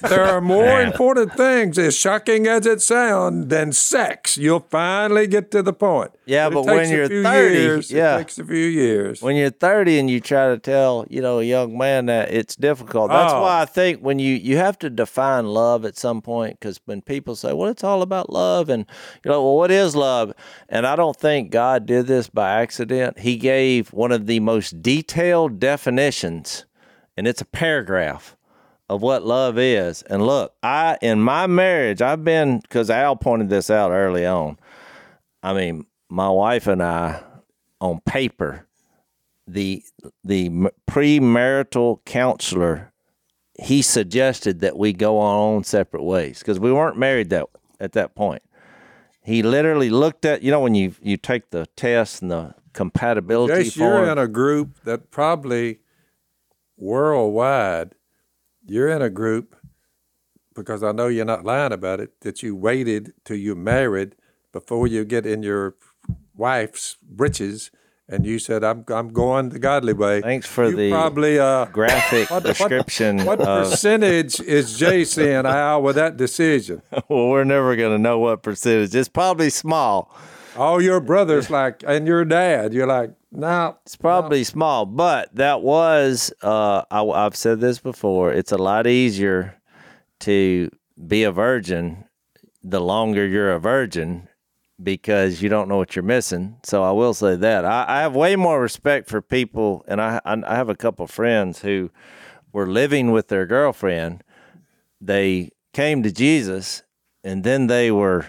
There 0.09 0.25
are 0.25 0.41
more 0.41 0.81
important 0.81 1.35
things, 1.35 1.79
as 1.79 1.97
shocking 1.97 2.47
as 2.47 2.67
it 2.67 2.83
sounds, 2.83 3.47
than 3.49 3.73
sex. 3.73 4.37
You'll 4.37 4.67
finally 4.71 5.27
get 5.27 5.51
to 5.53 5.63
the 5.63 5.73
point. 5.73 6.11
Yeah, 6.27 6.49
it 6.49 6.53
but 6.55 6.65
when 6.67 6.91
you're 6.91 7.09
30, 7.09 7.55
years, 7.59 7.91
yeah. 7.93 8.15
it 8.17 8.19
takes 8.19 8.39
a 8.39 8.45
few 8.45 8.57
years. 8.57 9.23
when 9.23 9.37
you're 9.37 9.51
30 9.51 9.99
and 10.01 10.11
you 10.11 10.21
try 10.21 10.49
to 10.49 10.59
tell 10.59 11.05
you 11.11 11.21
know 11.21 11.39
a 11.41 11.45
young 11.45 11.77
man 11.77 12.07
that 12.07 12.33
it's 12.33 12.55
difficult 12.57 13.11
that's 13.11 13.33
Oh. 13.33 13.43
why 13.43 13.63
i 13.63 13.65
think 13.65 14.01
when 14.01 14.19
you 14.19 14.35
you 14.35 14.57
have 14.57 14.79
to 14.79 14.89
define 14.91 15.47
love 15.47 15.85
at 15.85 15.97
some 15.97 16.21
point 16.23 16.59
because 16.59 16.81
when 16.87 17.03
people 17.03 17.35
say 17.37 17.53
well 17.53 17.69
it's 17.71 17.83
all 17.85 18.03
about 18.03 18.31
love 18.31 18.69
and 18.69 18.87
you're 19.25 19.35
like 19.35 19.43
well 19.43 19.57
what 19.57 19.71
is 19.71 19.95
love 19.97 20.33
and 20.69 20.87
i 20.87 20.95
don't 20.97 21.17
think 21.17 21.51
god 21.51 21.87
did 21.87 22.07
this 22.07 22.29
by 22.29 22.61
accident 22.63 23.19
he 23.19 23.37
gave 23.37 23.93
one 23.93 24.13
of 24.13 24.27
the 24.27 24.41
most 24.41 24.81
detailed 24.83 25.40
definitions 25.49 26.65
and 27.17 27.27
it's 27.27 27.41
a 27.41 27.47
paragraph 27.47 28.37
of 28.89 29.03
what 29.03 29.25
love 29.25 29.59
is 29.59 30.03
and 30.03 30.27
look 30.27 30.55
i 30.63 30.99
in 31.01 31.21
my 31.21 31.47
marriage 31.47 32.03
i've 32.03 32.25
been 32.25 32.59
because 32.59 32.91
al 32.91 33.17
pointed 33.17 33.49
this 33.49 33.71
out 33.71 33.91
early 33.91 34.27
on 34.27 34.59
i 35.43 35.53
mean 35.53 35.87
my 36.09 36.29
wife 36.29 36.67
and 36.67 36.83
i 36.83 37.23
on 37.81 38.01
paper 38.01 38.67
the 39.47 39.83
the 40.25 40.49
premarital 40.89 42.05
counselor 42.05 42.91
he 43.61 43.83
suggested 43.83 44.61
that 44.61 44.79
we 44.79 44.93
go 44.93 45.21
our 45.21 45.37
own 45.37 45.65
separate 45.65 46.03
ways 46.03 46.39
because 46.39 46.59
we 46.59 46.73
weren't 46.73 46.97
married 46.97 47.31
that 47.31 47.47
at 47.79 47.93
that 47.93 48.15
point. 48.15 48.43
He 49.23 49.43
literally 49.43 49.91
looked 49.91 50.25
at 50.25 50.43
you 50.43 50.51
know 50.51 50.61
when 50.61 50.75
you 50.75 50.95
you 51.03 51.17
take 51.17 51.51
the 51.51 51.67
test 51.77 52.23
and 52.23 52.31
the 52.31 52.55
compatibility 52.73 53.65
Jase, 53.65 53.77
you're 53.77 54.05
in 54.11 54.19
a 54.19 54.29
group 54.29 54.83
that 54.85 55.11
probably 55.11 55.81
worldwide, 56.77 57.95
you're 58.67 58.89
in 58.89 59.03
a 59.03 59.11
group 59.11 59.57
because 60.55 60.83
I 60.83 60.93
know 60.93 61.07
you're 61.09 61.25
not 61.25 61.45
lying 61.45 61.73
about 61.73 62.01
it, 62.01 62.21
that 62.21 62.43
you 62.43 62.55
waited 62.57 63.13
till 63.25 63.37
you 63.37 63.55
married 63.55 64.17
before 64.53 64.87
you 64.87 65.05
get 65.05 65.27
in 65.27 65.43
your 65.43 65.77
wife's 66.37 66.97
breeches 67.03 67.71
and 68.09 68.27
you 68.27 68.41
said, 68.41 68.65
I'm, 68.65 68.85
I'm 68.89 69.09
going 69.11 69.51
the 69.51 69.61
godly 69.61 69.93
way. 69.93 70.21
Thanks 70.21 70.47
for 70.49 70.69
you 70.69 70.75
the 70.77 70.91
probably, 70.91 71.39
uh, 71.39 71.67
graphic 71.67 72.29
what- 72.31 72.43
what- 72.45 72.49
description 72.49 73.25
what 73.25 73.41
of 73.41 73.71
percentage 73.71 74.41
is 74.41 74.77
Jase 74.77 75.17
and 75.19 75.47
Al 75.47 75.83
with 75.83 75.95
that 75.97 76.17
decision? 76.17 76.83
well 77.09 77.29
we're 77.29 77.45
never 77.45 77.77
going 77.77 77.93
to 77.93 77.99
know 78.03 78.19
what 78.19 78.43
percentage. 78.43 78.95
It's 78.95 79.09
probably 79.09 79.51
small. 79.51 80.13
All 80.57 80.83
your 80.83 81.01
brothers 81.01 81.51
like, 81.51 81.83
and 81.87 82.07
your 82.07 82.25
dad, 82.25 82.75
you're 82.75 82.87
like, 82.87 83.13
no, 83.33 83.77
It's 83.87 83.97
probably 83.97 84.43
small, 84.43 84.87
but 84.87 85.35
that 85.37 85.63
was, 85.63 86.33
uh, 86.43 86.83
I, 86.91 87.03
I've 87.03 87.37
said 87.37 87.61
this 87.61 87.79
before, 87.79 88.33
it's 88.33 88.51
a 88.51 88.59
lot 88.59 88.87
easier 88.89 89.61
to 90.21 90.71
be 91.07 91.23
a 91.23 91.33
virgin 91.33 92.05
the 92.63 92.81
longer 92.81 93.27
you're 93.27 93.53
a 93.53 93.61
virgin 93.61 94.29
because 94.83 95.41
you 95.41 95.49
don't 95.49 95.69
know 95.69 95.77
what 95.77 95.95
you're 95.95 96.03
missing. 96.03 96.57
So 96.65 96.83
I 96.83 96.91
will 96.91 97.15
say 97.15 97.37
that. 97.37 97.65
I, 97.65 97.85
I 97.87 98.01
have 98.01 98.15
way 98.15 98.37
more 98.37 98.61
respect 98.61 99.09
for 99.09 99.23
people, 99.23 99.85
and 99.87 100.01
I, 100.01 100.21
I 100.25 100.43
I 100.47 100.57
have 100.57 100.69
a 100.69 100.75
couple 100.75 101.07
friends 101.07 101.61
who 101.61 101.91
were 102.53 102.67
living 102.67 103.13
with 103.13 103.29
their 103.29 103.47
girlfriend. 103.47 104.25
They 105.01 105.51
came 105.73 106.03
to 106.03 106.11
Jesus, 106.13 106.83
and 107.23 107.45
then 107.45 107.67
they 107.67 107.91
were, 107.91 108.27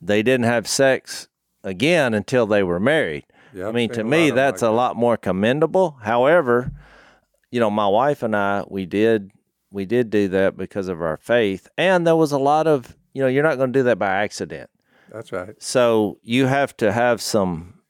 they 0.00 0.22
didn't 0.22 0.46
have 0.46 0.66
sex 0.66 1.28
again 1.64 2.14
until 2.14 2.46
they 2.46 2.62
were 2.62 2.80
married. 2.80 3.24
Yeah, 3.54 3.68
I 3.68 3.72
mean, 3.72 3.90
to 3.90 4.04
me, 4.04 4.30
of 4.30 4.36
that's 4.36 4.62
like 4.62 4.68
a 4.68 4.72
that. 4.72 4.76
lot 4.76 4.96
more 4.96 5.16
commendable. 5.16 5.98
However, 6.02 6.72
you 7.50 7.60
know, 7.60 7.70
my 7.70 7.86
wife 7.86 8.22
and 8.22 8.34
I, 8.34 8.64
we 8.66 8.86
did, 8.86 9.30
we 9.70 9.84
did 9.84 10.10
do 10.10 10.28
that 10.28 10.56
because 10.56 10.88
of 10.88 11.02
our 11.02 11.18
faith, 11.18 11.68
and 11.76 12.06
there 12.06 12.16
was 12.16 12.32
a 12.32 12.38
lot 12.38 12.66
of, 12.66 12.96
you 13.12 13.22
know, 13.22 13.28
you're 13.28 13.42
not 13.42 13.56
going 13.56 13.72
to 13.72 13.78
do 13.78 13.82
that 13.84 13.98
by 13.98 14.08
accident. 14.22 14.70
that's 15.10 15.32
right. 15.32 15.54
So 15.62 16.18
you 16.22 16.46
have 16.46 16.74
to 16.78 16.92
have 16.92 17.20
some, 17.20 17.80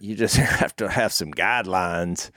you 0.00 0.14
just 0.14 0.36
have 0.60 0.76
to 0.76 0.88
have 0.88 1.12
some 1.12 1.32
guidelines. 1.32 2.30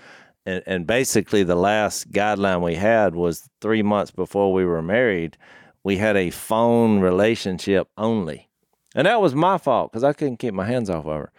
And, 0.46 0.64
and 0.66 0.88
basically, 0.88 1.44
the 1.44 1.56
last 1.56 2.12
guideline 2.12 2.64
we 2.64 2.76
had 2.76 3.14
was 3.14 3.48
three 3.60 3.84
months 3.84 4.10
before 4.12 4.52
we 4.54 4.66
were 4.66 4.82
married, 4.82 5.38
we 5.84 5.98
had 5.98 6.16
a 6.18 6.30
phone 6.32 7.00
relationship 7.00 7.88
only. 7.98 8.50
And 8.96 9.08
that 9.08 9.22
was 9.22 9.34
my 9.34 9.58
fault 9.58 9.92
because 9.92 10.04
I 10.04 10.14
couldn't 10.14 10.38
keep 10.38 10.54
my 10.54 10.66
hands 10.66 10.90
off 10.90 11.06
of 11.06 11.14
her. 11.16 11.32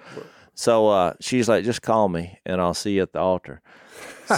So 0.54 0.88
uh, 0.88 1.14
she's 1.20 1.48
like, 1.48 1.64
just 1.64 1.82
call 1.82 2.08
me 2.08 2.38
and 2.46 2.60
I'll 2.60 2.74
see 2.74 2.92
you 2.92 3.02
at 3.02 3.12
the 3.12 3.20
altar. 3.20 3.60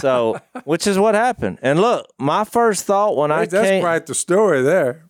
So, 0.01 0.41
which 0.65 0.87
is 0.87 0.99
what 0.99 1.15
happened. 1.15 1.59
And 1.62 1.81
look, 1.81 2.07
my 2.19 2.45
first 2.45 2.85
thought 2.85 3.17
when 3.17 3.31
I 3.31 3.41
Hey, 3.41 3.47
that's 3.47 3.69
came, 3.69 3.83
quite 3.83 4.07
the 4.07 4.15
story 4.15 4.62
there. 4.62 5.05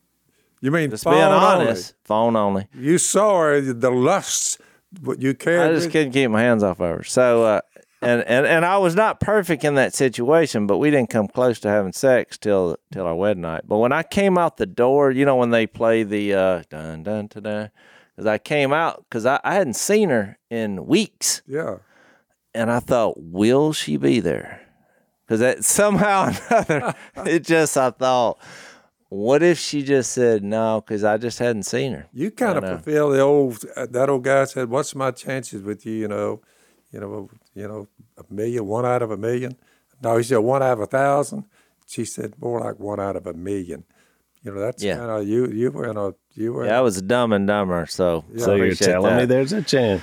You 0.61 0.70
mean 0.70 0.90
just 0.90 1.05
phone 1.05 1.14
being 1.14 1.24
only. 1.24 1.66
honest, 1.66 1.94
phone 2.05 2.36
only. 2.36 2.68
You 2.74 2.96
saw 2.96 3.38
her, 3.40 3.61
the 3.61 3.90
lusts, 3.90 4.57
what 5.02 5.20
you 5.20 5.30
I 5.30 5.68
just 5.72 5.90
couldn't 5.90 6.12
keep 6.12 6.30
my 6.30 6.40
hands 6.40 6.62
off 6.62 6.80
of 6.80 6.98
her. 6.98 7.05
So, 7.05 7.44
uh, 7.44 7.61
and, 8.00 8.22
and 8.22 8.46
and 8.46 8.64
I 8.64 8.78
was 8.78 8.94
not 8.94 9.20
perfect 9.20 9.64
in 9.64 9.74
that 9.74 9.94
situation, 9.94 10.66
but 10.66 10.78
we 10.78 10.90
didn't 10.90 11.11
come 11.11 11.28
close 11.28 11.59
to 11.61 11.68
having 11.68 11.92
sex 11.92 12.38
till 12.38 12.76
till 12.92 13.07
our 13.07 13.14
wedding 13.14 13.42
night. 13.42 13.62
But 13.66 13.78
when 13.78 13.92
I 13.92 14.02
came 14.02 14.38
out 14.38 14.57
the 14.57 14.66
door, 14.66 15.11
you 15.11 15.24
know, 15.24 15.36
when 15.36 15.50
they 15.50 15.66
play 15.66 16.02
the 16.02 16.34
uh, 16.34 16.62
dun 16.70 17.02
dun 17.02 17.26
dun 17.26 17.42
dun, 17.42 17.70
because 18.14 18.26
I 18.26 18.38
came 18.38 18.72
out 18.72 19.04
because 19.08 19.26
I, 19.26 19.40
I 19.44 19.54
hadn't 19.54 19.74
seen 19.74 20.10
her 20.10 20.38
in 20.50 20.86
weeks, 20.86 21.42
yeah. 21.46 21.78
and 22.54 22.70
I 22.70 22.80
thought, 22.80 23.14
will 23.18 23.72
she 23.72 23.96
be 23.96 24.20
there? 24.20 24.60
Because 25.26 25.40
that 25.40 25.64
somehow 25.64 26.26
or 26.26 26.34
another, 26.50 26.94
it 27.26 27.44
just 27.44 27.76
I 27.76 27.90
thought, 27.90 28.38
what 29.08 29.42
if 29.42 29.58
she 29.58 29.82
just 29.82 30.12
said 30.12 30.42
no? 30.42 30.82
Because 30.84 31.04
I 31.04 31.18
just 31.18 31.38
hadn't 31.38 31.64
seen 31.64 31.92
her. 31.92 32.06
You 32.12 32.30
kind 32.30 32.58
of 32.58 32.64
know. 32.64 32.76
fulfill 32.76 33.10
the 33.10 33.20
old 33.20 33.64
uh, 33.76 33.86
that 33.90 34.08
old 34.08 34.24
guy 34.24 34.44
said, 34.44 34.70
"What's 34.70 34.94
my 34.94 35.10
chances 35.10 35.62
with 35.62 35.86
you?" 35.86 35.92
You 35.92 36.08
know, 36.08 36.40
you 36.92 37.00
know, 37.00 37.30
you 37.54 37.68
know, 37.68 37.88
a 38.16 38.32
million, 38.32 38.66
one 38.66 38.86
out 38.86 39.02
of 39.02 39.10
a 39.10 39.16
million. 39.16 39.56
No, 40.02 40.16
he 40.16 40.22
said 40.22 40.38
one 40.38 40.62
out 40.62 40.72
of 40.72 40.80
a 40.80 40.86
thousand. 40.86 41.44
She 41.86 42.04
said 42.04 42.34
more 42.40 42.60
like 42.60 42.78
one 42.78 43.00
out 43.00 43.16
of 43.16 43.26
a 43.26 43.34
million. 43.34 43.84
You 44.45 44.53
know, 44.55 44.61
that's 44.61 44.82
Yeah. 44.82 44.97
kind 44.99 45.11
of 45.11 45.26
you. 45.26 45.47
You 45.47 45.70
were 45.70 45.88
in 45.88 45.97
a 45.97 46.12
you 46.34 46.53
were. 46.53 46.66
Yeah, 46.66 46.78
I 46.78 46.80
was 46.82 47.01
dumb 47.01 47.32
and 47.32 47.47
dumber, 47.47 47.86
so 47.86 48.24
So 48.36 48.55
you're 48.55 48.66
appreciate 48.66 48.88
telling 48.92 49.16
me 49.16 49.24
there's 49.24 49.53
a 49.53 49.62
chance. 49.62 50.03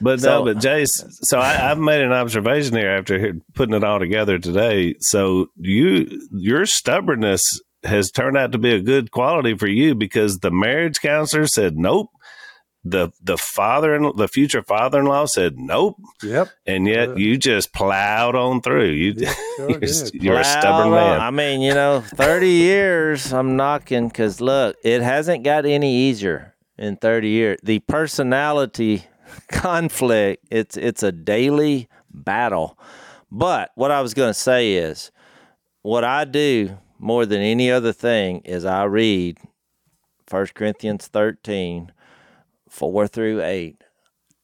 But 0.00 0.20
So- 0.20 0.40
no, 0.40 0.44
but 0.44 0.60
Jase, 0.60 1.02
so 1.22 1.38
I, 1.38 1.70
I've 1.70 1.78
made 1.78 2.02
an 2.02 2.12
observation 2.12 2.76
here 2.76 2.90
after 2.90 3.34
putting 3.54 3.74
it 3.74 3.82
all 3.82 3.98
together 3.98 4.38
today. 4.38 4.94
So 5.00 5.46
you, 5.56 6.20
your 6.32 6.66
stubbornness 6.66 7.42
has 7.84 8.10
turned 8.10 8.36
out 8.36 8.52
to 8.52 8.58
be 8.58 8.74
a 8.74 8.80
good 8.80 9.10
quality 9.10 9.56
for 9.56 9.66
you 9.68 9.94
because 9.94 10.38
the 10.40 10.50
marriage 10.50 11.00
counselor 11.00 11.46
said 11.46 11.76
nope. 11.76 12.10
The 12.84 13.10
the 13.20 13.36
father 13.36 13.94
in 13.94 14.12
the 14.16 14.28
future 14.28 14.62
father 14.62 15.00
in 15.00 15.06
law 15.06 15.26
said 15.26 15.58
nope, 15.58 15.96
Yep. 16.22 16.48
and 16.64 16.86
yet 16.86 17.18
you 17.18 17.36
just 17.36 17.72
plowed 17.72 18.36
on 18.36 18.60
through. 18.62 18.90
You 18.90 19.14
sure 19.56 19.70
you're, 19.70 19.80
you're 20.14 20.40
a 20.40 20.44
stubborn 20.44 20.92
man. 20.92 21.20
I 21.20 21.30
mean, 21.30 21.60
you 21.60 21.74
know, 21.74 22.02
30 22.14 22.48
years 22.48 23.32
I'm 23.32 23.56
knocking 23.56 24.08
because 24.08 24.40
look, 24.40 24.76
it 24.84 25.02
hasn't 25.02 25.42
got 25.42 25.66
any 25.66 25.92
easier 26.08 26.54
in 26.78 26.96
30 26.96 27.28
years. 27.28 27.58
The 27.64 27.80
personality 27.80 29.04
conflict, 29.48 30.44
it's 30.50 30.76
it's 30.76 31.02
a 31.02 31.10
daily 31.12 31.88
battle. 32.10 32.78
But 33.30 33.72
what 33.74 33.90
I 33.90 34.00
was 34.00 34.14
going 34.14 34.30
to 34.30 34.38
say 34.38 34.74
is 34.74 35.10
what 35.82 36.04
I 36.04 36.24
do 36.24 36.78
more 36.98 37.26
than 37.26 37.40
any 37.40 37.70
other 37.70 37.92
thing 37.92 38.38
is 38.44 38.64
I 38.64 38.84
read 38.84 39.36
1 40.30 40.46
Corinthians 40.54 41.08
13, 41.08 41.92
4 42.70 43.06
through 43.08 43.42
8 43.42 43.82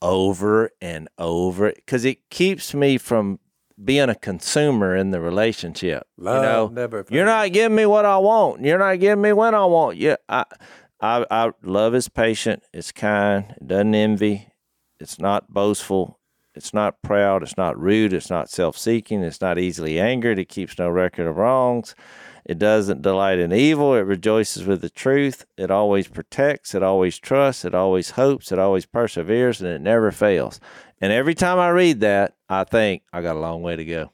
over 0.02 0.70
and 0.80 1.08
over 1.18 1.72
because 1.74 2.04
it 2.04 2.28
keeps 2.30 2.74
me 2.74 2.98
from 2.98 3.38
being 3.82 4.08
a 4.08 4.14
consumer 4.14 4.94
in 4.94 5.10
the 5.10 5.20
relationship. 5.20 6.06
Love 6.16 6.36
you 6.36 6.42
know, 6.42 6.66
never 6.68 7.04
you're 7.10 7.24
not 7.24 7.52
giving 7.52 7.74
me 7.74 7.86
what 7.86 8.04
I 8.04 8.18
want. 8.18 8.64
You're 8.64 8.78
not 8.78 9.00
giving 9.00 9.22
me 9.22 9.32
when 9.32 9.54
I 9.54 9.64
want. 9.64 9.96
Yeah, 9.96 10.16
I, 10.28 10.44
I, 11.00 11.26
I 11.30 11.50
love 11.62 11.94
is 11.94 12.08
patient. 12.08 12.62
It's 12.72 12.92
kind. 12.92 13.54
It 13.60 13.66
doesn't 13.66 13.94
envy. 13.94 14.48
It's 15.00 15.18
not 15.18 15.52
boastful. 15.52 16.20
It's 16.54 16.72
not 16.72 17.02
proud. 17.02 17.42
It's 17.42 17.56
not 17.56 17.78
rude. 17.78 18.12
It's 18.12 18.30
not 18.30 18.48
self-seeking. 18.48 19.22
It's 19.22 19.40
not 19.40 19.58
easily 19.58 19.98
angered. 19.98 20.38
It 20.38 20.48
keeps 20.48 20.78
no 20.78 20.88
record 20.88 21.26
of 21.26 21.36
wrongs. 21.36 21.96
It 22.44 22.58
doesn't 22.58 23.02
delight 23.02 23.38
in 23.38 23.52
evil. 23.52 23.94
It 23.94 24.00
rejoices 24.00 24.64
with 24.64 24.80
the 24.80 24.90
truth. 24.90 25.46
It 25.56 25.70
always 25.70 26.08
protects. 26.08 26.74
It 26.74 26.82
always 26.82 27.18
trusts. 27.18 27.64
It 27.64 27.74
always 27.74 28.10
hopes. 28.10 28.52
It 28.52 28.58
always 28.58 28.86
perseveres, 28.86 29.60
and 29.60 29.70
it 29.70 29.80
never 29.80 30.10
fails. 30.10 30.60
And 31.00 31.12
every 31.12 31.34
time 31.34 31.58
I 31.58 31.70
read 31.70 32.00
that, 32.00 32.36
I 32.48 32.64
think 32.64 33.02
I 33.12 33.22
got 33.22 33.36
a 33.36 33.40
long 33.40 33.62
way 33.62 33.76
to 33.76 33.84
go. 33.84 34.13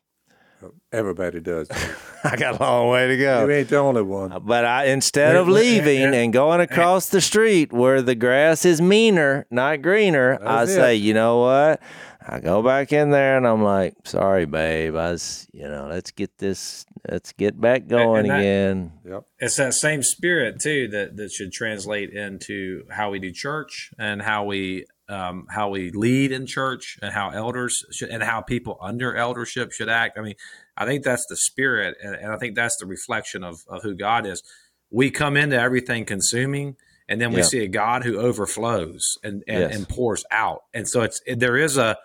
Everybody 0.92 1.40
does. 1.40 1.68
I 2.24 2.36
got 2.36 2.60
a 2.60 2.62
long 2.62 2.88
way 2.90 3.08
to 3.08 3.16
go. 3.16 3.46
you 3.46 3.52
ain't 3.52 3.68
the 3.68 3.76
only 3.78 4.02
one. 4.02 4.42
But 4.44 4.64
I 4.64 4.86
instead 4.86 5.36
of 5.36 5.48
leaving 5.48 6.14
and 6.14 6.32
going 6.32 6.60
across 6.60 7.08
the 7.08 7.20
street 7.20 7.72
where 7.72 8.02
the 8.02 8.14
grass 8.14 8.64
is 8.64 8.80
meaner, 8.80 9.46
not 9.50 9.82
greener, 9.82 10.38
I 10.44 10.64
That's 10.64 10.74
say, 10.74 10.96
it. 10.96 10.98
you 10.98 11.14
know 11.14 11.38
what? 11.38 11.80
I 12.26 12.38
go 12.38 12.62
back 12.62 12.92
in 12.92 13.10
there 13.10 13.38
and 13.38 13.46
I'm 13.46 13.62
like, 13.62 13.94
sorry, 14.04 14.44
babe. 14.44 14.94
I 14.94 15.12
was, 15.12 15.48
you 15.52 15.66
know, 15.66 15.88
let's 15.88 16.10
get 16.10 16.36
this, 16.36 16.84
let's 17.10 17.32
get 17.32 17.58
back 17.58 17.86
going 17.88 18.20
and 18.26 18.30
that- 18.30 18.38
again. 18.40 18.92
Yep. 19.06 19.24
it's 19.38 19.56
that 19.56 19.72
same 19.74 20.02
spirit 20.02 20.60
too 20.60 20.88
that 20.88 21.16
that 21.16 21.32
should 21.32 21.50
translate 21.52 22.10
into 22.10 22.84
how 22.90 23.10
we 23.10 23.18
do 23.20 23.32
church 23.32 23.90
and 23.98 24.20
how 24.20 24.44
we 24.44 24.84
um, 25.10 25.46
how 25.50 25.68
we 25.68 25.90
lead 25.90 26.32
in 26.32 26.46
church 26.46 26.96
and 27.02 27.12
how 27.12 27.30
elders 27.30 27.84
should 27.90 28.08
and 28.10 28.22
how 28.22 28.40
people 28.40 28.78
under 28.80 29.16
eldership 29.16 29.72
should 29.72 29.88
act. 29.88 30.16
I 30.18 30.22
mean, 30.22 30.36
I 30.76 30.86
think 30.86 31.04
that's 31.04 31.26
the 31.26 31.36
spirit, 31.36 31.96
and, 32.02 32.14
and 32.14 32.32
I 32.32 32.38
think 32.38 32.54
that's 32.54 32.76
the 32.76 32.86
reflection 32.86 33.44
of 33.44 33.60
of 33.68 33.82
who 33.82 33.94
God 33.94 34.26
is. 34.26 34.42
We 34.90 35.10
come 35.10 35.36
into 35.36 35.58
everything 35.60 36.04
consuming, 36.04 36.76
and 37.08 37.20
then 37.20 37.32
we 37.32 37.40
Yeah. 37.40 37.46
see 37.46 37.58
a 37.64 37.68
God 37.68 38.04
who 38.04 38.18
overflows 38.18 39.18
and 39.22 39.42
and, 39.46 39.58
Yes. 39.60 39.76
and 39.76 39.88
pours 39.88 40.24
out. 40.30 40.62
And 40.72 40.88
so 40.88 41.02
it's 41.02 41.20
there 41.26 41.56
is 41.56 41.76
a 41.76 41.96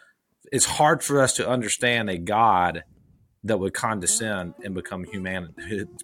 it's 0.51 0.65
hard 0.65 1.03
for 1.03 1.21
us 1.21 1.33
to 1.33 1.47
understand 1.47 2.09
a 2.09 2.17
God 2.17 2.83
that 3.43 3.59
would 3.59 3.73
condescend 3.73 4.55
and 4.63 4.73
become 4.73 5.03
human, 5.03 5.53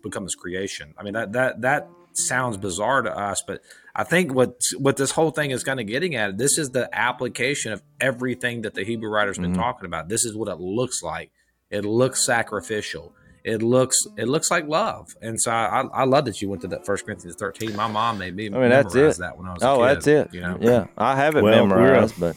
become 0.04 0.24
his 0.24 0.36
creation. 0.36 0.94
I 0.98 1.04
mean 1.04 1.14
that 1.14 1.34
that 1.34 1.62
that 1.62 1.90
sounds 2.14 2.58
bizarre 2.58 3.02
to 3.02 3.12
us, 3.18 3.44
but 3.46 3.62
I 3.96 4.04
think 4.04 4.34
what 4.34 4.62
what 4.78 4.98
this 4.98 5.12
whole 5.12 5.32
thing 5.32 5.52
is 5.52 5.64
kind 5.64 5.80
of 5.80 5.88
getting 5.88 6.16
at, 6.16 6.38
this 6.38 6.58
is 6.58 6.72
the 6.72 6.90
application 6.94 7.74
of 7.74 7.82
everything 8.00 8.62
that 8.62 8.74
the 8.74 8.84
Hebrew 8.84 9.10
writer's 9.10 9.38
been 9.38 9.52
mm-hmm. 9.52 9.62
talking 9.62 9.86
about. 9.86 10.10
This 10.10 10.24
is 10.26 10.36
what 10.36 10.48
it 10.48 10.60
looks 10.60 11.04
like. 11.04 11.32
It 11.70 11.86
looks 11.86 12.26
sacrificial. 12.26 13.14
It 13.44 13.64
looks 13.64 13.98
it 14.18 14.28
looks 14.28 14.52
like 14.52 14.68
love, 14.68 15.16
and 15.20 15.42
so 15.42 15.52
I, 15.52 15.82
I 15.94 16.04
love 16.04 16.26
that 16.26 16.42
you 16.42 16.50
went 16.50 16.62
to 16.62 16.68
that 16.70 16.86
First 16.86 17.06
Corinthians 17.06 17.36
thirteen. 17.36 17.76
My 17.76 17.88
mom 17.88 18.20
made 18.20 18.36
me 18.36 18.48
I 18.48 18.50
mean, 18.50 18.70
that's 18.70 18.94
memorize 18.94 19.18
it. 19.18 19.22
that 19.22 19.38
when 19.38 19.48
I 19.48 19.54
was 19.54 19.64
a 19.64 19.68
Oh, 19.68 19.84
that's 19.84 20.06
it. 20.06 20.32
You 20.32 20.42
know, 20.42 20.58
Yeah, 20.62 20.88
I 20.96 21.16
have 21.16 21.36
it 21.36 21.44
Well, 21.44 21.66
memorized, 21.66 22.20
but 22.20 22.36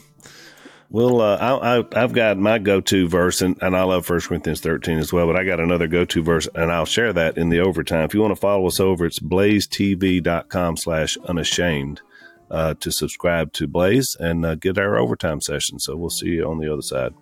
Well, 0.94 1.20
uh, 1.20 1.36
I, 1.40 2.00
I've 2.00 2.12
got 2.12 2.38
my 2.38 2.60
go-to 2.60 3.08
verse, 3.08 3.42
and, 3.42 3.60
and 3.60 3.76
I 3.76 3.82
love 3.82 4.06
First 4.06 4.28
Corinthians 4.28 4.60
13 4.60 5.00
as 5.00 5.12
well, 5.12 5.26
but 5.26 5.34
I 5.34 5.42
got 5.42 5.58
another 5.58 5.88
go-to 5.88 6.22
verse, 6.22 6.46
and 6.54 6.70
I'll 6.70 6.84
share 6.84 7.12
that 7.12 7.36
in 7.36 7.48
the 7.48 7.58
overtime. 7.58 8.04
If 8.04 8.14
you 8.14 8.20
want 8.20 8.30
to 8.30 8.40
follow 8.40 8.64
us 8.68 8.78
over, 8.78 9.04
it's 9.04 9.18
blazetv.com 9.18 10.76
slash 10.76 11.16
unashamed 11.24 12.00
uh, 12.48 12.74
to 12.74 12.92
subscribe 12.92 13.52
to 13.54 13.66
Blaze 13.66 14.16
and 14.20 14.46
uh, 14.46 14.54
get 14.54 14.78
our 14.78 14.96
overtime 14.96 15.40
session. 15.40 15.80
So 15.80 15.96
we'll 15.96 16.10
see 16.10 16.28
you 16.28 16.48
on 16.48 16.60
the 16.60 16.72
other 16.72 16.80
side. 16.80 17.12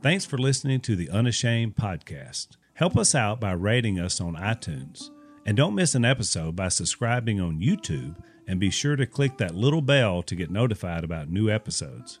Thanks 0.00 0.24
for 0.24 0.38
listening 0.38 0.78
to 0.82 0.94
the 0.94 1.10
Unashamed 1.10 1.74
podcast. 1.74 2.50
Help 2.74 2.96
us 2.96 3.16
out 3.16 3.40
by 3.40 3.54
rating 3.54 3.98
us 3.98 4.20
on 4.20 4.36
iTunes. 4.36 5.10
And 5.44 5.56
don't 5.56 5.74
miss 5.74 5.96
an 5.96 6.04
episode 6.04 6.54
by 6.54 6.68
subscribing 6.68 7.40
on 7.40 7.58
YouTube 7.58 8.14
and 8.46 8.60
be 8.60 8.70
sure 8.70 8.94
to 8.94 9.04
click 9.04 9.36
that 9.38 9.56
little 9.56 9.82
bell 9.82 10.22
to 10.22 10.36
get 10.36 10.48
notified 10.48 11.02
about 11.02 11.28
new 11.28 11.50
episodes. 11.50 12.20